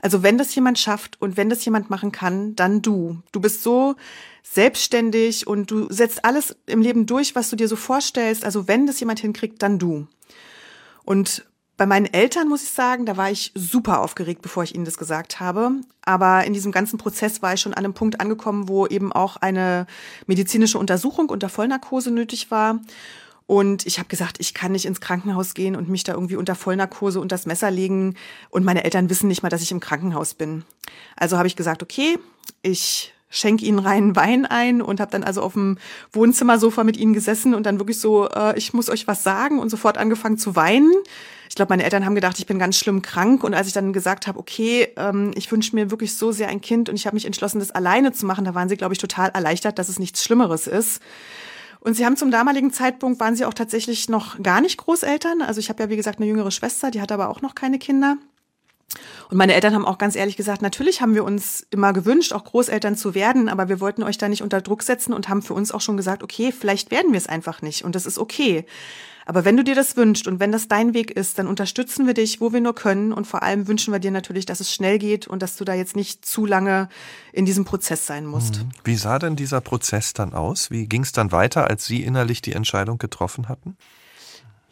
also 0.00 0.22
wenn 0.22 0.38
das 0.38 0.54
jemand 0.54 0.78
schafft 0.78 1.20
und 1.20 1.36
wenn 1.36 1.50
das 1.50 1.64
jemand 1.64 1.90
machen 1.90 2.12
kann, 2.12 2.56
dann 2.56 2.80
du. 2.80 3.20
Du 3.32 3.40
bist 3.40 3.62
so 3.62 3.96
selbstständig 4.42 5.46
und 5.46 5.70
du 5.70 5.92
setzt 5.92 6.24
alles 6.24 6.56
im 6.66 6.80
Leben 6.80 7.04
durch, 7.06 7.34
was 7.34 7.50
du 7.50 7.56
dir 7.56 7.68
so 7.68 7.76
vorstellst. 7.76 8.44
Also 8.44 8.68
wenn 8.68 8.86
das 8.86 9.00
jemand 9.00 9.20
hinkriegt, 9.20 9.60
dann 9.60 9.78
du. 9.78 10.06
Und 11.04 11.44
bei 11.82 11.86
meinen 11.86 12.06
Eltern 12.06 12.46
muss 12.46 12.62
ich 12.62 12.68
sagen, 12.68 13.06
da 13.06 13.16
war 13.16 13.32
ich 13.32 13.50
super 13.56 14.02
aufgeregt, 14.02 14.40
bevor 14.40 14.62
ich 14.62 14.72
ihnen 14.72 14.84
das 14.84 14.98
gesagt 14.98 15.40
habe. 15.40 15.72
Aber 16.04 16.44
in 16.44 16.52
diesem 16.52 16.70
ganzen 16.70 16.96
Prozess 16.96 17.42
war 17.42 17.54
ich 17.54 17.60
schon 17.60 17.74
an 17.74 17.84
einem 17.84 17.92
Punkt 17.92 18.20
angekommen, 18.20 18.68
wo 18.68 18.86
eben 18.86 19.12
auch 19.12 19.36
eine 19.38 19.88
medizinische 20.28 20.78
Untersuchung 20.78 21.28
unter 21.28 21.48
Vollnarkose 21.48 22.12
nötig 22.12 22.52
war. 22.52 22.78
Und 23.48 23.84
ich 23.84 23.98
habe 23.98 24.08
gesagt, 24.08 24.36
ich 24.38 24.54
kann 24.54 24.70
nicht 24.70 24.84
ins 24.84 25.00
Krankenhaus 25.00 25.54
gehen 25.54 25.74
und 25.74 25.88
mich 25.88 26.04
da 26.04 26.12
irgendwie 26.12 26.36
unter 26.36 26.54
Vollnarkose 26.54 27.18
und 27.18 27.32
das 27.32 27.46
Messer 27.46 27.72
legen. 27.72 28.14
Und 28.48 28.64
meine 28.64 28.84
Eltern 28.84 29.10
wissen 29.10 29.26
nicht 29.26 29.42
mal, 29.42 29.48
dass 29.48 29.62
ich 29.62 29.72
im 29.72 29.80
Krankenhaus 29.80 30.34
bin. 30.34 30.62
Also 31.16 31.36
habe 31.36 31.48
ich 31.48 31.56
gesagt, 31.56 31.82
okay, 31.82 32.16
ich 32.62 33.12
schenk 33.32 33.62
ihnen 33.62 33.80
reinen 33.80 34.14
Wein 34.14 34.46
ein 34.46 34.82
und 34.82 35.00
habe 35.00 35.10
dann 35.10 35.24
also 35.24 35.42
auf 35.42 35.54
dem 35.54 35.78
Wohnzimmersofa 36.12 36.84
mit 36.84 36.96
ihnen 36.96 37.14
gesessen 37.14 37.54
und 37.54 37.64
dann 37.64 37.80
wirklich 37.80 37.98
so, 37.98 38.28
äh, 38.28 38.56
ich 38.56 38.74
muss 38.74 38.90
euch 38.90 39.08
was 39.08 39.24
sagen 39.24 39.58
und 39.58 39.70
sofort 39.70 39.98
angefangen 39.98 40.38
zu 40.38 40.54
weinen. 40.54 40.92
Ich 41.48 41.56
glaube, 41.56 41.72
meine 41.72 41.82
Eltern 41.82 42.04
haben 42.04 42.14
gedacht, 42.14 42.38
ich 42.38 42.46
bin 42.46 42.58
ganz 42.58 42.76
schlimm 42.76 43.02
krank 43.02 43.42
und 43.42 43.54
als 43.54 43.66
ich 43.66 43.72
dann 43.72 43.92
gesagt 43.92 44.26
habe, 44.26 44.38
okay, 44.38 44.88
ähm, 44.96 45.32
ich 45.34 45.50
wünsche 45.50 45.74
mir 45.74 45.90
wirklich 45.90 46.14
so 46.14 46.30
sehr 46.30 46.48
ein 46.48 46.60
Kind 46.60 46.88
und 46.88 46.94
ich 46.94 47.06
habe 47.06 47.16
mich 47.16 47.24
entschlossen, 47.24 47.58
das 47.58 47.70
alleine 47.70 48.12
zu 48.12 48.26
machen, 48.26 48.44
da 48.44 48.54
waren 48.54 48.68
sie, 48.68 48.76
glaube 48.76 48.92
ich, 48.92 48.98
total 48.98 49.30
erleichtert, 49.30 49.78
dass 49.78 49.88
es 49.88 49.98
nichts 49.98 50.22
Schlimmeres 50.22 50.66
ist. 50.66 51.00
Und 51.80 51.94
sie 51.94 52.04
haben 52.04 52.16
zum 52.16 52.30
damaligen 52.30 52.72
Zeitpunkt, 52.72 53.18
waren 53.18 53.34
sie 53.34 53.44
auch 53.44 53.54
tatsächlich 53.54 54.08
noch 54.08 54.40
gar 54.40 54.60
nicht 54.60 54.76
Großeltern. 54.76 55.42
Also 55.42 55.58
ich 55.58 55.68
habe 55.68 55.82
ja, 55.82 55.88
wie 55.88 55.96
gesagt, 55.96 56.18
eine 56.18 56.28
jüngere 56.28 56.50
Schwester, 56.50 56.90
die 56.90 57.00
hat 57.00 57.10
aber 57.10 57.28
auch 57.28 57.40
noch 57.40 57.54
keine 57.54 57.78
Kinder. 57.78 58.18
Und 59.30 59.36
meine 59.36 59.54
Eltern 59.54 59.74
haben 59.74 59.84
auch 59.84 59.98
ganz 59.98 60.16
ehrlich 60.16 60.36
gesagt, 60.36 60.62
natürlich 60.62 61.00
haben 61.00 61.14
wir 61.14 61.24
uns 61.24 61.66
immer 61.70 61.92
gewünscht, 61.92 62.32
auch 62.32 62.44
Großeltern 62.44 62.96
zu 62.96 63.14
werden, 63.14 63.48
aber 63.48 63.68
wir 63.68 63.80
wollten 63.80 64.02
euch 64.02 64.18
da 64.18 64.28
nicht 64.28 64.42
unter 64.42 64.60
Druck 64.60 64.82
setzen 64.82 65.12
und 65.12 65.28
haben 65.28 65.42
für 65.42 65.54
uns 65.54 65.72
auch 65.72 65.80
schon 65.80 65.96
gesagt, 65.96 66.22
okay, 66.22 66.52
vielleicht 66.52 66.90
werden 66.90 67.12
wir 67.12 67.18
es 67.18 67.26
einfach 67.26 67.62
nicht 67.62 67.84
und 67.84 67.94
das 67.94 68.06
ist 68.06 68.18
okay. 68.18 68.66
Aber 69.24 69.44
wenn 69.44 69.56
du 69.56 69.64
dir 69.64 69.74
das 69.74 69.96
wünschst 69.96 70.26
und 70.26 70.40
wenn 70.40 70.52
das 70.52 70.68
dein 70.68 70.94
Weg 70.94 71.10
ist, 71.10 71.38
dann 71.38 71.46
unterstützen 71.46 72.06
wir 72.06 72.14
dich, 72.14 72.40
wo 72.40 72.52
wir 72.52 72.60
nur 72.60 72.74
können 72.74 73.12
und 73.12 73.26
vor 73.26 73.42
allem 73.42 73.68
wünschen 73.68 73.92
wir 73.92 74.00
dir 74.00 74.10
natürlich, 74.10 74.46
dass 74.46 74.60
es 74.60 74.72
schnell 74.72 74.98
geht 74.98 75.28
und 75.28 75.42
dass 75.42 75.56
du 75.56 75.64
da 75.64 75.74
jetzt 75.74 75.96
nicht 75.96 76.24
zu 76.24 76.44
lange 76.44 76.88
in 77.32 77.46
diesem 77.46 77.64
Prozess 77.64 78.06
sein 78.06 78.26
musst. 78.26 78.56
Mhm. 78.56 78.70
Wie 78.84 78.96
sah 78.96 79.18
denn 79.18 79.36
dieser 79.36 79.60
Prozess 79.60 80.12
dann 80.12 80.32
aus? 80.34 80.70
Wie 80.70 80.86
ging 80.86 81.02
es 81.02 81.12
dann 81.12 81.32
weiter, 81.32 81.68
als 81.68 81.86
Sie 81.86 82.02
innerlich 82.02 82.42
die 82.42 82.52
Entscheidung 82.52 82.98
getroffen 82.98 83.48
hatten? 83.48 83.76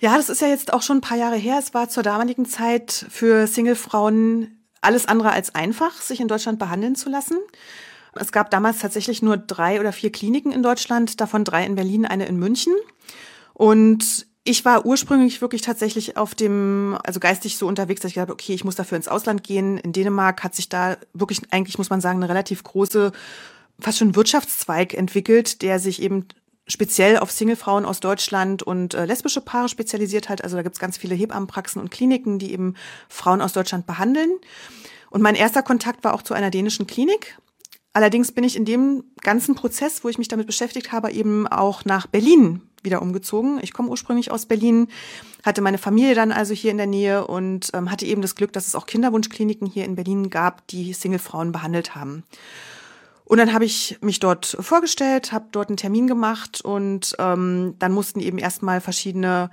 Ja, 0.00 0.16
das 0.16 0.30
ist 0.30 0.40
ja 0.40 0.48
jetzt 0.48 0.72
auch 0.72 0.80
schon 0.80 0.98
ein 0.98 1.02
paar 1.02 1.18
Jahre 1.18 1.36
her. 1.36 1.58
Es 1.58 1.74
war 1.74 1.90
zur 1.90 2.02
damaligen 2.02 2.46
Zeit 2.46 3.06
für 3.10 3.46
Singlefrauen 3.46 4.64
alles 4.80 5.06
andere 5.06 5.30
als 5.30 5.54
einfach, 5.54 6.00
sich 6.00 6.20
in 6.20 6.28
Deutschland 6.28 6.58
behandeln 6.58 6.94
zu 6.94 7.10
lassen. 7.10 7.36
Es 8.14 8.32
gab 8.32 8.50
damals 8.50 8.78
tatsächlich 8.78 9.20
nur 9.20 9.36
drei 9.36 9.78
oder 9.78 9.92
vier 9.92 10.10
Kliniken 10.10 10.52
in 10.52 10.62
Deutschland, 10.62 11.20
davon 11.20 11.44
drei 11.44 11.66
in 11.66 11.74
Berlin, 11.74 12.06
eine 12.06 12.24
in 12.24 12.38
München. 12.38 12.72
Und 13.52 14.26
ich 14.42 14.64
war 14.64 14.86
ursprünglich 14.86 15.42
wirklich 15.42 15.60
tatsächlich 15.60 16.16
auf 16.16 16.34
dem, 16.34 16.96
also 17.04 17.20
geistig 17.20 17.58
so 17.58 17.66
unterwegs, 17.66 18.00
dass 18.00 18.08
ich 18.08 18.14
gesagt 18.14 18.30
habe, 18.30 18.32
okay, 18.32 18.54
ich 18.54 18.64
muss 18.64 18.76
dafür 18.76 18.96
ins 18.96 19.06
Ausland 19.06 19.44
gehen. 19.44 19.76
In 19.76 19.92
Dänemark 19.92 20.42
hat 20.42 20.54
sich 20.54 20.70
da 20.70 20.96
wirklich, 21.12 21.42
eigentlich 21.50 21.76
muss 21.76 21.90
man 21.90 22.00
sagen, 22.00 22.20
eine 22.20 22.30
relativ 22.30 22.64
große, 22.64 23.12
fast 23.78 23.98
schon 23.98 24.16
Wirtschaftszweig 24.16 24.94
entwickelt, 24.94 25.60
der 25.60 25.78
sich 25.78 26.00
eben 26.00 26.26
speziell 26.70 27.18
auf 27.18 27.30
Singlefrauen 27.30 27.84
aus 27.84 28.00
Deutschland 28.00 28.62
und 28.62 28.94
äh, 28.94 29.04
lesbische 29.04 29.40
Paare 29.40 29.68
spezialisiert 29.68 30.28
hat. 30.28 30.42
Also 30.42 30.56
da 30.56 30.62
gibt's 30.62 30.78
ganz 30.78 30.96
viele 30.96 31.14
Hebammenpraxen 31.14 31.80
und 31.80 31.90
Kliniken, 31.90 32.38
die 32.38 32.52
eben 32.52 32.74
Frauen 33.08 33.42
aus 33.42 33.52
Deutschland 33.52 33.86
behandeln. 33.86 34.30
Und 35.10 35.22
mein 35.22 35.34
erster 35.34 35.62
Kontakt 35.62 36.04
war 36.04 36.14
auch 36.14 36.22
zu 36.22 36.34
einer 36.34 36.50
dänischen 36.50 36.86
Klinik. 36.86 37.38
Allerdings 37.92 38.30
bin 38.30 38.44
ich 38.44 38.56
in 38.56 38.64
dem 38.64 39.04
ganzen 39.20 39.56
Prozess, 39.56 40.04
wo 40.04 40.08
ich 40.08 40.18
mich 40.18 40.28
damit 40.28 40.46
beschäftigt 40.46 40.92
habe, 40.92 41.10
eben 41.10 41.48
auch 41.48 41.84
nach 41.84 42.06
Berlin 42.06 42.62
wieder 42.82 43.02
umgezogen. 43.02 43.58
Ich 43.62 43.72
komme 43.72 43.88
ursprünglich 43.88 44.30
aus 44.30 44.46
Berlin, 44.46 44.88
hatte 45.44 45.60
meine 45.60 45.76
Familie 45.76 46.14
dann 46.14 46.32
also 46.32 46.54
hier 46.54 46.70
in 46.70 46.76
der 46.76 46.86
Nähe 46.86 47.26
und 47.26 47.70
ähm, 47.74 47.90
hatte 47.90 48.06
eben 48.06 48.22
das 48.22 48.36
Glück, 48.36 48.52
dass 48.52 48.68
es 48.68 48.74
auch 48.74 48.86
Kinderwunschkliniken 48.86 49.66
hier 49.66 49.84
in 49.84 49.96
Berlin 49.96 50.30
gab, 50.30 50.66
die 50.68 50.92
Singlefrauen 50.92 51.52
behandelt 51.52 51.94
haben. 51.94 52.22
Und 53.30 53.38
dann 53.38 53.52
habe 53.52 53.64
ich 53.64 53.96
mich 54.00 54.18
dort 54.18 54.56
vorgestellt, 54.58 55.30
habe 55.30 55.46
dort 55.52 55.68
einen 55.68 55.76
Termin 55.76 56.08
gemacht 56.08 56.62
und 56.62 57.14
ähm, 57.20 57.76
dann 57.78 57.92
mussten 57.92 58.18
eben 58.18 58.38
erstmal 58.38 58.80
verschiedene 58.80 59.50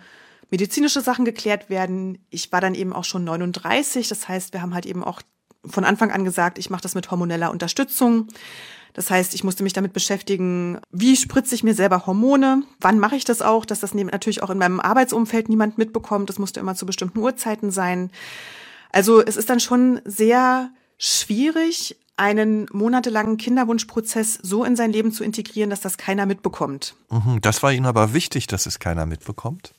medizinische 0.49 1.01
Sachen 1.01 1.25
geklärt 1.25 1.69
werden. 1.69 2.17
Ich 2.31 2.51
war 2.51 2.59
dann 2.59 2.73
eben 2.73 2.91
auch 2.91 3.03
schon 3.03 3.23
39, 3.23 4.07
das 4.07 4.27
heißt, 4.27 4.53
wir 4.53 4.63
haben 4.63 4.73
halt 4.73 4.87
eben 4.87 5.03
auch 5.03 5.21
von 5.63 5.83
Anfang 5.83 6.09
an 6.09 6.25
gesagt, 6.25 6.57
ich 6.57 6.71
mache 6.71 6.81
das 6.81 6.95
mit 6.95 7.11
hormoneller 7.11 7.51
Unterstützung. 7.51 8.29
Das 8.95 9.11
heißt, 9.11 9.35
ich 9.35 9.43
musste 9.43 9.61
mich 9.61 9.73
damit 9.73 9.93
beschäftigen, 9.93 10.79
wie 10.89 11.15
spritze 11.15 11.53
ich 11.53 11.63
mir 11.63 11.75
selber 11.75 12.07
Hormone, 12.07 12.63
wann 12.81 12.97
mache 12.97 13.15
ich 13.15 13.25
das 13.25 13.43
auch, 13.43 13.63
dass 13.63 13.81
das 13.81 13.93
natürlich 13.93 14.41
auch 14.41 14.49
in 14.49 14.57
meinem 14.57 14.79
Arbeitsumfeld 14.79 15.49
niemand 15.49 15.77
mitbekommt. 15.77 16.31
Das 16.31 16.39
musste 16.39 16.59
immer 16.59 16.73
zu 16.73 16.87
bestimmten 16.87 17.19
Uhrzeiten 17.19 17.69
sein. 17.69 18.09
Also 18.91 19.23
es 19.23 19.37
ist 19.37 19.51
dann 19.51 19.59
schon 19.59 20.01
sehr 20.03 20.71
schwierig, 20.97 21.95
einen 22.17 22.65
monatelangen 22.71 23.37
Kinderwunschprozess 23.37 24.39
so 24.41 24.63
in 24.63 24.75
sein 24.75 24.91
Leben 24.91 25.11
zu 25.11 25.23
integrieren, 25.23 25.69
dass 25.69 25.81
das 25.81 25.97
keiner 25.97 26.25
mitbekommt. 26.25 26.95
Mhm, 27.09 27.39
das 27.41 27.63
war 27.63 27.71
Ihnen 27.71 27.85
aber 27.85 28.13
wichtig, 28.13 28.47
dass 28.47 28.65
es 28.65 28.79
keiner 28.79 29.05
mitbekommt? 29.05 29.73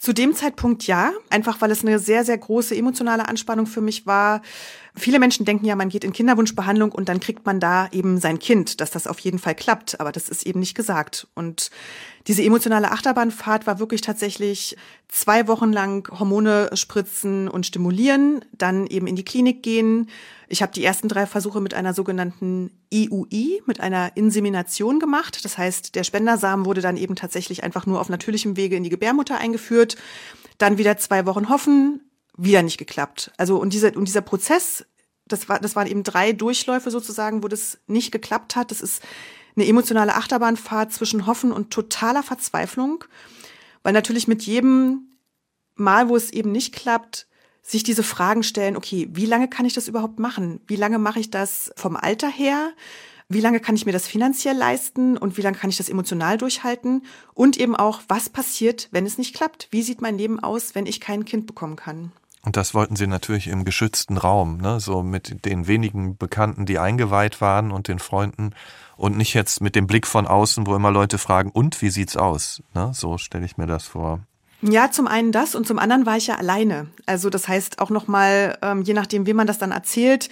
Zu 0.00 0.14
dem 0.14 0.34
Zeitpunkt 0.34 0.86
ja, 0.86 1.12
einfach 1.28 1.60
weil 1.60 1.70
es 1.70 1.84
eine 1.84 1.98
sehr, 1.98 2.24
sehr 2.24 2.38
große 2.38 2.74
emotionale 2.74 3.28
Anspannung 3.28 3.66
für 3.66 3.82
mich 3.82 4.06
war. 4.06 4.40
Viele 4.96 5.18
Menschen 5.18 5.44
denken 5.44 5.66
ja, 5.66 5.76
man 5.76 5.90
geht 5.90 6.04
in 6.04 6.14
Kinderwunschbehandlung 6.14 6.90
und 6.90 7.10
dann 7.10 7.20
kriegt 7.20 7.44
man 7.44 7.60
da 7.60 7.86
eben 7.92 8.18
sein 8.18 8.38
Kind, 8.38 8.80
dass 8.80 8.90
das 8.90 9.06
auf 9.06 9.18
jeden 9.18 9.38
Fall 9.38 9.54
klappt. 9.54 10.00
Aber 10.00 10.10
das 10.10 10.30
ist 10.30 10.46
eben 10.46 10.58
nicht 10.58 10.74
gesagt. 10.74 11.26
Und 11.34 11.70
diese 12.26 12.42
emotionale 12.42 12.92
Achterbahnfahrt 12.92 13.66
war 13.66 13.78
wirklich 13.78 14.00
tatsächlich 14.00 14.74
zwei 15.08 15.46
Wochen 15.48 15.70
lang 15.70 16.08
Hormone 16.18 16.70
spritzen 16.72 17.46
und 17.46 17.66
stimulieren, 17.66 18.42
dann 18.56 18.86
eben 18.86 19.06
in 19.06 19.16
die 19.16 19.24
Klinik 19.24 19.62
gehen. 19.62 20.08
Ich 20.52 20.62
habe 20.62 20.72
die 20.72 20.82
ersten 20.82 21.06
drei 21.06 21.26
Versuche 21.26 21.60
mit 21.60 21.74
einer 21.74 21.94
sogenannten 21.94 22.72
IUI, 22.92 23.62
mit 23.66 23.78
einer 23.78 24.16
Insemination 24.16 24.98
gemacht. 24.98 25.44
Das 25.44 25.56
heißt, 25.56 25.94
der 25.94 26.02
Spendersamen 26.02 26.66
wurde 26.66 26.80
dann 26.80 26.96
eben 26.96 27.14
tatsächlich 27.14 27.62
einfach 27.62 27.86
nur 27.86 28.00
auf 28.00 28.08
natürlichem 28.08 28.56
Wege 28.56 28.74
in 28.74 28.82
die 28.82 28.90
Gebärmutter 28.90 29.38
eingeführt. 29.38 29.96
Dann 30.58 30.76
wieder 30.76 30.96
zwei 30.96 31.24
Wochen 31.24 31.48
hoffen, 31.48 32.00
wieder 32.36 32.62
nicht 32.62 32.78
geklappt. 32.78 33.30
Also 33.36 33.58
und 33.60 33.72
dieser 33.72 33.96
und 33.96 34.08
dieser 34.08 34.22
Prozess, 34.22 34.84
das 35.28 35.48
war 35.48 35.60
das 35.60 35.76
waren 35.76 35.86
eben 35.86 36.02
drei 36.02 36.32
Durchläufe 36.32 36.90
sozusagen, 36.90 37.44
wo 37.44 37.48
das 37.48 37.78
nicht 37.86 38.10
geklappt 38.10 38.56
hat. 38.56 38.72
Das 38.72 38.80
ist 38.80 39.04
eine 39.54 39.68
emotionale 39.68 40.16
Achterbahnfahrt 40.16 40.92
zwischen 40.92 41.26
Hoffen 41.26 41.52
und 41.52 41.70
totaler 41.70 42.24
Verzweiflung, 42.24 43.04
weil 43.84 43.92
natürlich 43.92 44.26
mit 44.26 44.42
jedem 44.42 45.16
Mal, 45.76 46.08
wo 46.08 46.16
es 46.16 46.32
eben 46.32 46.50
nicht 46.50 46.74
klappt, 46.74 47.28
sich 47.62 47.82
diese 47.82 48.02
Fragen 48.02 48.42
stellen, 48.42 48.76
okay, 48.76 49.08
wie 49.12 49.26
lange 49.26 49.48
kann 49.48 49.66
ich 49.66 49.74
das 49.74 49.88
überhaupt 49.88 50.18
machen? 50.18 50.60
Wie 50.66 50.76
lange 50.76 50.98
mache 50.98 51.20
ich 51.20 51.30
das 51.30 51.72
vom 51.76 51.96
Alter 51.96 52.28
her? 52.28 52.72
Wie 53.28 53.40
lange 53.40 53.60
kann 53.60 53.76
ich 53.76 53.86
mir 53.86 53.92
das 53.92 54.08
finanziell 54.08 54.56
leisten 54.56 55.16
und 55.16 55.36
wie 55.36 55.42
lange 55.42 55.56
kann 55.56 55.70
ich 55.70 55.76
das 55.76 55.88
emotional 55.88 56.36
durchhalten? 56.36 57.04
Und 57.32 57.58
eben 57.58 57.76
auch, 57.76 58.00
was 58.08 58.28
passiert, 58.28 58.88
wenn 58.90 59.06
es 59.06 59.18
nicht 59.18 59.36
klappt? 59.36 59.68
Wie 59.70 59.82
sieht 59.82 60.02
mein 60.02 60.18
Leben 60.18 60.40
aus, 60.40 60.74
wenn 60.74 60.86
ich 60.86 61.00
kein 61.00 61.24
Kind 61.24 61.46
bekommen 61.46 61.76
kann? 61.76 62.10
Und 62.42 62.56
das 62.56 62.74
wollten 62.74 62.96
sie 62.96 63.06
natürlich 63.06 63.48
im 63.48 63.64
geschützten 63.64 64.16
Raum, 64.16 64.56
ne? 64.56 64.80
so 64.80 65.02
mit 65.02 65.44
den 65.44 65.66
wenigen 65.66 66.16
Bekannten, 66.16 66.64
die 66.64 66.78
eingeweiht 66.78 67.40
waren 67.40 67.70
und 67.70 67.86
den 67.86 67.98
Freunden 67.98 68.54
und 68.96 69.16
nicht 69.16 69.34
jetzt 69.34 69.60
mit 69.60 69.76
dem 69.76 69.86
Blick 69.86 70.06
von 70.06 70.26
außen, 70.26 70.66
wo 70.66 70.74
immer 70.74 70.90
Leute 70.90 71.18
fragen, 71.18 71.50
und 71.50 71.80
wie 71.82 71.90
sieht's 71.90 72.16
aus? 72.16 72.62
Ne? 72.74 72.92
So 72.94 73.18
stelle 73.18 73.44
ich 73.44 73.58
mir 73.58 73.66
das 73.66 73.84
vor. 73.84 74.20
Ja, 74.62 74.90
zum 74.90 75.06
einen 75.06 75.32
das 75.32 75.54
und 75.54 75.66
zum 75.66 75.78
anderen 75.78 76.06
war 76.06 76.16
ich 76.16 76.26
ja 76.26 76.36
alleine. 76.36 76.88
Also 77.06 77.30
das 77.30 77.48
heißt 77.48 77.78
auch 77.78 77.90
nochmal, 77.90 78.58
ähm, 78.62 78.82
je 78.82 78.94
nachdem, 78.94 79.26
wie 79.26 79.32
man 79.32 79.46
das 79.46 79.58
dann 79.58 79.72
erzählt, 79.72 80.28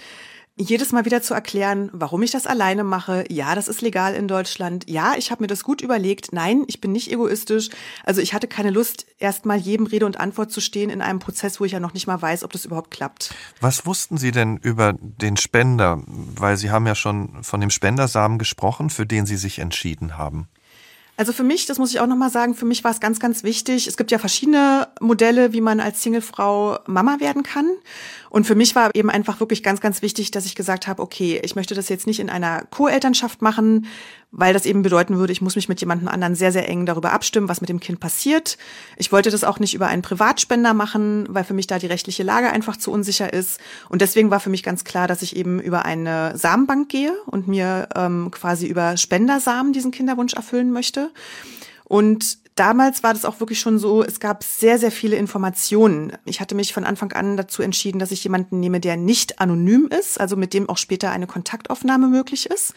jedes 0.61 0.91
Mal 0.91 1.05
wieder 1.05 1.21
zu 1.21 1.33
erklären, 1.33 1.89
warum 1.93 2.21
ich 2.21 2.31
das 2.31 2.45
alleine 2.45 2.83
mache. 2.83 3.23
Ja, 3.29 3.55
das 3.55 3.69
ist 3.69 3.81
legal 3.81 4.13
in 4.13 4.27
Deutschland. 4.27 4.89
Ja, 4.89 5.13
ich 5.17 5.31
habe 5.31 5.41
mir 5.41 5.47
das 5.47 5.63
gut 5.63 5.81
überlegt. 5.81 6.33
Nein, 6.33 6.65
ich 6.67 6.81
bin 6.81 6.91
nicht 6.91 7.09
egoistisch. 7.09 7.69
Also 8.03 8.19
ich 8.19 8.33
hatte 8.33 8.47
keine 8.47 8.69
Lust, 8.69 9.05
erstmal 9.19 9.57
jedem 9.57 9.85
Rede 9.85 10.05
und 10.05 10.19
Antwort 10.19 10.51
zu 10.51 10.59
stehen 10.59 10.89
in 10.89 11.01
einem 11.01 11.19
Prozess, 11.19 11.61
wo 11.61 11.65
ich 11.65 11.71
ja 11.71 11.79
noch 11.79 11.93
nicht 11.93 12.07
mal 12.07 12.21
weiß, 12.21 12.43
ob 12.43 12.51
das 12.51 12.65
überhaupt 12.65 12.91
klappt. 12.91 13.33
Was 13.61 13.85
wussten 13.85 14.17
Sie 14.17 14.31
denn 14.31 14.57
über 14.57 14.93
den 14.99 15.37
Spender? 15.37 16.03
Weil 16.05 16.57
Sie 16.57 16.71
haben 16.71 16.85
ja 16.85 16.95
schon 16.95 17.41
von 17.41 17.61
dem 17.61 17.69
Spendersamen 17.69 18.37
gesprochen, 18.37 18.89
für 18.89 19.05
den 19.05 19.25
Sie 19.25 19.37
sich 19.37 19.59
entschieden 19.59 20.17
haben. 20.17 20.49
Also 21.19 21.33
für 21.33 21.43
mich, 21.43 21.65
das 21.65 21.79
muss 21.79 21.91
ich 21.91 21.99
auch 21.99 22.07
nochmal 22.07 22.29
sagen, 22.29 22.55
für 22.55 22.65
mich 22.65 22.85
war 22.85 22.91
es 22.91 23.01
ganz, 23.01 23.19
ganz 23.19 23.43
wichtig. 23.43 23.87
Es 23.87 23.97
gibt 23.97 24.09
ja 24.09 24.19
verschiedene 24.19 24.87
Modelle, 25.01 25.51
wie 25.51 25.59
man 25.59 25.81
als 25.81 26.01
Singlefrau 26.01 26.79
Mama 26.87 27.19
werden 27.19 27.43
kann. 27.43 27.67
Und 28.29 28.47
für 28.47 28.55
mich 28.55 28.73
war 28.73 28.95
eben 28.95 29.09
einfach 29.09 29.41
wirklich 29.41 29.61
ganz, 29.61 29.81
ganz 29.81 30.01
wichtig, 30.01 30.31
dass 30.31 30.45
ich 30.45 30.55
gesagt 30.55 30.87
habe, 30.87 31.01
okay, 31.01 31.41
ich 31.43 31.57
möchte 31.57 31.75
das 31.75 31.89
jetzt 31.89 32.07
nicht 32.07 32.21
in 32.21 32.29
einer 32.29 32.63
Co-Elternschaft 32.71 33.41
machen, 33.41 33.85
weil 34.31 34.53
das 34.53 34.65
eben 34.65 34.83
bedeuten 34.83 35.17
würde, 35.17 35.33
ich 35.33 35.41
muss 35.41 35.55
mich 35.55 35.69
mit 35.69 35.79
jemandem 35.79 36.07
anderen 36.07 36.35
sehr, 36.35 36.51
sehr 36.51 36.69
eng 36.69 36.85
darüber 36.85 37.13
abstimmen, 37.13 37.49
was 37.49 37.61
mit 37.61 37.69
dem 37.69 37.79
Kind 37.79 37.99
passiert. 37.99 38.57
Ich 38.97 39.11
wollte 39.11 39.31
das 39.31 39.43
auch 39.43 39.59
nicht 39.59 39.73
über 39.73 39.87
einen 39.87 40.03
Privatspender 40.03 40.73
machen, 40.73 41.25
weil 41.29 41.43
für 41.43 41.55
mich 41.55 41.67
da 41.67 41.79
die 41.79 41.87
rechtliche 41.87 42.23
Lage 42.23 42.51
einfach 42.51 42.77
zu 42.77 42.91
unsicher 42.91 43.33
ist. 43.33 43.59
Und 43.89 44.01
deswegen 44.01 44.29
war 44.29 44.39
für 44.39 44.51
mich 44.51 44.61
ganz 44.61 44.83
klar, 44.83 45.07
dass 45.07 45.23
ich 45.23 45.35
eben 45.35 45.59
über 45.59 45.85
eine 45.85 46.37
Samenbank 46.37 46.89
gehe 46.89 47.13
und 47.25 47.47
mir 47.47 47.89
ähm, 47.95 48.29
quasi 48.31 48.67
über 48.67 48.97
Spendersamen 48.97 49.73
diesen 49.73 49.91
Kinderwunsch 49.91 50.33
erfüllen 50.33 50.71
möchte. 50.71 51.09
Und 51.85 52.37
damals 52.53 53.01
war 53.01 53.13
das 53.13 53.25
auch 53.25 53.39
wirklich 53.39 53.59
schon 53.59 53.79
so, 53.79 54.03
es 54.03 54.19
gab 54.19 54.43
sehr, 54.43 54.77
sehr 54.77 54.91
viele 54.91 55.15
Informationen. 55.15 56.13
Ich 56.25 56.39
hatte 56.39 56.53
mich 56.53 56.71
von 56.71 56.83
Anfang 56.83 57.13
an 57.13 57.35
dazu 57.35 57.63
entschieden, 57.63 57.97
dass 57.97 58.11
ich 58.11 58.23
jemanden 58.23 58.59
nehme, 58.59 58.79
der 58.79 58.95
nicht 58.95 59.39
anonym 59.39 59.87
ist, 59.87 60.19
also 60.19 60.35
mit 60.35 60.53
dem 60.53 60.69
auch 60.69 60.77
später 60.77 61.09
eine 61.09 61.25
Kontaktaufnahme 61.25 62.07
möglich 62.07 62.45
ist. 62.45 62.75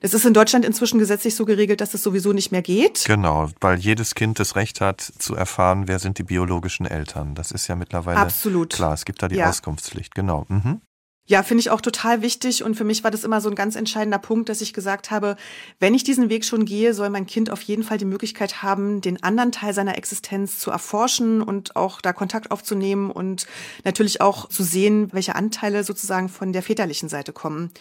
Das 0.00 0.14
ist 0.14 0.24
in 0.24 0.34
Deutschland 0.34 0.64
inzwischen 0.64 0.98
gesetzlich 0.98 1.34
so 1.34 1.44
geregelt, 1.44 1.80
dass 1.80 1.94
es 1.94 2.02
sowieso 2.02 2.32
nicht 2.32 2.52
mehr 2.52 2.62
geht. 2.62 3.04
Genau, 3.06 3.50
weil 3.60 3.78
jedes 3.78 4.14
Kind 4.14 4.38
das 4.38 4.56
Recht 4.56 4.80
hat 4.80 5.00
zu 5.00 5.34
erfahren, 5.34 5.88
wer 5.88 5.98
sind 5.98 6.18
die 6.18 6.22
biologischen 6.22 6.86
Eltern. 6.86 7.34
Das 7.34 7.50
ist 7.50 7.66
ja 7.66 7.76
mittlerweile 7.76 8.18
Absolut. 8.18 8.74
klar. 8.74 8.94
Es 8.94 9.04
gibt 9.04 9.22
da 9.22 9.28
die 9.28 9.36
ja. 9.36 9.48
Auskunftspflicht, 9.48 10.14
genau. 10.14 10.46
Mhm. 10.48 10.80
Ja, 11.28 11.42
finde 11.42 11.60
ich 11.60 11.70
auch 11.70 11.80
total 11.80 12.22
wichtig 12.22 12.62
und 12.62 12.76
für 12.76 12.84
mich 12.84 13.02
war 13.02 13.10
das 13.10 13.24
immer 13.24 13.40
so 13.40 13.48
ein 13.48 13.56
ganz 13.56 13.74
entscheidender 13.74 14.18
Punkt, 14.18 14.48
dass 14.48 14.60
ich 14.60 14.72
gesagt 14.72 15.10
habe, 15.10 15.34
wenn 15.80 15.92
ich 15.92 16.04
diesen 16.04 16.30
Weg 16.30 16.44
schon 16.44 16.64
gehe, 16.64 16.94
soll 16.94 17.10
mein 17.10 17.26
Kind 17.26 17.50
auf 17.50 17.62
jeden 17.62 17.82
Fall 17.82 17.98
die 17.98 18.04
Möglichkeit 18.04 18.62
haben, 18.62 19.00
den 19.00 19.20
anderen 19.24 19.50
Teil 19.50 19.74
seiner 19.74 19.98
Existenz 19.98 20.60
zu 20.60 20.70
erforschen 20.70 21.42
und 21.42 21.74
auch 21.74 22.00
da 22.00 22.12
Kontakt 22.12 22.52
aufzunehmen 22.52 23.10
und 23.10 23.48
natürlich 23.82 24.20
auch 24.20 24.48
zu 24.48 24.62
sehen, 24.62 25.12
welche 25.12 25.34
Anteile 25.34 25.82
sozusagen 25.82 26.28
von 26.28 26.52
der 26.52 26.62
väterlichen 26.62 27.08
Seite 27.08 27.32
kommen. 27.32 27.72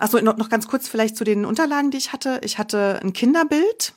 Achso, 0.00 0.20
noch, 0.20 0.36
noch 0.36 0.48
ganz 0.48 0.66
kurz 0.66 0.88
vielleicht 0.88 1.16
zu 1.16 1.24
den 1.24 1.44
Unterlagen, 1.44 1.90
die 1.90 1.98
ich 1.98 2.12
hatte. 2.12 2.40
Ich 2.42 2.58
hatte 2.58 3.00
ein 3.02 3.12
Kinderbild. 3.12 3.94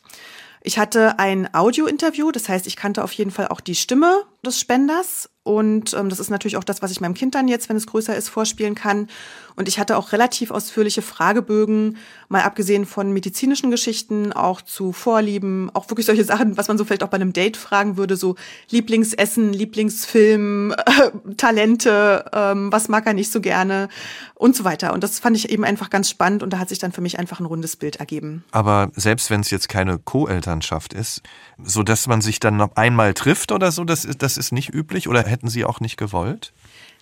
Ich 0.62 0.78
hatte 0.80 1.20
ein 1.20 1.54
Audio-Interview, 1.54 2.32
das 2.32 2.48
heißt, 2.48 2.68
ich 2.68 2.78
kannte 2.78 3.04
auf 3.04 3.12
jeden 3.14 3.32
Fall 3.32 3.50
auch 3.50 3.60
die 3.60 3.76
Stimme 3.76 4.24
des 4.46 4.60
Spenders 4.60 5.30
und 5.44 5.94
ähm, 5.94 6.08
das 6.08 6.22
ist 6.22 6.30
natürlich 6.30 6.56
auch 6.56 6.64
das, 6.64 6.82
was 6.82 6.92
ich 6.92 7.02
meinem 7.02 7.14
Kind 7.14 7.36
dann 7.36 7.50
jetzt, 7.50 7.68
wenn 7.68 7.76
es 7.76 7.86
größer 7.86 8.16
ist, 8.16 8.30
vorspielen 8.30 8.76
kann. 8.76 9.10
Und 9.56 9.68
ich 9.68 9.78
hatte 9.78 9.98
auch 9.98 10.14
relativ 10.14 10.52
ausführliche 10.52 11.02
Fragebögen, 11.02 11.98
mal 12.30 12.42
abgesehen 12.42 12.86
von 12.86 13.12
medizinischen 13.12 13.70
Geschichten, 13.70 14.34
auch 14.34 14.62
zu 14.62 14.94
Vorlieben, 14.94 15.70
auch 15.74 15.90
wirklich 15.90 16.08
solche 16.08 16.24
Sachen, 16.24 16.58
was 16.58 16.70
man 16.70 16.78
so 16.78 16.86
vielleicht 16.86 17.04
auch 17.04 17.10
bei 17.10 17.16
einem 17.16 17.34
Date 17.34 17.58
fragen 17.58 17.98
würde, 17.98 18.16
so 18.16 18.36
Lieblingsessen, 18.70 19.54
Lieblingsfilm, 19.54 20.72
äh, 20.72 21.12
Talente, 21.38 22.26
ähm, 22.34 22.72
was 22.72 22.88
mag 22.88 23.06
er 23.06 23.14
nicht 23.14 23.32
so 23.32 23.42
gerne 23.42 23.90
und 24.36 24.56
so 24.56 24.64
weiter. 24.64 24.94
Und 24.94 25.04
das 25.04 25.20
fand 25.20 25.36
ich 25.36 25.50
eben 25.50 25.66
einfach 25.66 25.90
ganz 25.90 26.10
spannend 26.10 26.42
und 26.42 26.52
da 26.52 26.60
hat 26.60 26.70
sich 26.70 26.80
dann 26.80 26.92
für 26.92 27.02
mich 27.02 27.20
einfach 27.20 27.40
ein 27.40 27.46
rundes 27.46 27.76
Bild 27.76 27.98
ergeben. 27.98 28.44
Aber 28.52 28.92
selbst 28.96 29.30
wenn 29.30 29.42
es 29.42 29.52
jetzt 29.52 29.70
keine 29.70 30.00
Co-Elternschaft 30.00 30.94
ist, 30.94 31.22
so 31.62 31.84
dass 31.84 32.08
man 32.08 32.22
sich 32.22 32.40
dann 32.40 32.58
noch 32.58 32.76
einmal 32.76 33.14
trifft 33.14 33.52
oder 33.52 33.72
so, 33.72 33.84
das 33.84 34.06
ist, 34.06 34.22
das 34.24 34.38
ist 34.38 34.52
nicht 34.52 34.74
üblich 34.74 35.08
oder 35.08 35.33
hätten 35.34 35.50
Sie 35.50 35.66
auch 35.66 35.82
nicht 35.82 35.98
gewollt? 35.98 36.54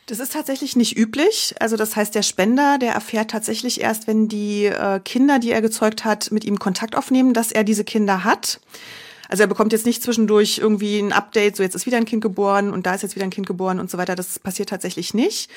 Das 0.07 0.19
ist 0.19 0.33
tatsächlich 0.33 0.75
nicht 0.75 0.97
üblich. 0.97 1.55
Also 1.59 1.77
das 1.77 1.95
heißt, 1.95 2.15
der 2.15 2.23
Spender, 2.23 2.77
der 2.79 2.93
erfährt 2.93 3.31
tatsächlich 3.31 3.79
erst, 3.79 4.07
wenn 4.07 4.27
die 4.27 4.65
äh, 4.65 4.99
Kinder, 4.99 5.39
die 5.39 5.51
er 5.51 5.61
gezeugt 5.61 6.03
hat, 6.03 6.31
mit 6.31 6.43
ihm 6.43 6.59
Kontakt 6.59 6.95
aufnehmen, 6.95 7.33
dass 7.33 7.51
er 7.51 7.63
diese 7.63 7.83
Kinder 7.83 8.23
hat. 8.23 8.59
Also 9.29 9.43
er 9.43 9.47
bekommt 9.47 9.71
jetzt 9.71 9.85
nicht 9.85 10.03
zwischendurch 10.03 10.57
irgendwie 10.57 10.99
ein 10.99 11.13
Update, 11.13 11.55
so 11.55 11.63
jetzt 11.63 11.75
ist 11.75 11.85
wieder 11.85 11.97
ein 11.97 12.05
Kind 12.05 12.21
geboren 12.21 12.71
und 12.71 12.85
da 12.85 12.95
ist 12.95 13.03
jetzt 13.03 13.15
wieder 13.15 13.23
ein 13.25 13.29
Kind 13.29 13.47
geboren 13.47 13.79
und 13.79 13.89
so 13.89 13.97
weiter. 13.97 14.15
Das 14.15 14.39
passiert 14.39 14.69
tatsächlich 14.69 15.13
nicht. 15.13 15.49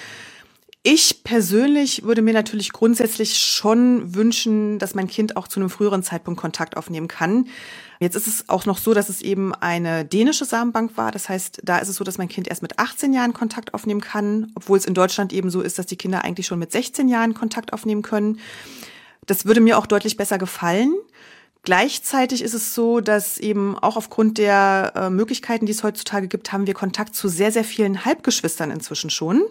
Ich 0.85 1.25
persönlich 1.25 2.05
würde 2.05 2.21
mir 2.21 2.35
natürlich 2.35 2.71
grundsätzlich 2.71 3.39
schon 3.39 4.15
wünschen, 4.15 4.79
dass 4.79 4.95
mein 4.95 5.09
Kind 5.09 5.37
auch 5.37 5.49
zu 5.49 5.59
einem 5.59 5.71
früheren 5.71 6.03
Zeitpunkt 6.03 6.39
Kontakt 6.39 6.77
aufnehmen 6.77 7.09
kann. 7.09 7.49
Jetzt 8.01 8.17
ist 8.17 8.27
es 8.27 8.49
auch 8.49 8.67
noch 8.67 8.79
so, 8.79 8.95
dass 8.95 9.09
es 9.09 9.23
eben 9.23 9.55
eine 9.55 10.05
dänische 10.05 10.45
Samenbank 10.45 10.97
war. 10.97 11.13
Das 11.13 11.29
heißt, 11.29 11.61
da 11.63 11.79
ist 11.79 11.89
es 11.89 11.97
so, 11.97 12.05
dass 12.05 12.19
mein 12.19 12.29
Kind 12.29 12.49
erst 12.49 12.63
mit 12.63 12.79
18 12.79 13.13
Jahren 13.13 13.33
Kontakt 13.33 13.75
aufnehmen 13.75 14.01
kann, 14.01 14.53
obwohl 14.55 14.79
es 14.79 14.87
in 14.87 14.95
Deutschland 14.95 15.33
eben 15.33 15.51
so 15.51 15.61
ist, 15.61 15.79
dass 15.79 15.87
die 15.87 15.97
Kinder 15.97 16.25
eigentlich 16.25 16.47
schon 16.47 16.59
mit 16.59 16.73
16 16.73 17.09
Jahren 17.09 17.35
Kontakt 17.35 17.73
aufnehmen 17.73 18.03
können. 18.03 18.41
Das 19.27 19.47
würde 19.47 19.61
mir 19.61 19.79
auch 19.79 19.87
deutlich 19.87 20.17
besser 20.17 20.39
gefallen. 20.39 20.95
Gleichzeitig 21.63 22.43
ist 22.43 22.53
es 22.53 22.75
so, 22.75 23.01
dass 23.01 23.39
eben 23.39 23.79
auch 23.79 23.97
aufgrund 23.97 24.37
der 24.37 24.93
äh, 24.97 25.11
Möglichkeiten, 25.11 25.65
die 25.65 25.73
es 25.73 25.83
heutzutage 25.83 26.29
gibt, 26.29 26.53
haben 26.53 26.67
wir 26.67 26.75
Kontakt 26.75 27.15
zu 27.15 27.29
sehr, 27.29 27.53
sehr 27.53 27.65
vielen 27.65 28.05
Halbgeschwistern 28.05 28.71
inzwischen 28.71 29.09
schon 29.09 29.43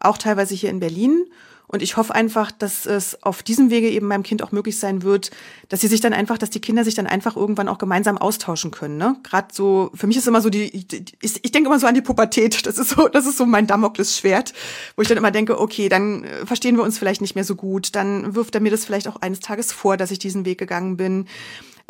auch 0.00 0.18
teilweise 0.18 0.54
hier 0.54 0.70
in 0.70 0.80
Berlin. 0.80 1.26
Und 1.68 1.82
ich 1.82 1.96
hoffe 1.96 2.14
einfach, 2.14 2.50
dass 2.50 2.86
es 2.86 3.22
auf 3.22 3.42
diesem 3.42 3.70
Wege 3.70 3.90
eben 3.90 4.08
meinem 4.08 4.22
Kind 4.22 4.42
auch 4.42 4.52
möglich 4.52 4.78
sein 4.78 5.02
wird, 5.02 5.30
dass 5.68 5.82
sie 5.82 5.86
sich 5.86 6.00
dann 6.00 6.14
einfach, 6.14 6.38
dass 6.38 6.48
die 6.48 6.60
Kinder 6.60 6.82
sich 6.82 6.94
dann 6.94 7.06
einfach 7.06 7.36
irgendwann 7.36 7.68
auch 7.68 7.76
gemeinsam 7.76 8.16
austauschen 8.16 8.70
können. 8.70 8.96
Ne? 8.96 9.16
Gerade 9.22 9.48
so, 9.52 9.90
für 9.94 10.06
mich 10.06 10.16
ist 10.16 10.26
immer 10.26 10.40
so 10.40 10.48
die, 10.48 10.64
ich, 10.64 11.40
ich 11.42 11.52
denke 11.52 11.68
immer 11.68 11.78
so 11.78 11.86
an 11.86 11.94
die 11.94 12.00
Pubertät. 12.00 12.66
Das 12.66 12.78
ist 12.78 12.90
so, 12.90 13.08
das 13.08 13.26
ist 13.26 13.36
so 13.36 13.44
mein 13.44 13.66
Damoklesschwert, 13.66 14.54
wo 14.96 15.02
ich 15.02 15.08
dann 15.08 15.18
immer 15.18 15.30
denke, 15.30 15.60
okay, 15.60 15.88
dann 15.88 16.24
äh, 16.24 16.46
verstehen 16.46 16.76
wir 16.76 16.82
uns 16.82 16.98
vielleicht 16.98 17.20
nicht 17.20 17.34
mehr 17.34 17.44
so 17.44 17.54
gut. 17.54 17.94
Dann 17.94 18.34
wirft 18.34 18.54
er 18.54 18.62
mir 18.62 18.70
das 18.70 18.86
vielleicht 18.86 19.06
auch 19.06 19.16
eines 19.16 19.40
Tages 19.40 19.70
vor, 19.72 19.98
dass 19.98 20.10
ich 20.10 20.18
diesen 20.18 20.46
Weg 20.46 20.58
gegangen 20.58 20.96
bin 20.96 21.26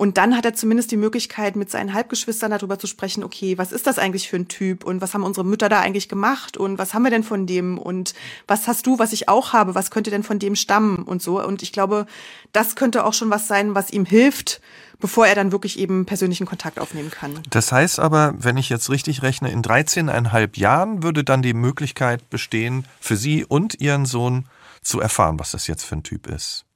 Und 0.00 0.16
dann 0.16 0.36
hat 0.36 0.44
er 0.44 0.54
zumindest 0.54 0.92
die 0.92 0.96
Möglichkeit, 0.96 1.56
mit 1.56 1.72
seinen 1.72 1.92
Halbgeschwistern 1.92 2.52
darüber 2.52 2.78
zu 2.78 2.86
sprechen, 2.86 3.24
okay, 3.24 3.58
was 3.58 3.72
ist 3.72 3.88
das 3.88 3.98
eigentlich 3.98 4.28
für 4.28 4.36
ein 4.36 4.46
Typ 4.46 4.84
und 4.84 5.00
was 5.00 5.12
haben 5.12 5.24
unsere 5.24 5.44
Mütter 5.44 5.68
da 5.68 5.80
eigentlich 5.80 6.08
gemacht 6.08 6.56
und 6.56 6.78
was 6.78 6.94
haben 6.94 7.02
wir 7.02 7.10
denn 7.10 7.24
von 7.24 7.48
dem 7.48 7.78
und 7.78 8.14
was 8.46 8.68
hast 8.68 8.86
du, 8.86 9.00
was 9.00 9.12
ich 9.12 9.28
auch 9.28 9.52
habe, 9.52 9.74
was 9.74 9.90
könnte 9.90 10.12
denn 10.12 10.22
von 10.22 10.38
dem 10.38 10.54
stammen 10.54 11.02
und 11.02 11.20
so. 11.20 11.44
Und 11.44 11.64
ich 11.64 11.72
glaube, 11.72 12.06
das 12.52 12.76
könnte 12.76 13.04
auch 13.04 13.12
schon 13.12 13.28
was 13.30 13.48
sein, 13.48 13.74
was 13.74 13.90
ihm 13.90 14.04
hilft, 14.04 14.60
bevor 15.00 15.26
er 15.26 15.34
dann 15.34 15.50
wirklich 15.50 15.76
eben 15.80 16.06
persönlichen 16.06 16.46
Kontakt 16.46 16.78
aufnehmen 16.78 17.10
kann. 17.10 17.40
Das 17.50 17.72
heißt 17.72 17.98
aber, 17.98 18.34
wenn 18.38 18.56
ich 18.56 18.68
jetzt 18.68 18.90
richtig 18.90 19.22
rechne, 19.22 19.50
in 19.50 19.62
13,5 19.62 20.60
Jahren 20.60 21.02
würde 21.02 21.24
dann 21.24 21.42
die 21.42 21.54
Möglichkeit 21.54 22.30
bestehen, 22.30 22.84
für 23.00 23.16
Sie 23.16 23.44
und 23.44 23.80
Ihren 23.80 24.06
Sohn 24.06 24.48
zu 24.80 25.00
erfahren, 25.00 25.40
was 25.40 25.50
das 25.50 25.66
jetzt 25.66 25.82
für 25.82 25.96
ein 25.96 26.04
Typ 26.04 26.28
ist. 26.28 26.67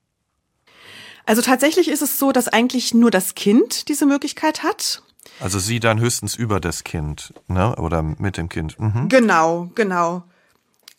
Also 1.24 1.42
tatsächlich 1.42 1.88
ist 1.88 2.02
es 2.02 2.18
so, 2.18 2.32
dass 2.32 2.48
eigentlich 2.48 2.94
nur 2.94 3.10
das 3.10 3.34
Kind 3.34 3.88
diese 3.88 4.06
Möglichkeit 4.06 4.62
hat. 4.62 5.02
Also 5.40 5.58
sie 5.58 5.80
dann 5.80 6.00
höchstens 6.00 6.34
über 6.34 6.60
das 6.60 6.84
Kind, 6.84 7.32
ne? 7.48 7.76
Oder 7.76 8.02
mit 8.02 8.36
dem 8.36 8.48
Kind. 8.48 8.78
Mhm. 8.78 9.08
Genau, 9.08 9.70
genau. 9.74 10.24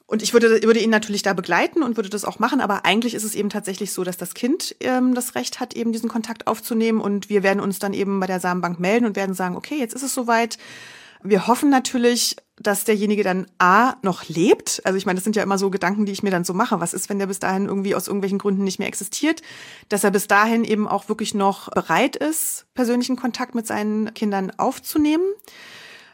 Und 0.05 0.21
ich 0.21 0.33
würde, 0.33 0.61
würde 0.63 0.79
ihn 0.79 0.89
natürlich 0.89 1.23
da 1.23 1.33
begleiten 1.33 1.81
und 1.81 1.97
würde 1.97 2.09
das 2.09 2.25
auch 2.25 2.37
machen, 2.37 2.61
aber 2.61 2.85
eigentlich 2.85 3.15
ist 3.15 3.23
es 3.23 3.35
eben 3.35 3.49
tatsächlich 3.49 3.93
so, 3.93 4.03
dass 4.03 4.17
das 4.17 4.33
Kind 4.33 4.75
ähm, 4.79 5.15
das 5.15 5.35
Recht 5.35 5.59
hat, 5.59 5.73
eben 5.75 5.91
diesen 5.91 6.09
Kontakt 6.09 6.45
aufzunehmen 6.45 7.01
und 7.01 7.29
wir 7.29 7.41
werden 7.41 7.59
uns 7.59 7.79
dann 7.79 7.93
eben 7.93 8.19
bei 8.19 8.27
der 8.27 8.39
Samenbank 8.39 8.79
melden 8.79 9.05
und 9.05 9.15
werden 9.15 9.33
sagen, 9.33 9.55
okay, 9.55 9.75
jetzt 9.79 9.95
ist 9.95 10.03
es 10.03 10.13
soweit. 10.13 10.57
Wir 11.23 11.47
hoffen 11.47 11.69
natürlich, 11.69 12.35
dass 12.63 12.83
derjenige 12.85 13.23
dann 13.23 13.47
A 13.59 13.95
noch 14.01 14.27
lebt. 14.27 14.81
Also 14.85 14.97
ich 14.97 15.05
meine, 15.05 15.17
das 15.17 15.23
sind 15.23 15.35
ja 15.35 15.43
immer 15.43 15.57
so 15.57 15.69
Gedanken, 15.69 16.05
die 16.05 16.11
ich 16.11 16.23
mir 16.23 16.31
dann 16.31 16.43
so 16.43 16.53
mache. 16.53 16.79
Was 16.79 16.93
ist, 16.93 17.09
wenn 17.09 17.19
der 17.19 17.27
bis 17.27 17.39
dahin 17.39 17.65
irgendwie 17.65 17.95
aus 17.95 18.07
irgendwelchen 18.07 18.39
Gründen 18.39 18.63
nicht 18.63 18.79
mehr 18.79 18.87
existiert? 18.87 19.41
Dass 19.89 20.03
er 20.03 20.11
bis 20.11 20.27
dahin 20.27 20.63
eben 20.63 20.87
auch 20.87 21.09
wirklich 21.09 21.33
noch 21.33 21.69
bereit 21.69 22.15
ist, 22.15 22.65
persönlichen 22.73 23.15
Kontakt 23.15 23.55
mit 23.55 23.67
seinen 23.67 24.13
Kindern 24.13 24.51
aufzunehmen. 24.57 25.25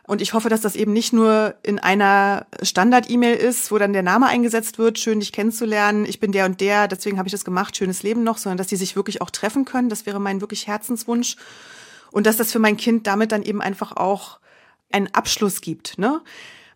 Und 0.10 0.24
ich 0.24 0.34
hoffe, 0.34 0.50
dass 0.50 0.62
das 0.62 0.76
eben 0.76 0.92
nicht 0.92 1.14
nur 1.14 1.54
in 1.62 1.78
einer 1.78 2.48
Standard-E-Mail 2.64 3.36
ist, 3.36 3.72
wo 3.72 3.78
dann 3.78 3.94
der 3.94 4.02
Name 4.02 4.26
eingesetzt 4.26 4.80
wird, 4.80 4.98
schön 4.98 5.20
dich 5.20 5.32
kennenzulernen, 5.32 6.08
ich 6.08 6.20
bin 6.20 6.32
der 6.32 6.46
und 6.46 6.62
der, 6.62 6.88
deswegen 6.88 7.20
habe 7.20 7.28
ich 7.28 7.32
das 7.32 7.46
gemacht, 7.46 7.78
schönes 7.78 8.02
Leben 8.02 8.24
noch, 8.24 8.40
sondern 8.40 8.58
dass 8.58 8.66
die 8.66 8.76
sich 8.76 8.96
wirklich 8.96 9.22
auch 9.22 9.30
treffen 9.30 9.66
können. 9.66 9.88
Das 9.88 10.08
wäre 10.08 10.20
mein 10.20 10.42
wirklich 10.42 10.66
Herzenswunsch. 10.66 11.36
Und 12.12 12.26
dass 12.26 12.38
das 12.38 12.52
für 12.52 12.58
mein 12.58 12.76
Kind 12.76 13.06
damit 13.06 13.32
dann 13.32 13.44
eben 13.44 13.62
einfach 13.62 13.96
auch 13.98 14.40
einen 14.92 15.14
Abschluss 15.14 15.62
gibt, 15.62 15.98
ne? 15.98 16.22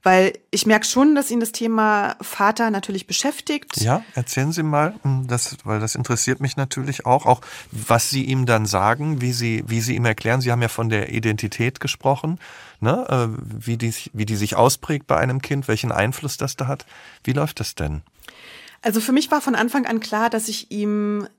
Weil 0.05 0.33
ich 0.51 0.65
merke 0.65 0.85
schon, 0.85 1.15
dass 1.15 1.31
ihn 1.31 1.39
das 1.39 1.53
Thema 1.53 2.17
Vater 2.19 2.71
natürlich 2.71 3.07
beschäftigt. 3.07 3.77
Ja, 3.79 4.03
erzählen 4.15 4.51
Sie 4.51 4.61
mal, 4.61 4.95
hm, 5.01 5.27
das, 5.27 5.55
weil 5.63 5.79
das 5.79 5.95
interessiert 5.95 6.41
mich 6.41 6.57
natürlich 6.57 7.05
auch, 7.05 7.25
auch 7.25 7.39
was 7.71 8.09
Sie 8.09 8.25
ihm 8.25 8.45
dann 8.45 8.65
sagen, 8.65 9.21
wie 9.21 9.31
Sie, 9.31 9.63
wie 9.65 9.79
Sie 9.79 9.95
ihm 9.95 10.03
erklären. 10.03 10.41
Sie 10.41 10.51
haben 10.51 10.61
ja 10.61 10.67
von 10.67 10.89
der 10.89 11.13
Identität 11.13 11.79
gesprochen, 11.79 12.37
ne? 12.81 13.05
Äh, 13.07 13.41
wie, 13.41 13.77
die, 13.77 13.93
wie 14.11 14.25
die 14.25 14.35
sich 14.35 14.57
ausprägt 14.57 15.07
bei 15.07 15.15
einem 15.15 15.41
Kind, 15.41 15.69
welchen 15.69 15.93
Einfluss 15.93 16.35
das 16.35 16.57
da 16.57 16.67
hat. 16.67 16.85
Wie 17.23 17.31
läuft 17.31 17.61
das 17.61 17.75
denn? 17.75 18.01
Also 18.81 18.99
für 18.99 19.13
mich 19.13 19.31
war 19.31 19.39
von 19.39 19.55
Anfang 19.55 19.85
an 19.85 20.01
klar, 20.01 20.29
dass 20.29 20.49
ich 20.49 20.69
ihm 20.69 21.29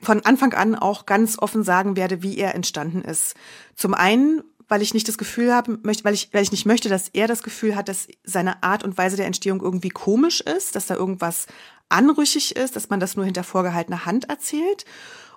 von 0.00 0.24
Anfang 0.24 0.54
an 0.54 0.76
auch 0.76 1.06
ganz 1.06 1.38
offen 1.38 1.64
sagen 1.64 1.96
werde, 1.96 2.22
wie 2.22 2.38
er 2.38 2.54
entstanden 2.54 3.02
ist. 3.02 3.34
Zum 3.74 3.94
einen, 3.94 4.42
weil 4.68 4.82
ich 4.82 4.94
nicht 4.94 5.08
das 5.08 5.18
Gefühl 5.18 5.52
habe, 5.52 5.78
möchte, 5.82 6.04
weil 6.04 6.14
ich, 6.14 6.28
weil 6.32 6.42
ich 6.42 6.52
nicht 6.52 6.66
möchte, 6.66 6.88
dass 6.88 7.08
er 7.08 7.26
das 7.26 7.42
Gefühl 7.42 7.74
hat, 7.74 7.88
dass 7.88 8.06
seine 8.22 8.62
Art 8.62 8.84
und 8.84 8.98
Weise 8.98 9.16
der 9.16 9.26
Entstehung 9.26 9.60
irgendwie 9.60 9.88
komisch 9.88 10.40
ist, 10.40 10.76
dass 10.76 10.86
da 10.86 10.94
irgendwas 10.94 11.46
anrüchig 11.88 12.54
ist, 12.56 12.76
dass 12.76 12.90
man 12.90 13.00
das 13.00 13.16
nur 13.16 13.24
hinter 13.24 13.44
vorgehaltener 13.44 14.04
Hand 14.04 14.28
erzählt. 14.28 14.84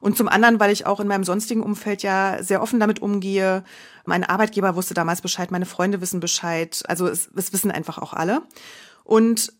Und 0.01 0.17
zum 0.17 0.27
anderen, 0.27 0.59
weil 0.59 0.71
ich 0.71 0.85
auch 0.85 0.99
in 0.99 1.07
meinem 1.07 1.23
sonstigen 1.23 1.63
Umfeld 1.63 2.03
ja 2.03 2.43
sehr 2.43 2.61
offen 2.61 2.79
damit 2.79 3.01
umgehe. 3.01 3.63
Mein 4.05 4.23
Arbeitgeber 4.23 4.75
wusste 4.75 4.93
damals 4.93 5.21
Bescheid, 5.21 5.51
meine 5.51 5.67
Freunde 5.67 6.01
wissen 6.01 6.19
Bescheid. 6.19 6.81
Also 6.87 7.07
es, 7.07 7.29
es 7.35 7.53
wissen 7.53 7.71
einfach 7.71 7.99
auch 7.99 8.13
alle. 8.13 8.41
Und 9.03 9.53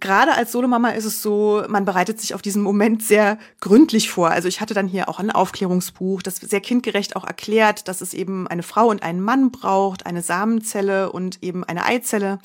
gerade 0.00 0.34
als 0.34 0.52
Solomama 0.52 0.90
ist 0.90 1.04
es 1.04 1.22
so, 1.22 1.62
man 1.68 1.84
bereitet 1.84 2.20
sich 2.20 2.34
auf 2.34 2.42
diesen 2.42 2.62
Moment 2.62 3.02
sehr 3.02 3.38
gründlich 3.60 4.10
vor. 4.10 4.30
Also 4.30 4.48
ich 4.48 4.60
hatte 4.60 4.74
dann 4.74 4.88
hier 4.88 5.08
auch 5.08 5.18
ein 5.18 5.30
Aufklärungsbuch, 5.30 6.22
das 6.22 6.36
sehr 6.36 6.60
kindgerecht 6.60 7.16
auch 7.16 7.24
erklärt, 7.24 7.88
dass 7.88 8.00
es 8.00 8.14
eben 8.14 8.46
eine 8.48 8.62
Frau 8.62 8.88
und 8.88 9.02
einen 9.02 9.20
Mann 9.20 9.50
braucht, 9.50 10.06
eine 10.06 10.22
Samenzelle 10.22 11.12
und 11.12 11.42
eben 11.42 11.64
eine 11.64 11.84
Eizelle. 11.84 12.38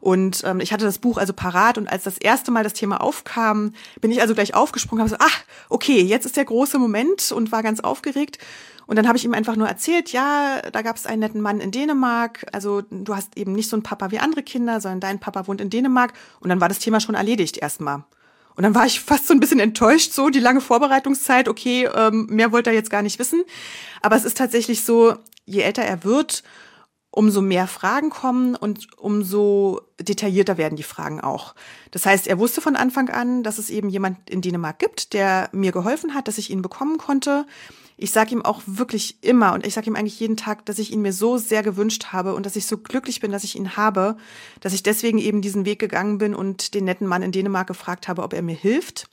Und 0.00 0.42
ähm, 0.44 0.60
ich 0.60 0.72
hatte 0.72 0.84
das 0.84 0.98
Buch 0.98 1.18
also 1.18 1.32
parat 1.32 1.78
und 1.78 1.88
als 1.88 2.04
das 2.04 2.18
erste 2.18 2.50
Mal 2.50 2.64
das 2.64 2.72
Thema 2.72 3.00
aufkam, 3.00 3.72
bin 4.00 4.10
ich 4.10 4.20
also 4.20 4.34
gleich 4.34 4.54
aufgesprungen, 4.54 5.02
habe 5.02 5.10
so, 5.10 5.16
ach, 5.18 5.42
okay, 5.68 6.00
jetzt 6.00 6.26
ist 6.26 6.36
der 6.36 6.44
große 6.44 6.78
Moment 6.78 7.32
und 7.32 7.52
war 7.52 7.62
ganz 7.62 7.80
aufgeregt. 7.80 8.38
Und 8.88 8.96
dann 8.96 9.06
habe 9.06 9.18
ich 9.18 9.24
ihm 9.26 9.34
einfach 9.34 9.54
nur 9.54 9.68
erzählt, 9.68 10.12
ja, 10.12 10.62
da 10.72 10.80
gab 10.80 10.96
es 10.96 11.04
einen 11.04 11.20
netten 11.20 11.42
Mann 11.42 11.60
in 11.60 11.70
Dänemark. 11.70 12.46
Also 12.52 12.82
du 12.90 13.14
hast 13.14 13.36
eben 13.36 13.52
nicht 13.52 13.68
so 13.68 13.76
einen 13.76 13.82
Papa 13.82 14.10
wie 14.10 14.18
andere 14.18 14.42
Kinder, 14.42 14.80
sondern 14.80 15.00
dein 15.00 15.20
Papa 15.20 15.46
wohnt 15.46 15.60
in 15.60 15.68
Dänemark. 15.68 16.14
Und 16.40 16.48
dann 16.48 16.62
war 16.62 16.68
das 16.68 16.78
Thema 16.78 16.98
schon 16.98 17.14
erledigt 17.14 17.58
erstmal. 17.58 18.04
Und 18.54 18.62
dann 18.62 18.74
war 18.74 18.86
ich 18.86 19.00
fast 19.02 19.26
so 19.26 19.34
ein 19.34 19.40
bisschen 19.40 19.60
enttäuscht, 19.60 20.14
so 20.14 20.30
die 20.30 20.40
lange 20.40 20.62
Vorbereitungszeit. 20.62 21.48
Okay, 21.48 21.86
ähm, 21.94 22.28
mehr 22.30 22.50
wollte 22.50 22.70
er 22.70 22.76
jetzt 22.76 22.88
gar 22.88 23.02
nicht 23.02 23.18
wissen. 23.18 23.42
Aber 24.00 24.16
es 24.16 24.24
ist 24.24 24.38
tatsächlich 24.38 24.82
so, 24.84 25.16
je 25.44 25.60
älter 25.60 25.82
er 25.82 26.02
wird, 26.04 26.42
umso 27.18 27.42
mehr 27.42 27.66
Fragen 27.66 28.10
kommen 28.10 28.54
und 28.54 28.96
umso 28.96 29.80
detaillierter 30.00 30.56
werden 30.56 30.76
die 30.76 30.84
Fragen 30.84 31.20
auch. 31.20 31.56
Das 31.90 32.06
heißt, 32.06 32.28
er 32.28 32.38
wusste 32.38 32.60
von 32.60 32.76
Anfang 32.76 33.08
an, 33.10 33.42
dass 33.42 33.58
es 33.58 33.70
eben 33.70 33.88
jemand 33.88 34.30
in 34.30 34.40
Dänemark 34.40 34.78
gibt, 34.78 35.14
der 35.14 35.48
mir 35.50 35.72
geholfen 35.72 36.14
hat, 36.14 36.28
dass 36.28 36.38
ich 36.38 36.48
ihn 36.48 36.62
bekommen 36.62 36.96
konnte. 36.96 37.44
Ich 37.96 38.12
sage 38.12 38.30
ihm 38.30 38.44
auch 38.44 38.62
wirklich 38.66 39.24
immer 39.24 39.52
und 39.52 39.66
ich 39.66 39.74
sage 39.74 39.88
ihm 39.88 39.96
eigentlich 39.96 40.20
jeden 40.20 40.36
Tag, 40.36 40.64
dass 40.66 40.78
ich 40.78 40.92
ihn 40.92 41.02
mir 41.02 41.12
so 41.12 41.38
sehr 41.38 41.64
gewünscht 41.64 42.12
habe 42.12 42.36
und 42.36 42.46
dass 42.46 42.54
ich 42.54 42.66
so 42.66 42.78
glücklich 42.78 43.18
bin, 43.18 43.32
dass 43.32 43.42
ich 43.42 43.56
ihn 43.56 43.76
habe, 43.76 44.16
dass 44.60 44.72
ich 44.72 44.84
deswegen 44.84 45.18
eben 45.18 45.42
diesen 45.42 45.64
Weg 45.64 45.80
gegangen 45.80 46.18
bin 46.18 46.36
und 46.36 46.72
den 46.72 46.84
netten 46.84 47.08
Mann 47.08 47.22
in 47.22 47.32
Dänemark 47.32 47.66
gefragt 47.66 48.06
habe, 48.06 48.22
ob 48.22 48.32
er 48.32 48.42
mir 48.42 48.54
hilft. 48.54 49.08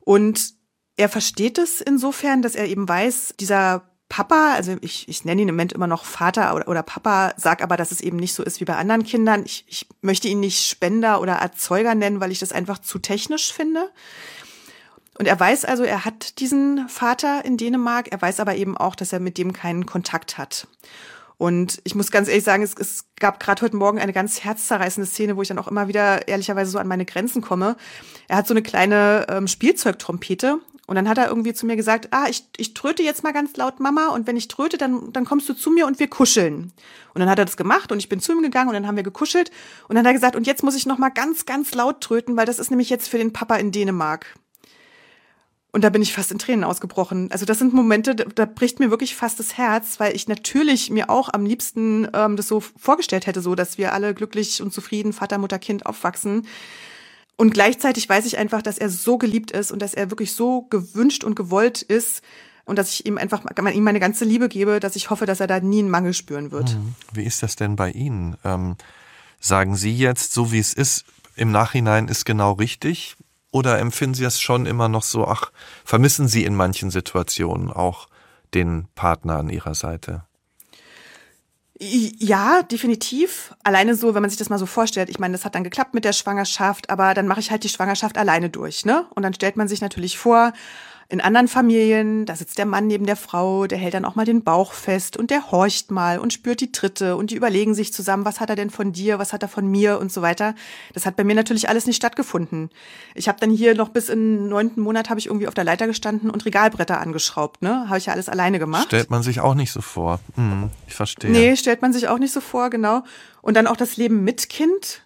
Und 0.00 0.52
er 0.98 1.08
versteht 1.08 1.56
es 1.56 1.80
insofern, 1.80 2.42
dass 2.42 2.54
er 2.54 2.68
eben 2.68 2.86
weiß, 2.86 3.36
dieser 3.40 3.93
Papa, 4.08 4.52
also 4.54 4.76
ich, 4.80 5.08
ich 5.08 5.24
nenne 5.24 5.42
ihn 5.42 5.48
im 5.48 5.54
Moment 5.54 5.72
immer 5.72 5.86
noch 5.86 6.04
Vater 6.04 6.54
oder, 6.54 6.68
oder 6.68 6.82
Papa, 6.82 7.32
sag 7.36 7.62
aber, 7.62 7.76
dass 7.76 7.90
es 7.90 8.00
eben 8.00 8.18
nicht 8.18 8.34
so 8.34 8.42
ist 8.42 8.60
wie 8.60 8.64
bei 8.64 8.76
anderen 8.76 9.04
Kindern. 9.04 9.44
Ich, 9.44 9.64
ich 9.66 9.88
möchte 10.02 10.28
ihn 10.28 10.40
nicht 10.40 10.66
Spender 10.66 11.20
oder 11.20 11.34
Erzeuger 11.34 11.94
nennen, 11.94 12.20
weil 12.20 12.30
ich 12.30 12.38
das 12.38 12.52
einfach 12.52 12.78
zu 12.78 12.98
technisch 12.98 13.52
finde. 13.52 13.90
Und 15.18 15.26
er 15.26 15.38
weiß 15.38 15.64
also, 15.64 15.84
er 15.84 16.04
hat 16.04 16.40
diesen 16.40 16.88
Vater 16.88 17.44
in 17.44 17.56
Dänemark, 17.56 18.08
er 18.10 18.20
weiß 18.20 18.40
aber 18.40 18.56
eben 18.56 18.76
auch, 18.76 18.96
dass 18.96 19.12
er 19.12 19.20
mit 19.20 19.38
dem 19.38 19.52
keinen 19.52 19.86
Kontakt 19.86 20.38
hat. 20.38 20.66
Und 21.36 21.80
ich 21.84 21.94
muss 21.94 22.10
ganz 22.10 22.28
ehrlich 22.28 22.44
sagen, 22.44 22.62
es, 22.62 22.74
es 22.78 23.06
gab 23.16 23.40
gerade 23.40 23.62
heute 23.62 23.76
Morgen 23.76 23.98
eine 23.98 24.12
ganz 24.12 24.44
herzzerreißende 24.44 25.08
Szene, 25.08 25.36
wo 25.36 25.42
ich 25.42 25.48
dann 25.48 25.58
auch 25.58 25.68
immer 25.68 25.88
wieder 25.88 26.28
ehrlicherweise 26.28 26.70
so 26.70 26.78
an 26.78 26.86
meine 26.86 27.04
Grenzen 27.04 27.42
komme. 27.42 27.76
Er 28.28 28.36
hat 28.36 28.46
so 28.46 28.54
eine 28.54 28.62
kleine 28.62 29.26
ähm, 29.28 29.48
Spielzeugtrompete 29.48 30.58
und 30.86 30.96
dann 30.96 31.08
hat 31.08 31.16
er 31.16 31.28
irgendwie 31.28 31.54
zu 31.54 31.64
mir 31.64 31.76
gesagt, 31.76 32.08
ah, 32.10 32.26
ich, 32.28 32.44
ich 32.56 32.74
tröte 32.74 33.02
jetzt 33.02 33.22
mal 33.22 33.32
ganz 33.32 33.56
laut 33.56 33.80
Mama 33.80 34.08
und 34.08 34.26
wenn 34.26 34.36
ich 34.36 34.48
tröte, 34.48 34.76
dann, 34.76 35.12
dann 35.12 35.24
kommst 35.24 35.48
du 35.48 35.54
zu 35.54 35.70
mir 35.70 35.86
und 35.86 35.98
wir 35.98 36.08
kuscheln. 36.08 36.72
Und 37.14 37.20
dann 37.20 37.30
hat 37.30 37.38
er 37.38 37.46
das 37.46 37.56
gemacht 37.56 37.90
und 37.90 37.98
ich 37.98 38.08
bin 38.08 38.20
zu 38.20 38.32
ihm 38.32 38.42
gegangen 38.42 38.68
und 38.68 38.74
dann 38.74 38.86
haben 38.86 38.96
wir 38.96 39.02
gekuschelt 39.02 39.50
und 39.88 39.96
dann 39.96 40.04
hat 40.04 40.10
er 40.10 40.14
gesagt, 40.14 40.36
und 40.36 40.46
jetzt 40.46 40.62
muss 40.62 40.76
ich 40.76 40.84
noch 40.84 40.98
mal 40.98 41.08
ganz, 41.08 41.46
ganz 41.46 41.74
laut 41.74 42.02
tröten, 42.02 42.36
weil 42.36 42.46
das 42.46 42.58
ist 42.58 42.70
nämlich 42.70 42.90
jetzt 42.90 43.08
für 43.08 43.18
den 43.18 43.32
Papa 43.32 43.56
in 43.56 43.72
Dänemark. 43.72 44.34
Und 45.72 45.82
da 45.82 45.88
bin 45.88 46.02
ich 46.02 46.12
fast 46.12 46.30
in 46.30 46.38
Tränen 46.38 46.62
ausgebrochen. 46.62 47.32
Also 47.32 47.46
das 47.46 47.58
sind 47.58 47.74
Momente, 47.74 48.14
da, 48.14 48.24
da 48.32 48.44
bricht 48.44 48.78
mir 48.78 48.90
wirklich 48.90 49.16
fast 49.16 49.40
das 49.40 49.56
Herz, 49.56 49.98
weil 49.98 50.14
ich 50.14 50.28
natürlich 50.28 50.88
mir 50.90 51.10
auch 51.10 51.30
am 51.32 51.44
liebsten 51.44 52.06
ähm, 52.14 52.36
das 52.36 52.46
so 52.46 52.60
vorgestellt 52.60 53.26
hätte, 53.26 53.40
so 53.40 53.56
dass 53.56 53.76
wir 53.76 53.92
alle 53.92 54.14
glücklich 54.14 54.62
und 54.62 54.72
zufrieden 54.72 55.12
Vater, 55.12 55.38
Mutter, 55.38 55.58
Kind 55.58 55.84
aufwachsen. 55.86 56.46
Und 57.36 57.52
gleichzeitig 57.52 58.08
weiß 58.08 58.26
ich 58.26 58.38
einfach, 58.38 58.62
dass 58.62 58.78
er 58.78 58.90
so 58.90 59.18
geliebt 59.18 59.50
ist 59.50 59.72
und 59.72 59.82
dass 59.82 59.94
er 59.94 60.10
wirklich 60.10 60.32
so 60.34 60.62
gewünscht 60.62 61.24
und 61.24 61.34
gewollt 61.34 61.82
ist 61.82 62.22
und 62.64 62.78
dass 62.78 62.90
ich 62.90 63.06
ihm 63.06 63.18
einfach 63.18 63.44
ihm 63.58 63.84
meine 63.84 64.00
ganze 64.00 64.24
Liebe 64.24 64.48
gebe, 64.48 64.80
dass 64.80 64.96
ich 64.96 65.10
hoffe, 65.10 65.26
dass 65.26 65.40
er 65.40 65.46
da 65.46 65.60
nie 65.60 65.80
einen 65.80 65.90
Mangel 65.90 66.14
spüren 66.14 66.50
wird. 66.50 66.74
Mhm. 66.74 66.94
Wie 67.12 67.24
ist 67.24 67.42
das 67.42 67.56
denn 67.56 67.76
bei 67.76 67.90
Ihnen? 67.90 68.36
Ähm, 68.44 68.76
sagen 69.40 69.76
Sie 69.76 69.94
jetzt, 69.96 70.32
so 70.32 70.52
wie 70.52 70.58
es 70.58 70.72
ist, 70.72 71.04
im 71.36 71.50
Nachhinein 71.50 72.08
ist 72.08 72.24
genau 72.24 72.52
richtig? 72.52 73.16
Oder 73.50 73.78
empfinden 73.78 74.14
Sie 74.14 74.24
es 74.24 74.40
schon 74.40 74.66
immer 74.66 74.88
noch 74.88 75.02
so, 75.02 75.26
ach, 75.26 75.52
vermissen 75.84 76.28
Sie 76.28 76.44
in 76.44 76.54
manchen 76.54 76.90
Situationen 76.90 77.70
auch 77.70 78.08
den 78.52 78.86
Partner 78.94 79.38
an 79.38 79.48
Ihrer 79.48 79.74
Seite? 79.74 80.24
Ja, 81.80 82.62
definitiv. 82.62 83.52
Alleine 83.64 83.96
so, 83.96 84.14
wenn 84.14 84.22
man 84.22 84.30
sich 84.30 84.38
das 84.38 84.48
mal 84.48 84.58
so 84.58 84.66
vorstellt. 84.66 85.10
Ich 85.10 85.18
meine, 85.18 85.32
das 85.32 85.44
hat 85.44 85.56
dann 85.56 85.64
geklappt 85.64 85.92
mit 85.92 86.04
der 86.04 86.12
Schwangerschaft, 86.12 86.88
aber 86.88 87.14
dann 87.14 87.26
mache 87.26 87.40
ich 87.40 87.50
halt 87.50 87.64
die 87.64 87.68
Schwangerschaft 87.68 88.16
alleine 88.16 88.48
durch, 88.48 88.84
ne? 88.84 89.06
Und 89.14 89.24
dann 89.24 89.34
stellt 89.34 89.56
man 89.56 89.66
sich 89.66 89.80
natürlich 89.80 90.16
vor, 90.16 90.52
In 91.14 91.20
anderen 91.20 91.46
Familien, 91.46 92.26
da 92.26 92.34
sitzt 92.34 92.58
der 92.58 92.66
Mann 92.66 92.88
neben 92.88 93.06
der 93.06 93.14
Frau, 93.14 93.68
der 93.68 93.78
hält 93.78 93.94
dann 93.94 94.04
auch 94.04 94.16
mal 94.16 94.24
den 94.24 94.42
Bauch 94.42 94.72
fest 94.72 95.16
und 95.16 95.30
der 95.30 95.52
horcht 95.52 95.92
mal 95.92 96.18
und 96.18 96.32
spürt 96.32 96.60
die 96.60 96.72
Tritte 96.72 97.14
und 97.14 97.30
die 97.30 97.36
überlegen 97.36 97.72
sich 97.72 97.92
zusammen, 97.92 98.24
was 98.24 98.40
hat 98.40 98.50
er 98.50 98.56
denn 98.56 98.68
von 98.68 98.92
dir, 98.92 99.20
was 99.20 99.32
hat 99.32 99.42
er 99.42 99.48
von 99.48 99.64
mir 99.64 100.00
und 100.00 100.10
so 100.10 100.22
weiter. 100.22 100.56
Das 100.92 101.06
hat 101.06 101.14
bei 101.14 101.22
mir 101.22 101.36
natürlich 101.36 101.68
alles 101.68 101.86
nicht 101.86 101.94
stattgefunden. 101.94 102.68
Ich 103.14 103.28
habe 103.28 103.38
dann 103.38 103.50
hier 103.50 103.76
noch 103.76 103.90
bis 103.90 104.08
in 104.08 104.48
neunten 104.48 104.82
Monat 104.82 105.08
habe 105.08 105.20
ich 105.20 105.26
irgendwie 105.26 105.46
auf 105.46 105.54
der 105.54 105.62
Leiter 105.62 105.86
gestanden 105.86 106.30
und 106.30 106.44
Regalbretter 106.44 107.00
angeschraubt, 107.00 107.62
ne? 107.62 107.84
Habe 107.86 107.98
ich 107.98 108.06
ja 108.06 108.12
alles 108.12 108.28
alleine 108.28 108.58
gemacht. 108.58 108.86
Stellt 108.86 109.10
man 109.10 109.22
sich 109.22 109.38
auch 109.38 109.54
nicht 109.54 109.70
so 109.70 109.82
vor. 109.82 110.18
Hm, 110.34 110.70
ich 110.88 110.94
verstehe. 110.94 111.30
Nee, 111.30 111.54
stellt 111.54 111.80
man 111.80 111.92
sich 111.92 112.08
auch 112.08 112.18
nicht 112.18 112.32
so 112.32 112.40
vor, 112.40 112.70
genau. 112.70 113.04
Und 113.40 113.56
dann 113.56 113.68
auch 113.68 113.76
das 113.76 113.96
Leben 113.96 114.24
mit 114.24 114.48
Kind. 114.48 115.02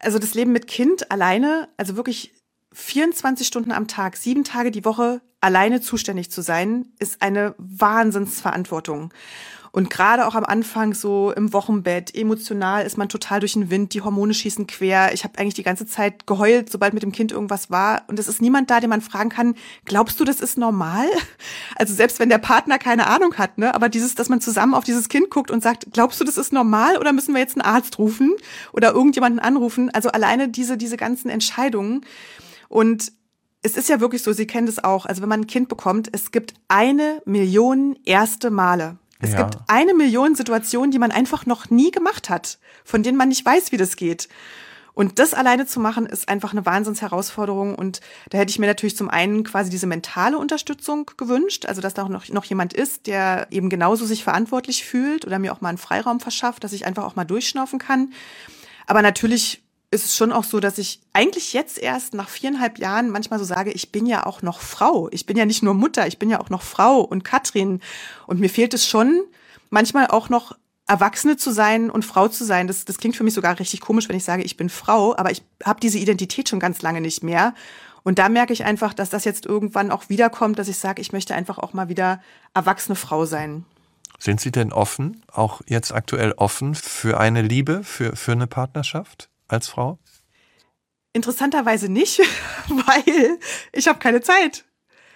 Also 0.00 0.18
das 0.18 0.34
Leben 0.34 0.52
mit 0.52 0.66
Kind 0.66 1.10
alleine, 1.10 1.70
also 1.78 1.96
wirklich 1.96 2.34
24 2.78 3.46
Stunden 3.46 3.72
am 3.72 3.88
Tag, 3.88 4.18
sieben 4.18 4.44
Tage 4.44 4.70
die 4.70 4.84
Woche 4.84 5.22
alleine 5.40 5.80
zuständig 5.80 6.30
zu 6.30 6.42
sein, 6.42 6.88
ist 6.98 7.22
eine 7.22 7.54
Wahnsinnsverantwortung. 7.56 9.14
Und 9.72 9.88
gerade 9.88 10.26
auch 10.26 10.34
am 10.34 10.44
Anfang 10.44 10.92
so 10.92 11.32
im 11.32 11.54
Wochenbett, 11.54 12.14
emotional 12.14 12.84
ist 12.84 12.98
man 12.98 13.08
total 13.08 13.40
durch 13.40 13.54
den 13.54 13.70
Wind, 13.70 13.94
die 13.94 14.02
Hormone 14.02 14.34
schießen 14.34 14.66
quer. 14.66 15.14
Ich 15.14 15.24
habe 15.24 15.38
eigentlich 15.38 15.54
die 15.54 15.62
ganze 15.62 15.86
Zeit 15.86 16.26
geheult, 16.26 16.70
sobald 16.70 16.92
mit 16.92 17.02
dem 17.02 17.12
Kind 17.12 17.32
irgendwas 17.32 17.70
war. 17.70 18.02
Und 18.08 18.18
es 18.18 18.28
ist 18.28 18.42
niemand 18.42 18.70
da, 18.70 18.80
den 18.80 18.90
man 18.90 19.00
fragen 19.00 19.30
kann, 19.30 19.54
glaubst 19.86 20.20
du, 20.20 20.24
das 20.24 20.40
ist 20.40 20.58
normal? 20.58 21.06
Also 21.78 21.92
selbst 21.92 22.20
wenn 22.20 22.30
der 22.30 22.38
Partner 22.38 22.78
keine 22.78 23.06
Ahnung 23.06 23.34
hat, 23.34 23.58
ne? 23.58 23.74
Aber 23.74 23.90
dieses, 23.90 24.14
dass 24.14 24.30
man 24.30 24.40
zusammen 24.40 24.72
auf 24.72 24.84
dieses 24.84 25.10
Kind 25.10 25.28
guckt 25.28 25.50
und 25.50 25.62
sagt, 25.62 25.86
glaubst 25.92 26.18
du, 26.20 26.24
das 26.24 26.38
ist 26.38 26.52
normal 26.52 26.96
oder 26.96 27.12
müssen 27.12 27.34
wir 27.34 27.40
jetzt 27.40 27.54
einen 27.54 27.66
Arzt 27.66 27.98
rufen 27.98 28.34
oder 28.72 28.92
irgendjemanden 28.92 29.40
anrufen? 29.40 29.90
Also 29.90 30.08
alleine 30.08 30.48
diese, 30.48 30.78
diese 30.78 30.96
ganzen 30.96 31.28
Entscheidungen. 31.28 32.02
Und 32.68 33.12
es 33.62 33.76
ist 33.76 33.88
ja 33.88 34.00
wirklich 34.00 34.22
so, 34.22 34.32
Sie 34.32 34.46
kennen 34.46 34.66
das 34.66 34.82
auch. 34.82 35.06
Also 35.06 35.22
wenn 35.22 35.28
man 35.28 35.40
ein 35.40 35.46
Kind 35.46 35.68
bekommt, 35.68 36.08
es 36.12 36.30
gibt 36.30 36.54
eine 36.68 37.22
Million 37.24 37.98
erste 38.04 38.50
Male. 38.50 38.98
Es 39.18 39.32
ja. 39.32 39.42
gibt 39.42 39.58
eine 39.66 39.94
Million 39.94 40.34
Situationen, 40.34 40.90
die 40.90 40.98
man 40.98 41.10
einfach 41.10 41.46
noch 41.46 41.70
nie 41.70 41.90
gemacht 41.90 42.28
hat, 42.28 42.58
von 42.84 43.02
denen 43.02 43.16
man 43.16 43.28
nicht 43.28 43.44
weiß, 43.44 43.72
wie 43.72 43.76
das 43.76 43.96
geht. 43.96 44.28
Und 44.92 45.18
das 45.18 45.34
alleine 45.34 45.66
zu 45.66 45.78
machen, 45.78 46.06
ist 46.06 46.28
einfach 46.28 46.52
eine 46.52 46.64
Wahnsinnsherausforderung. 46.64 47.74
Und 47.74 48.00
da 48.30 48.38
hätte 48.38 48.50
ich 48.50 48.58
mir 48.58 48.66
natürlich 48.66 48.96
zum 48.96 49.10
einen 49.10 49.44
quasi 49.44 49.68
diese 49.68 49.86
mentale 49.86 50.38
Unterstützung 50.38 51.10
gewünscht, 51.18 51.66
also 51.66 51.82
dass 51.82 51.92
da 51.92 52.04
auch 52.04 52.08
noch, 52.08 52.28
noch 52.30 52.46
jemand 52.46 52.72
ist, 52.72 53.06
der 53.06 53.46
eben 53.50 53.68
genauso 53.68 54.06
sich 54.06 54.24
verantwortlich 54.24 54.84
fühlt 54.84 55.26
oder 55.26 55.38
mir 55.38 55.52
auch 55.52 55.60
mal 55.60 55.68
einen 55.68 55.76
Freiraum 55.76 56.18
verschafft, 56.18 56.64
dass 56.64 56.72
ich 56.72 56.86
einfach 56.86 57.04
auch 57.04 57.14
mal 57.14 57.26
durchschnaufen 57.26 57.78
kann. 57.78 58.14
Aber 58.86 59.02
natürlich 59.02 59.65
ist 59.90 60.04
es 60.04 60.16
schon 60.16 60.32
auch 60.32 60.44
so, 60.44 60.60
dass 60.60 60.78
ich 60.78 61.00
eigentlich 61.12 61.52
jetzt 61.52 61.78
erst 61.78 62.14
nach 62.14 62.28
viereinhalb 62.28 62.78
Jahren 62.78 63.10
manchmal 63.10 63.38
so 63.38 63.44
sage, 63.44 63.70
ich 63.70 63.92
bin 63.92 64.06
ja 64.06 64.26
auch 64.26 64.42
noch 64.42 64.60
Frau. 64.60 65.08
Ich 65.12 65.26
bin 65.26 65.36
ja 65.36 65.46
nicht 65.46 65.62
nur 65.62 65.74
Mutter, 65.74 66.06
ich 66.06 66.18
bin 66.18 66.28
ja 66.28 66.40
auch 66.40 66.50
noch 66.50 66.62
Frau 66.62 67.00
und 67.00 67.24
Katrin. 67.24 67.80
Und 68.26 68.40
mir 68.40 68.50
fehlt 68.50 68.74
es 68.74 68.86
schon, 68.86 69.22
manchmal 69.70 70.08
auch 70.08 70.28
noch 70.28 70.56
Erwachsene 70.88 71.36
zu 71.36 71.50
sein 71.52 71.90
und 71.90 72.04
Frau 72.04 72.28
zu 72.28 72.44
sein. 72.44 72.66
Das, 72.66 72.84
das 72.84 72.98
klingt 72.98 73.16
für 73.16 73.24
mich 73.24 73.34
sogar 73.34 73.58
richtig 73.58 73.80
komisch, 73.80 74.08
wenn 74.08 74.16
ich 74.16 74.24
sage, 74.24 74.42
ich 74.42 74.56
bin 74.56 74.68
Frau, 74.68 75.16
aber 75.16 75.30
ich 75.30 75.42
habe 75.64 75.80
diese 75.80 75.98
Identität 75.98 76.48
schon 76.48 76.60
ganz 76.60 76.82
lange 76.82 77.00
nicht 77.00 77.22
mehr. 77.22 77.54
Und 78.02 78.20
da 78.20 78.28
merke 78.28 78.52
ich 78.52 78.64
einfach, 78.64 78.94
dass 78.94 79.10
das 79.10 79.24
jetzt 79.24 79.46
irgendwann 79.46 79.90
auch 79.90 80.08
wiederkommt, 80.08 80.58
dass 80.58 80.68
ich 80.68 80.78
sage, 80.78 81.02
ich 81.02 81.12
möchte 81.12 81.34
einfach 81.34 81.58
auch 81.58 81.72
mal 81.72 81.88
wieder 81.88 82.20
erwachsene 82.54 82.94
Frau 82.94 83.24
sein. 83.24 83.64
Sind 84.18 84.40
Sie 84.40 84.52
denn 84.52 84.72
offen, 84.72 85.22
auch 85.32 85.60
jetzt 85.66 85.92
aktuell 85.92 86.32
offen 86.32 86.74
für 86.74 87.18
eine 87.18 87.42
Liebe, 87.42 87.82
für, 87.82 88.14
für 88.14 88.32
eine 88.32 88.46
Partnerschaft? 88.46 89.28
Als 89.48 89.68
Frau? 89.68 89.98
Interessanterweise 91.12 91.88
nicht, 91.88 92.18
weil 92.68 93.38
ich 93.72 93.88
habe 93.88 93.98
keine 93.98 94.20
Zeit. 94.20 94.64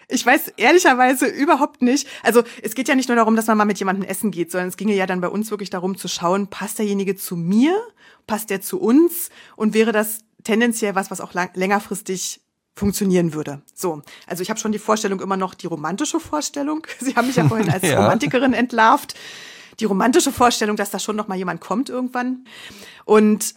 Ich 0.08 0.26
weiß 0.26 0.54
ehrlicherweise 0.56 1.26
überhaupt 1.26 1.82
nicht. 1.82 2.08
Also 2.22 2.42
es 2.62 2.74
geht 2.74 2.88
ja 2.88 2.94
nicht 2.94 3.08
nur 3.08 3.16
darum, 3.16 3.36
dass 3.36 3.46
man 3.46 3.56
mal 3.56 3.64
mit 3.64 3.78
jemandem 3.78 4.08
essen 4.08 4.30
geht, 4.30 4.50
sondern 4.50 4.68
es 4.68 4.76
ginge 4.76 4.94
ja 4.94 5.06
dann 5.06 5.20
bei 5.20 5.28
uns 5.28 5.50
wirklich 5.50 5.70
darum 5.70 5.96
zu 5.96 6.08
schauen, 6.08 6.48
passt 6.48 6.78
derjenige 6.78 7.16
zu 7.16 7.36
mir, 7.36 7.76
passt 8.26 8.50
der 8.50 8.60
zu 8.60 8.80
uns 8.80 9.30
und 9.56 9.72
wäre 9.72 9.92
das 9.92 10.20
tendenziell 10.42 10.94
was, 10.94 11.10
was 11.10 11.20
auch 11.20 11.32
lang, 11.32 11.50
längerfristig 11.54 12.40
funktionieren 12.74 13.34
würde. 13.34 13.62
So, 13.74 14.02
also 14.26 14.42
ich 14.42 14.50
habe 14.50 14.58
schon 14.58 14.72
die 14.72 14.78
Vorstellung 14.78 15.20
immer 15.20 15.36
noch 15.36 15.54
die 15.54 15.66
romantische 15.66 16.18
Vorstellung. 16.18 16.86
Sie 16.98 17.14
haben 17.14 17.26
mich 17.26 17.36
ja 17.36 17.46
vorhin 17.46 17.70
als 17.70 17.82
ja. 17.86 18.00
Romantikerin 18.00 18.52
entlarvt. 18.52 19.14
Die 19.78 19.84
romantische 19.84 20.32
Vorstellung, 20.32 20.76
dass 20.76 20.90
da 20.90 20.98
schon 20.98 21.16
noch 21.16 21.28
mal 21.28 21.38
jemand 21.38 21.60
kommt 21.60 21.88
irgendwann. 21.88 22.44
Und 23.04 23.54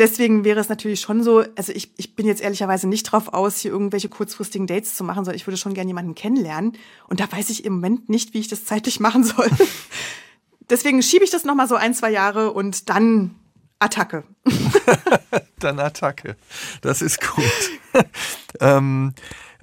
deswegen 0.00 0.44
wäre 0.44 0.58
es 0.58 0.68
natürlich 0.68 1.00
schon 1.00 1.22
so, 1.22 1.44
also 1.56 1.72
ich, 1.72 1.92
ich 1.96 2.16
bin 2.16 2.26
jetzt 2.26 2.42
ehrlicherweise 2.42 2.88
nicht 2.88 3.04
drauf 3.04 3.32
aus, 3.32 3.60
hier 3.60 3.70
irgendwelche 3.70 4.08
kurzfristigen 4.08 4.66
Dates 4.66 4.96
zu 4.96 5.04
machen, 5.04 5.24
sondern 5.24 5.36
ich 5.36 5.46
würde 5.46 5.58
schon 5.58 5.74
gerne 5.74 5.88
jemanden 5.88 6.14
kennenlernen. 6.14 6.72
Und 7.08 7.20
da 7.20 7.30
weiß 7.30 7.50
ich 7.50 7.64
im 7.64 7.74
Moment 7.74 8.08
nicht, 8.08 8.34
wie 8.34 8.40
ich 8.40 8.48
das 8.48 8.64
zeitlich 8.64 8.98
machen 8.98 9.22
soll. 9.22 9.48
deswegen 10.70 11.02
schiebe 11.02 11.24
ich 11.24 11.30
das 11.30 11.44
nochmal 11.44 11.68
so 11.68 11.76
ein, 11.76 11.94
zwei 11.94 12.10
Jahre 12.10 12.52
und 12.52 12.88
dann 12.88 13.36
Attacke. 13.78 14.24
dann 15.58 15.78
Attacke. 15.78 16.36
Das 16.80 17.02
ist 17.02 17.20
gut. 17.20 17.44
ähm, 18.60 19.14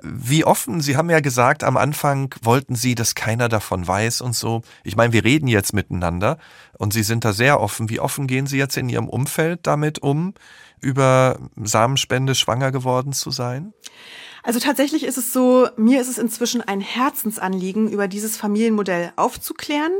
wie 0.02 0.45
offen, 0.45 0.82
Sie 0.82 0.98
haben 0.98 1.10
ja 1.10 1.20
gesagt, 1.20 1.64
am 1.64 1.78
Anfang 1.78 2.34
wollten 2.41 2.76
Sie, 2.76 2.95
dass 2.95 3.16
keiner 3.16 3.50
davon 3.50 3.88
weiß 3.88 4.22
und 4.22 4.36
so. 4.36 4.62
Ich 4.84 4.95
meine, 4.95 5.14
wir 5.14 5.24
reden 5.24 5.48
jetzt 5.48 5.74
miteinander 5.74 6.38
und 6.78 6.93
Sie 6.93 7.04
sind 7.04 7.26
da 7.26 7.34
sehr 7.34 7.60
offen. 7.60 7.89
Wie 7.89 8.00
offen 8.00 8.28
gehen 8.28 8.48
Sie 8.48 8.58
jetzt 8.58 8.78
in 8.78 8.89
Ihrem 8.89 9.10
Umfeld 9.10 9.62
damit 9.64 10.00
um, 10.00 10.34
über 10.82 11.39
Samenspende 11.56 12.36
schwanger 12.36 12.72
geworden 12.72 13.14
zu 13.14 13.32
sein? 13.32 13.74
Also 14.43 14.60
tatsächlich 14.60 15.04
ist 15.04 15.18
es 15.18 15.34
so, 15.34 15.68
mir 15.76 16.00
ist 16.00 16.08
es 16.08 16.18
inzwischen 16.18 16.62
ein 16.62 16.80
Herzensanliegen, 16.80 17.89
über 17.89 18.08
dieses 18.08 18.38
Familienmodell 18.38 19.12
aufzuklären. 19.16 19.91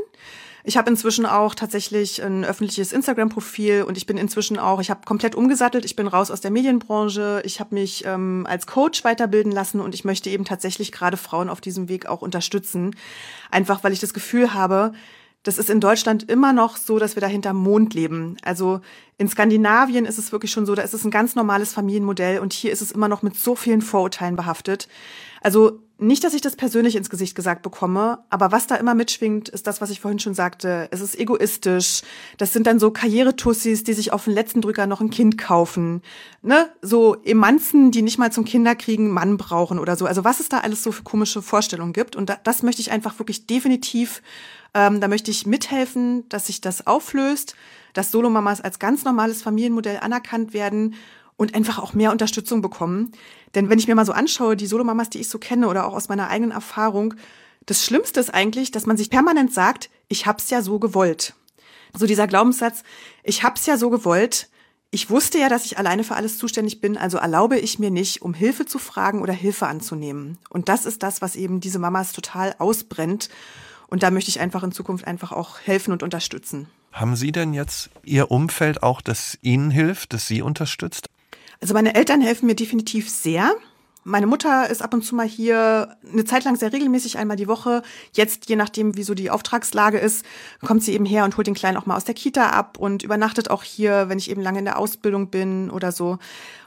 Ich 0.64 0.76
habe 0.76 0.90
inzwischen 0.90 1.24
auch 1.24 1.54
tatsächlich 1.54 2.22
ein 2.22 2.44
öffentliches 2.44 2.92
Instagram-Profil 2.92 3.84
und 3.84 3.96
ich 3.96 4.06
bin 4.06 4.18
inzwischen 4.18 4.58
auch, 4.58 4.80
ich 4.80 4.90
habe 4.90 5.00
komplett 5.04 5.34
umgesattelt, 5.34 5.84
ich 5.84 5.96
bin 5.96 6.08
raus 6.08 6.30
aus 6.30 6.40
der 6.40 6.50
Medienbranche, 6.50 7.42
ich 7.44 7.60
habe 7.60 7.74
mich 7.74 8.04
ähm, 8.04 8.46
als 8.48 8.66
Coach 8.66 9.04
weiterbilden 9.04 9.52
lassen 9.52 9.80
und 9.80 9.94
ich 9.94 10.04
möchte 10.04 10.30
eben 10.30 10.44
tatsächlich 10.44 10.92
gerade 10.92 11.16
Frauen 11.16 11.48
auf 11.48 11.60
diesem 11.60 11.88
Weg 11.88 12.06
auch 12.06 12.22
unterstützen. 12.22 12.96
Einfach 13.50 13.84
weil 13.84 13.92
ich 13.92 14.00
das 14.00 14.14
Gefühl 14.14 14.52
habe, 14.52 14.92
das 15.42 15.58
ist 15.58 15.70
in 15.70 15.80
Deutschland 15.80 16.28
immer 16.28 16.52
noch 16.52 16.76
so, 16.76 16.98
dass 16.98 17.16
wir 17.16 17.20
da 17.20 17.26
hinterm 17.26 17.56
Mond 17.56 17.94
leben. 17.94 18.36
Also 18.42 18.80
in 19.16 19.28
Skandinavien 19.28 20.04
ist 20.04 20.18
es 20.18 20.32
wirklich 20.32 20.50
schon 20.50 20.66
so, 20.66 20.74
da 20.74 20.82
ist 20.82 20.94
es 20.94 21.04
ein 21.04 21.10
ganz 21.10 21.34
normales 21.34 21.72
Familienmodell 21.72 22.40
und 22.40 22.52
hier 22.52 22.72
ist 22.72 22.82
es 22.82 22.92
immer 22.92 23.08
noch 23.08 23.22
mit 23.22 23.36
so 23.36 23.54
vielen 23.54 23.82
Vorurteilen 23.82 24.36
behaftet. 24.36 24.88
Also 25.40 25.80
nicht, 26.00 26.22
dass 26.22 26.34
ich 26.34 26.40
das 26.40 26.54
persönlich 26.54 26.94
ins 26.94 27.10
Gesicht 27.10 27.34
gesagt 27.34 27.62
bekomme, 27.62 28.20
aber 28.30 28.52
was 28.52 28.68
da 28.68 28.76
immer 28.76 28.94
mitschwingt, 28.94 29.48
ist 29.48 29.66
das, 29.66 29.80
was 29.80 29.90
ich 29.90 30.00
vorhin 30.00 30.20
schon 30.20 30.34
sagte. 30.34 30.88
Es 30.92 31.00
ist 31.00 31.18
egoistisch. 31.18 32.02
Das 32.36 32.52
sind 32.52 32.68
dann 32.68 32.78
so 32.78 32.92
Karrieretussis, 32.92 33.82
die 33.82 33.94
sich 33.94 34.12
auf 34.12 34.24
den 34.24 34.34
letzten 34.34 34.60
Drücker 34.60 34.86
noch 34.86 35.00
ein 35.00 35.10
Kind 35.10 35.38
kaufen. 35.38 36.02
Ne? 36.40 36.68
So 36.82 37.16
Emanzen, 37.24 37.90
die 37.90 38.02
nicht 38.02 38.18
mal 38.18 38.30
zum 38.30 38.44
Kinderkriegen 38.44 39.10
Mann 39.10 39.36
brauchen 39.38 39.80
oder 39.80 39.96
so. 39.96 40.06
Also 40.06 40.22
was 40.22 40.38
es 40.38 40.48
da 40.48 40.58
alles 40.58 40.84
so 40.84 40.92
für 40.92 41.02
komische 41.02 41.42
Vorstellungen 41.42 41.92
gibt. 41.92 42.14
Und 42.14 42.30
da, 42.30 42.38
das 42.44 42.62
möchte 42.62 42.80
ich 42.80 42.92
einfach 42.92 43.18
wirklich 43.18 43.46
definitiv, 43.48 44.22
ähm, 44.74 45.00
da 45.00 45.08
möchte 45.08 45.30
ich 45.30 45.46
mithelfen, 45.46 46.28
dass 46.28 46.46
sich 46.46 46.60
das 46.60 46.86
auflöst, 46.86 47.54
dass 47.94 48.10
Solomamas 48.10 48.60
als 48.60 48.78
ganz 48.78 49.04
normales 49.04 49.42
Familienmodell 49.42 49.98
anerkannt 50.00 50.52
werden 50.52 50.94
und 51.36 51.54
einfach 51.54 51.78
auch 51.78 51.94
mehr 51.94 52.12
Unterstützung 52.12 52.60
bekommen. 52.60 53.12
Denn 53.54 53.70
wenn 53.70 53.78
ich 53.78 53.88
mir 53.88 53.94
mal 53.94 54.06
so 54.06 54.12
anschaue, 54.12 54.56
die 54.56 54.66
Solomamas, 54.66 55.10
die 55.10 55.20
ich 55.20 55.28
so 55.28 55.38
kenne 55.38 55.68
oder 55.68 55.86
auch 55.86 55.94
aus 55.94 56.08
meiner 56.08 56.28
eigenen 56.28 56.50
Erfahrung, 56.50 57.14
das 57.66 57.84
Schlimmste 57.84 58.20
ist 58.20 58.32
eigentlich, 58.32 58.70
dass 58.70 58.86
man 58.86 58.96
sich 58.96 59.10
permanent 59.10 59.52
sagt, 59.52 59.90
ich 60.08 60.26
hab's 60.26 60.50
ja 60.50 60.62
so 60.62 60.78
gewollt. 60.78 61.34
So 61.96 62.06
dieser 62.06 62.26
Glaubenssatz, 62.26 62.82
ich 63.22 63.42
hab's 63.42 63.66
ja 63.66 63.76
so 63.76 63.90
gewollt, 63.90 64.48
ich 64.90 65.10
wusste 65.10 65.38
ja, 65.38 65.50
dass 65.50 65.66
ich 65.66 65.76
alleine 65.76 66.02
für 66.02 66.16
alles 66.16 66.38
zuständig 66.38 66.80
bin, 66.80 66.96
also 66.96 67.18
erlaube 67.18 67.58
ich 67.58 67.78
mir 67.78 67.90
nicht, 67.90 68.22
um 68.22 68.32
Hilfe 68.32 68.64
zu 68.64 68.78
fragen 68.78 69.20
oder 69.20 69.34
Hilfe 69.34 69.66
anzunehmen. 69.66 70.38
Und 70.48 70.70
das 70.70 70.86
ist 70.86 71.02
das, 71.02 71.20
was 71.20 71.36
eben 71.36 71.60
diese 71.60 71.78
Mamas 71.78 72.12
total 72.12 72.54
ausbrennt. 72.58 73.28
Und 73.88 74.02
da 74.02 74.10
möchte 74.10 74.30
ich 74.30 74.40
einfach 74.40 74.62
in 74.62 74.72
Zukunft 74.72 75.06
einfach 75.06 75.32
auch 75.32 75.58
helfen 75.60 75.92
und 75.92 76.02
unterstützen. 76.02 76.68
Haben 76.92 77.16
Sie 77.16 77.32
denn 77.32 77.54
jetzt 77.54 77.90
Ihr 78.04 78.30
Umfeld 78.30 78.82
auch, 78.82 79.00
das 79.00 79.38
Ihnen 79.42 79.70
hilft, 79.70 80.12
das 80.12 80.26
Sie 80.26 80.42
unterstützt? 80.42 81.08
Also 81.60 81.74
meine 81.74 81.94
Eltern 81.94 82.20
helfen 82.20 82.46
mir 82.46 82.54
definitiv 82.54 83.08
sehr. 83.10 83.52
Meine 84.04 84.26
Mutter 84.26 84.70
ist 84.70 84.80
ab 84.80 84.94
und 84.94 85.02
zu 85.02 85.14
mal 85.14 85.26
hier 85.26 85.96
eine 86.10 86.24
Zeit 86.24 86.44
lang 86.44 86.56
sehr 86.56 86.72
regelmäßig 86.72 87.18
einmal 87.18 87.36
die 87.36 87.48
Woche. 87.48 87.82
Jetzt, 88.12 88.48
je 88.48 88.56
nachdem, 88.56 88.96
wie 88.96 89.02
so 89.02 89.12
die 89.12 89.30
Auftragslage 89.30 89.98
ist, 89.98 90.24
kommt 90.64 90.82
sie 90.82 90.94
eben 90.94 91.04
her 91.04 91.24
und 91.24 91.36
holt 91.36 91.46
den 91.46 91.54
Kleinen 91.54 91.76
auch 91.76 91.84
mal 91.84 91.96
aus 91.96 92.04
der 92.04 92.14
Kita 92.14 92.48
ab 92.50 92.78
und 92.78 93.02
übernachtet 93.02 93.50
auch 93.50 93.62
hier, 93.62 94.08
wenn 94.08 94.18
ich 94.18 94.30
eben 94.30 94.40
lange 94.40 94.60
in 94.60 94.64
der 94.64 94.78
Ausbildung 94.78 95.28
bin 95.28 95.68
oder 95.68 95.92
so. 95.92 96.18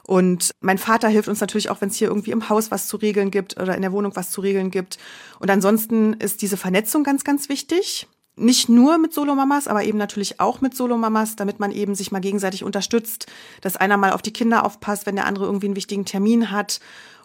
Und 0.03 0.51
mein 0.61 0.77
Vater 0.77 1.07
hilft 1.07 1.29
uns 1.29 1.41
natürlich 1.41 1.69
auch, 1.69 1.81
wenn 1.81 1.89
es 1.89 1.95
hier 1.95 2.07
irgendwie 2.07 2.31
im 2.31 2.49
Haus 2.49 2.71
was 2.71 2.87
zu 2.87 2.97
regeln 2.97 3.31
gibt 3.31 3.59
oder 3.59 3.75
in 3.75 3.81
der 3.81 3.91
Wohnung 3.91 4.15
was 4.15 4.31
zu 4.31 4.41
regeln 4.41 4.71
gibt. 4.71 4.97
Und 5.39 5.49
ansonsten 5.49 6.13
ist 6.13 6.41
diese 6.41 6.57
Vernetzung 6.57 7.03
ganz, 7.03 7.23
ganz 7.23 7.49
wichtig 7.49 8.07
nicht 8.35 8.69
nur 8.69 8.97
mit 8.97 9.13
Solomamas, 9.13 9.67
aber 9.67 9.83
eben 9.83 9.97
natürlich 9.97 10.39
auch 10.39 10.61
mit 10.61 10.75
Solomamas, 10.75 11.35
damit 11.35 11.59
man 11.59 11.71
eben 11.71 11.95
sich 11.95 12.11
mal 12.11 12.19
gegenseitig 12.19 12.63
unterstützt, 12.63 13.27
dass 13.61 13.75
einer 13.75 13.97
mal 13.97 14.11
auf 14.11 14.21
die 14.21 14.33
Kinder 14.33 14.65
aufpasst, 14.65 15.05
wenn 15.05 15.15
der 15.15 15.25
andere 15.25 15.45
irgendwie 15.45 15.67
einen 15.67 15.75
wichtigen 15.75 16.05
Termin 16.05 16.51
hat. 16.51 16.79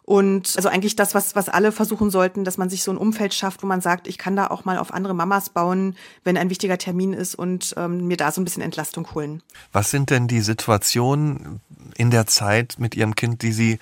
Und 0.07 0.53
also 0.57 0.69
eigentlich 0.69 0.95
das, 0.95 1.17
was, 1.17 1.35
was 1.35 1.49
alle 1.49 1.73
versuchen 1.73 2.11
sollten, 2.11 2.45
dass 2.45 2.59
man 2.59 2.71
sich 2.71 2.85
so 2.85 2.93
ein 2.93 2.97
Umfeld 2.97 3.35
schafft, 3.35 3.65
wo 3.65 3.67
man 3.67 3.81
sagt, 3.81 4.07
ich 4.07 4.19
kann 4.19 4.37
da 4.37 4.47
auch 4.47 4.65
mal 4.65 4.79
auf 4.79 4.95
andere 4.95 5.15
Mamas 5.15 5.51
bauen, 5.51 5.97
wenn 6.23 6.37
ein 6.37 6.49
wichtiger 6.49 6.79
Termin 6.79 7.13
ist 7.13 7.35
und 7.35 7.75
ähm, 7.77 8.07
mir 8.07 8.17
da 8.17 8.31
so 8.31 8.41
ein 8.41 8.45
bisschen 8.45 8.63
Entlastung 8.63 9.13
holen. 9.15 9.43
Was 9.73 9.91
sind 9.91 10.11
denn 10.11 10.29
die 10.29 10.43
Situationen 10.43 11.61
in 11.97 12.13
der 12.13 12.29
Zeit 12.29 12.77
mit 12.79 12.95
Ihrem 12.95 13.17
Kind, 13.17 13.43
die 13.43 13.53
Sie, 13.53 13.81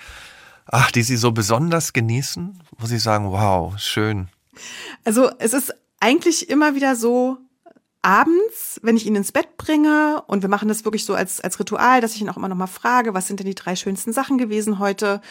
ach, 0.65 0.89
die 0.89 1.03
Sie 1.03 1.15
so 1.15 1.31
besonders 1.31 1.93
genießen, 1.93 2.59
wo 2.79 2.87
Sie 2.87 2.97
sagen, 2.97 3.31
wow, 3.31 3.77
schön? 3.77 4.27
Also 5.03 5.29
es 5.37 5.53
ist 5.53 5.75
eigentlich 5.99 6.49
immer 6.49 6.73
wieder 6.73 6.95
so, 6.95 7.37
abends, 8.05 8.79
wenn 8.83 8.95
ich 8.95 9.07
ihn 9.07 9.15
ins 9.15 9.31
Bett 9.31 9.57
bringe 9.57 10.21
und 10.27 10.43
wir 10.43 10.49
machen 10.49 10.67
das 10.67 10.85
wirklich 10.85 11.05
so 11.05 11.15
als, 11.15 11.41
als 11.41 11.59
Ritual, 11.59 12.01
dass 12.01 12.13
ich 12.13 12.21
ihn 12.21 12.29
auch 12.29 12.37
immer 12.37 12.47
noch 12.47 12.55
mal 12.55 12.67
frage, 12.67 13.15
was 13.15 13.25
sind 13.25 13.39
denn 13.39 13.47
die 13.47 13.55
drei 13.55 13.75
schönsten 13.75 14.13
Sachen 14.13 14.37
gewesen 14.37 14.77
heute? 14.77 15.21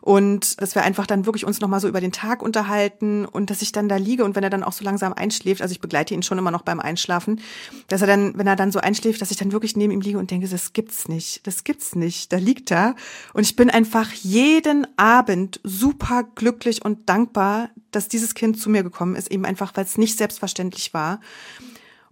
Und 0.00 0.60
dass 0.60 0.74
wir 0.74 0.82
einfach 0.82 1.06
dann 1.06 1.26
wirklich 1.26 1.44
uns 1.44 1.60
noch 1.60 1.68
mal 1.68 1.78
so 1.78 1.86
über 1.86 2.00
den 2.00 2.10
Tag 2.10 2.42
unterhalten 2.42 3.24
und 3.24 3.50
dass 3.50 3.62
ich 3.62 3.70
dann 3.70 3.88
da 3.88 3.96
liege 3.96 4.24
und 4.24 4.34
wenn 4.34 4.42
er 4.42 4.50
dann 4.50 4.64
auch 4.64 4.72
so 4.72 4.84
langsam 4.84 5.12
einschläft, 5.12 5.62
also 5.62 5.70
ich 5.70 5.80
begleite 5.80 6.12
ihn 6.12 6.24
schon 6.24 6.38
immer 6.38 6.50
noch 6.50 6.62
beim 6.62 6.80
Einschlafen, 6.80 7.40
dass 7.86 8.00
er 8.00 8.08
dann, 8.08 8.36
wenn 8.36 8.48
er 8.48 8.56
dann 8.56 8.72
so 8.72 8.80
einschläft, 8.80 9.20
dass 9.22 9.30
ich 9.30 9.36
dann 9.36 9.52
wirklich 9.52 9.76
neben 9.76 9.92
ihm 9.92 10.00
liege 10.00 10.18
und 10.18 10.32
denke, 10.32 10.48
das 10.48 10.72
gibt's 10.72 11.06
nicht, 11.06 11.46
das 11.46 11.62
gibt's 11.62 11.94
nicht, 11.94 12.32
da 12.32 12.38
liegt 12.38 12.72
er. 12.72 12.96
Und 13.32 13.44
ich 13.44 13.54
bin 13.54 13.70
einfach 13.70 14.10
jeden 14.10 14.88
Abend 14.96 15.60
super 15.62 16.24
glücklich 16.34 16.84
und 16.84 17.08
dankbar, 17.08 17.70
dass 17.92 18.08
dieses 18.08 18.34
Kind 18.34 18.60
zu 18.60 18.70
mir 18.70 18.82
gekommen 18.82 19.14
ist, 19.14 19.30
eben 19.30 19.44
einfach, 19.44 19.72
weil 19.76 19.84
es 19.84 19.98
nicht 19.98 20.18
selbstverständlich 20.18 20.94
war. 20.94 21.20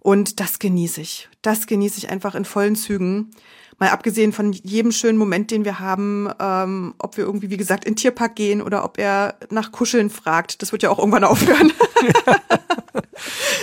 Und 0.07 0.39
das 0.39 0.59
genieße 0.59 1.01
ich. 1.01 1.27
Das 1.41 1.67
genieße 1.67 1.97
ich 1.97 2.09
einfach 2.09 2.33
in 2.33 2.45
vollen 2.45 2.77
Zügen. 2.77 3.31
Mal 3.77 3.89
abgesehen 3.89 4.31
von 4.31 4.53
jedem 4.53 4.93
schönen 4.93 5.17
Moment, 5.17 5.51
den 5.51 5.65
wir 5.65 5.79
haben, 5.79 6.29
ähm, 6.39 6.95
ob 6.97 7.17
wir 7.17 7.25
irgendwie, 7.25 7.49
wie 7.49 7.57
gesagt, 7.57 7.83
in 7.83 7.91
den 7.91 7.97
Tierpark 7.97 8.37
gehen 8.37 8.61
oder 8.61 8.85
ob 8.85 8.99
er 8.99 9.37
nach 9.49 9.73
Kuscheln 9.73 10.09
fragt. 10.09 10.61
Das 10.61 10.71
wird 10.71 10.81
ja 10.81 10.91
auch 10.91 10.99
irgendwann 10.99 11.23
aufhören. 11.25 11.73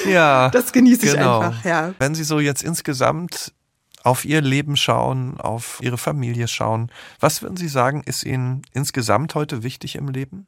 ja. 0.06 0.50
Das 0.50 0.74
genieße 0.74 1.06
ich 1.06 1.12
genau. 1.14 1.40
einfach, 1.40 1.64
ja. 1.64 1.94
Wenn 1.98 2.14
Sie 2.14 2.24
so 2.24 2.38
jetzt 2.40 2.62
insgesamt 2.62 3.54
auf 4.02 4.26
Ihr 4.26 4.42
Leben 4.42 4.76
schauen, 4.76 5.40
auf 5.40 5.78
Ihre 5.80 5.96
Familie 5.96 6.46
schauen, 6.46 6.90
was 7.20 7.40
würden 7.40 7.56
Sie 7.56 7.68
sagen, 7.68 8.02
ist 8.04 8.22
Ihnen 8.22 8.60
insgesamt 8.74 9.34
heute 9.34 9.62
wichtig 9.62 9.96
im 9.96 10.08
Leben? 10.08 10.46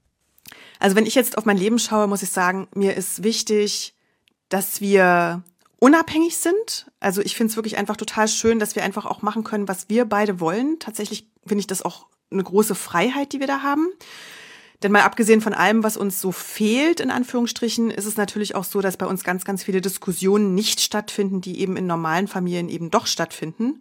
Also 0.78 0.94
wenn 0.94 1.06
ich 1.06 1.14
jetzt 1.14 1.38
auf 1.38 1.46
mein 1.46 1.56
Leben 1.56 1.78
schaue, 1.78 2.06
muss 2.06 2.22
ich 2.22 2.32
sagen, 2.32 2.68
mir 2.74 2.94
ist 2.94 3.22
wichtig, 3.22 3.94
dass 4.50 4.82
wir 4.82 5.42
unabhängig 5.78 6.36
sind. 6.38 6.90
Also 7.00 7.20
ich 7.20 7.36
finde 7.36 7.50
es 7.50 7.56
wirklich 7.56 7.76
einfach 7.76 7.96
total 7.96 8.28
schön, 8.28 8.58
dass 8.58 8.76
wir 8.76 8.84
einfach 8.84 9.06
auch 9.06 9.22
machen 9.22 9.44
können, 9.44 9.68
was 9.68 9.88
wir 9.88 10.04
beide 10.04 10.40
wollen. 10.40 10.78
Tatsächlich 10.78 11.28
finde 11.46 11.60
ich 11.60 11.66
das 11.66 11.82
auch 11.82 12.06
eine 12.30 12.42
große 12.42 12.74
Freiheit, 12.74 13.32
die 13.32 13.40
wir 13.40 13.46
da 13.46 13.62
haben. 13.62 13.88
Denn 14.82 14.92
mal 14.92 15.02
abgesehen 15.02 15.40
von 15.40 15.54
allem, 15.54 15.82
was 15.82 15.96
uns 15.96 16.20
so 16.20 16.32
fehlt, 16.32 17.00
in 17.00 17.10
Anführungsstrichen, 17.10 17.90
ist 17.90 18.04
es 18.04 18.16
natürlich 18.16 18.54
auch 18.54 18.64
so, 18.64 18.80
dass 18.82 18.98
bei 18.98 19.06
uns 19.06 19.24
ganz, 19.24 19.44
ganz 19.44 19.64
viele 19.64 19.80
Diskussionen 19.80 20.54
nicht 20.54 20.80
stattfinden, 20.80 21.40
die 21.40 21.60
eben 21.60 21.76
in 21.76 21.86
normalen 21.86 22.28
Familien 22.28 22.68
eben 22.68 22.90
doch 22.90 23.06
stattfinden. 23.06 23.80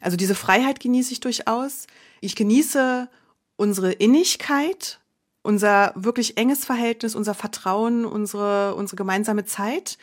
Also 0.00 0.16
diese 0.16 0.34
Freiheit 0.34 0.80
genieße 0.80 1.12
ich 1.12 1.20
durchaus. 1.20 1.86
Ich 2.20 2.36
genieße 2.36 3.08
unsere 3.56 3.92
Innigkeit, 3.92 5.00
unser 5.42 5.92
wirklich 5.96 6.36
enges 6.36 6.64
Verhältnis, 6.66 7.14
unser 7.14 7.32
Vertrauen, 7.32 8.04
unsere, 8.04 8.74
unsere 8.74 8.96
gemeinsame 8.96 9.46
Zeit 9.46 9.96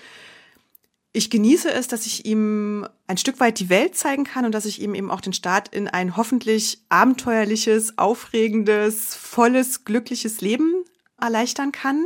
ich 1.15 1.29
genieße 1.29 1.71
es, 1.71 1.87
dass 1.87 2.05
ich 2.05 2.25
ihm 2.25 2.87
ein 3.07 3.17
Stück 3.17 3.39
weit 3.39 3.59
die 3.59 3.69
Welt 3.69 3.95
zeigen 3.95 4.25
kann 4.25 4.45
und 4.45 4.53
dass 4.53 4.65
ich 4.65 4.81
ihm 4.81 4.93
eben 4.95 5.09
auch 5.09 5.21
den 5.21 5.33
Start 5.33 5.69
in 5.69 5.87
ein 5.87 6.17
hoffentlich 6.17 6.79
abenteuerliches, 6.89 7.97
aufregendes, 7.97 9.15
volles, 9.15 9.85
glückliches 9.85 10.41
Leben 10.41 10.83
erleichtern 11.19 11.71
kann. 11.71 12.05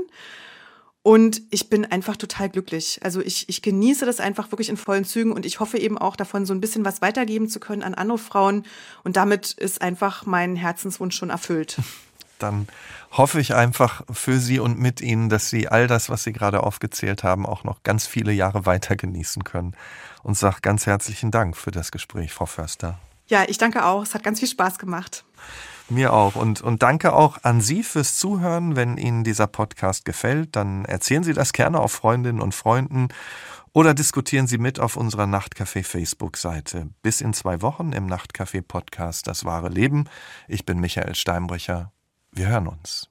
Und 1.01 1.41
ich 1.49 1.70
bin 1.70 1.86
einfach 1.86 2.18
total 2.18 2.49
glücklich. 2.49 2.99
Also 3.01 3.22
ich, 3.22 3.49
ich 3.49 3.62
genieße 3.62 4.05
das 4.05 4.20
einfach 4.20 4.51
wirklich 4.51 4.70
in 4.70 4.78
vollen 4.78 5.05
Zügen 5.05 5.32
und 5.32 5.45
ich 5.45 5.60
hoffe 5.60 5.80
eben 5.80 5.97
auch 5.97 6.16
davon 6.16 6.45
so 6.45 6.53
ein 6.53 6.62
bisschen 6.62 6.86
was 6.86 7.01
weitergeben 7.01 7.49
zu 7.49 7.60
können 7.60 7.84
an 7.84 7.95
andere 7.95 8.18
Frauen. 8.18 8.64
Und 9.03 9.16
damit 9.18 9.53
ist 9.53 9.82
einfach 9.82 10.26
mein 10.26 10.55
Herzenswunsch 10.55 11.16
schon 11.16 11.30
erfüllt. 11.30 11.78
Dann 12.39 12.67
hoffe 13.11 13.39
ich 13.39 13.53
einfach 13.53 14.03
für 14.11 14.39
Sie 14.39 14.59
und 14.59 14.79
mit 14.79 15.01
Ihnen, 15.01 15.29
dass 15.29 15.49
Sie 15.49 15.67
all 15.67 15.87
das, 15.87 16.09
was 16.09 16.23
Sie 16.23 16.33
gerade 16.33 16.63
aufgezählt 16.63 17.23
haben, 17.23 17.45
auch 17.45 17.63
noch 17.63 17.83
ganz 17.83 18.07
viele 18.07 18.31
Jahre 18.31 18.65
weiter 18.65 18.95
genießen 18.95 19.43
können. 19.43 19.75
Und 20.23 20.37
sage 20.37 20.57
ganz 20.61 20.85
herzlichen 20.85 21.31
Dank 21.31 21.55
für 21.55 21.71
das 21.71 21.91
Gespräch, 21.91 22.33
Frau 22.33 22.45
Förster. 22.45 22.99
Ja, 23.27 23.43
ich 23.47 23.57
danke 23.57 23.85
auch. 23.85 24.01
Es 24.01 24.15
hat 24.15 24.23
ganz 24.23 24.39
viel 24.39 24.49
Spaß 24.49 24.79
gemacht. 24.79 25.23
Mir 25.87 26.13
auch. 26.13 26.35
Und, 26.35 26.61
und 26.61 26.83
danke 26.83 27.13
auch 27.13 27.43
an 27.43 27.61
Sie 27.61 27.83
fürs 27.83 28.15
Zuhören. 28.17 28.75
Wenn 28.75 28.97
Ihnen 28.97 29.23
dieser 29.23 29.47
Podcast 29.47 30.05
gefällt, 30.05 30.55
dann 30.55 30.85
erzählen 30.85 31.23
Sie 31.23 31.33
das 31.33 31.53
gerne 31.53 31.79
auf 31.79 31.91
Freundinnen 31.91 32.41
und 32.41 32.53
Freunden 32.53 33.09
oder 33.73 33.93
diskutieren 33.93 34.47
Sie 34.47 34.57
mit 34.57 34.79
auf 34.79 34.97
unserer 34.97 35.25
Nachtcafé 35.25 35.83
Facebook-Seite. 35.83 36.89
Bis 37.01 37.21
in 37.21 37.33
zwei 37.33 37.61
Wochen 37.61 37.91
im 37.91 38.07
Nachtcafé 38.07 38.61
Podcast 38.61 39.27
Das 39.27 39.45
wahre 39.45 39.69
Leben. 39.69 40.05
Ich 40.47 40.65
bin 40.65 40.79
Michael 40.79 41.15
Steinbrecher. 41.15 41.91
Wir 42.32 42.47
hören 42.47 42.67
uns. 42.67 43.09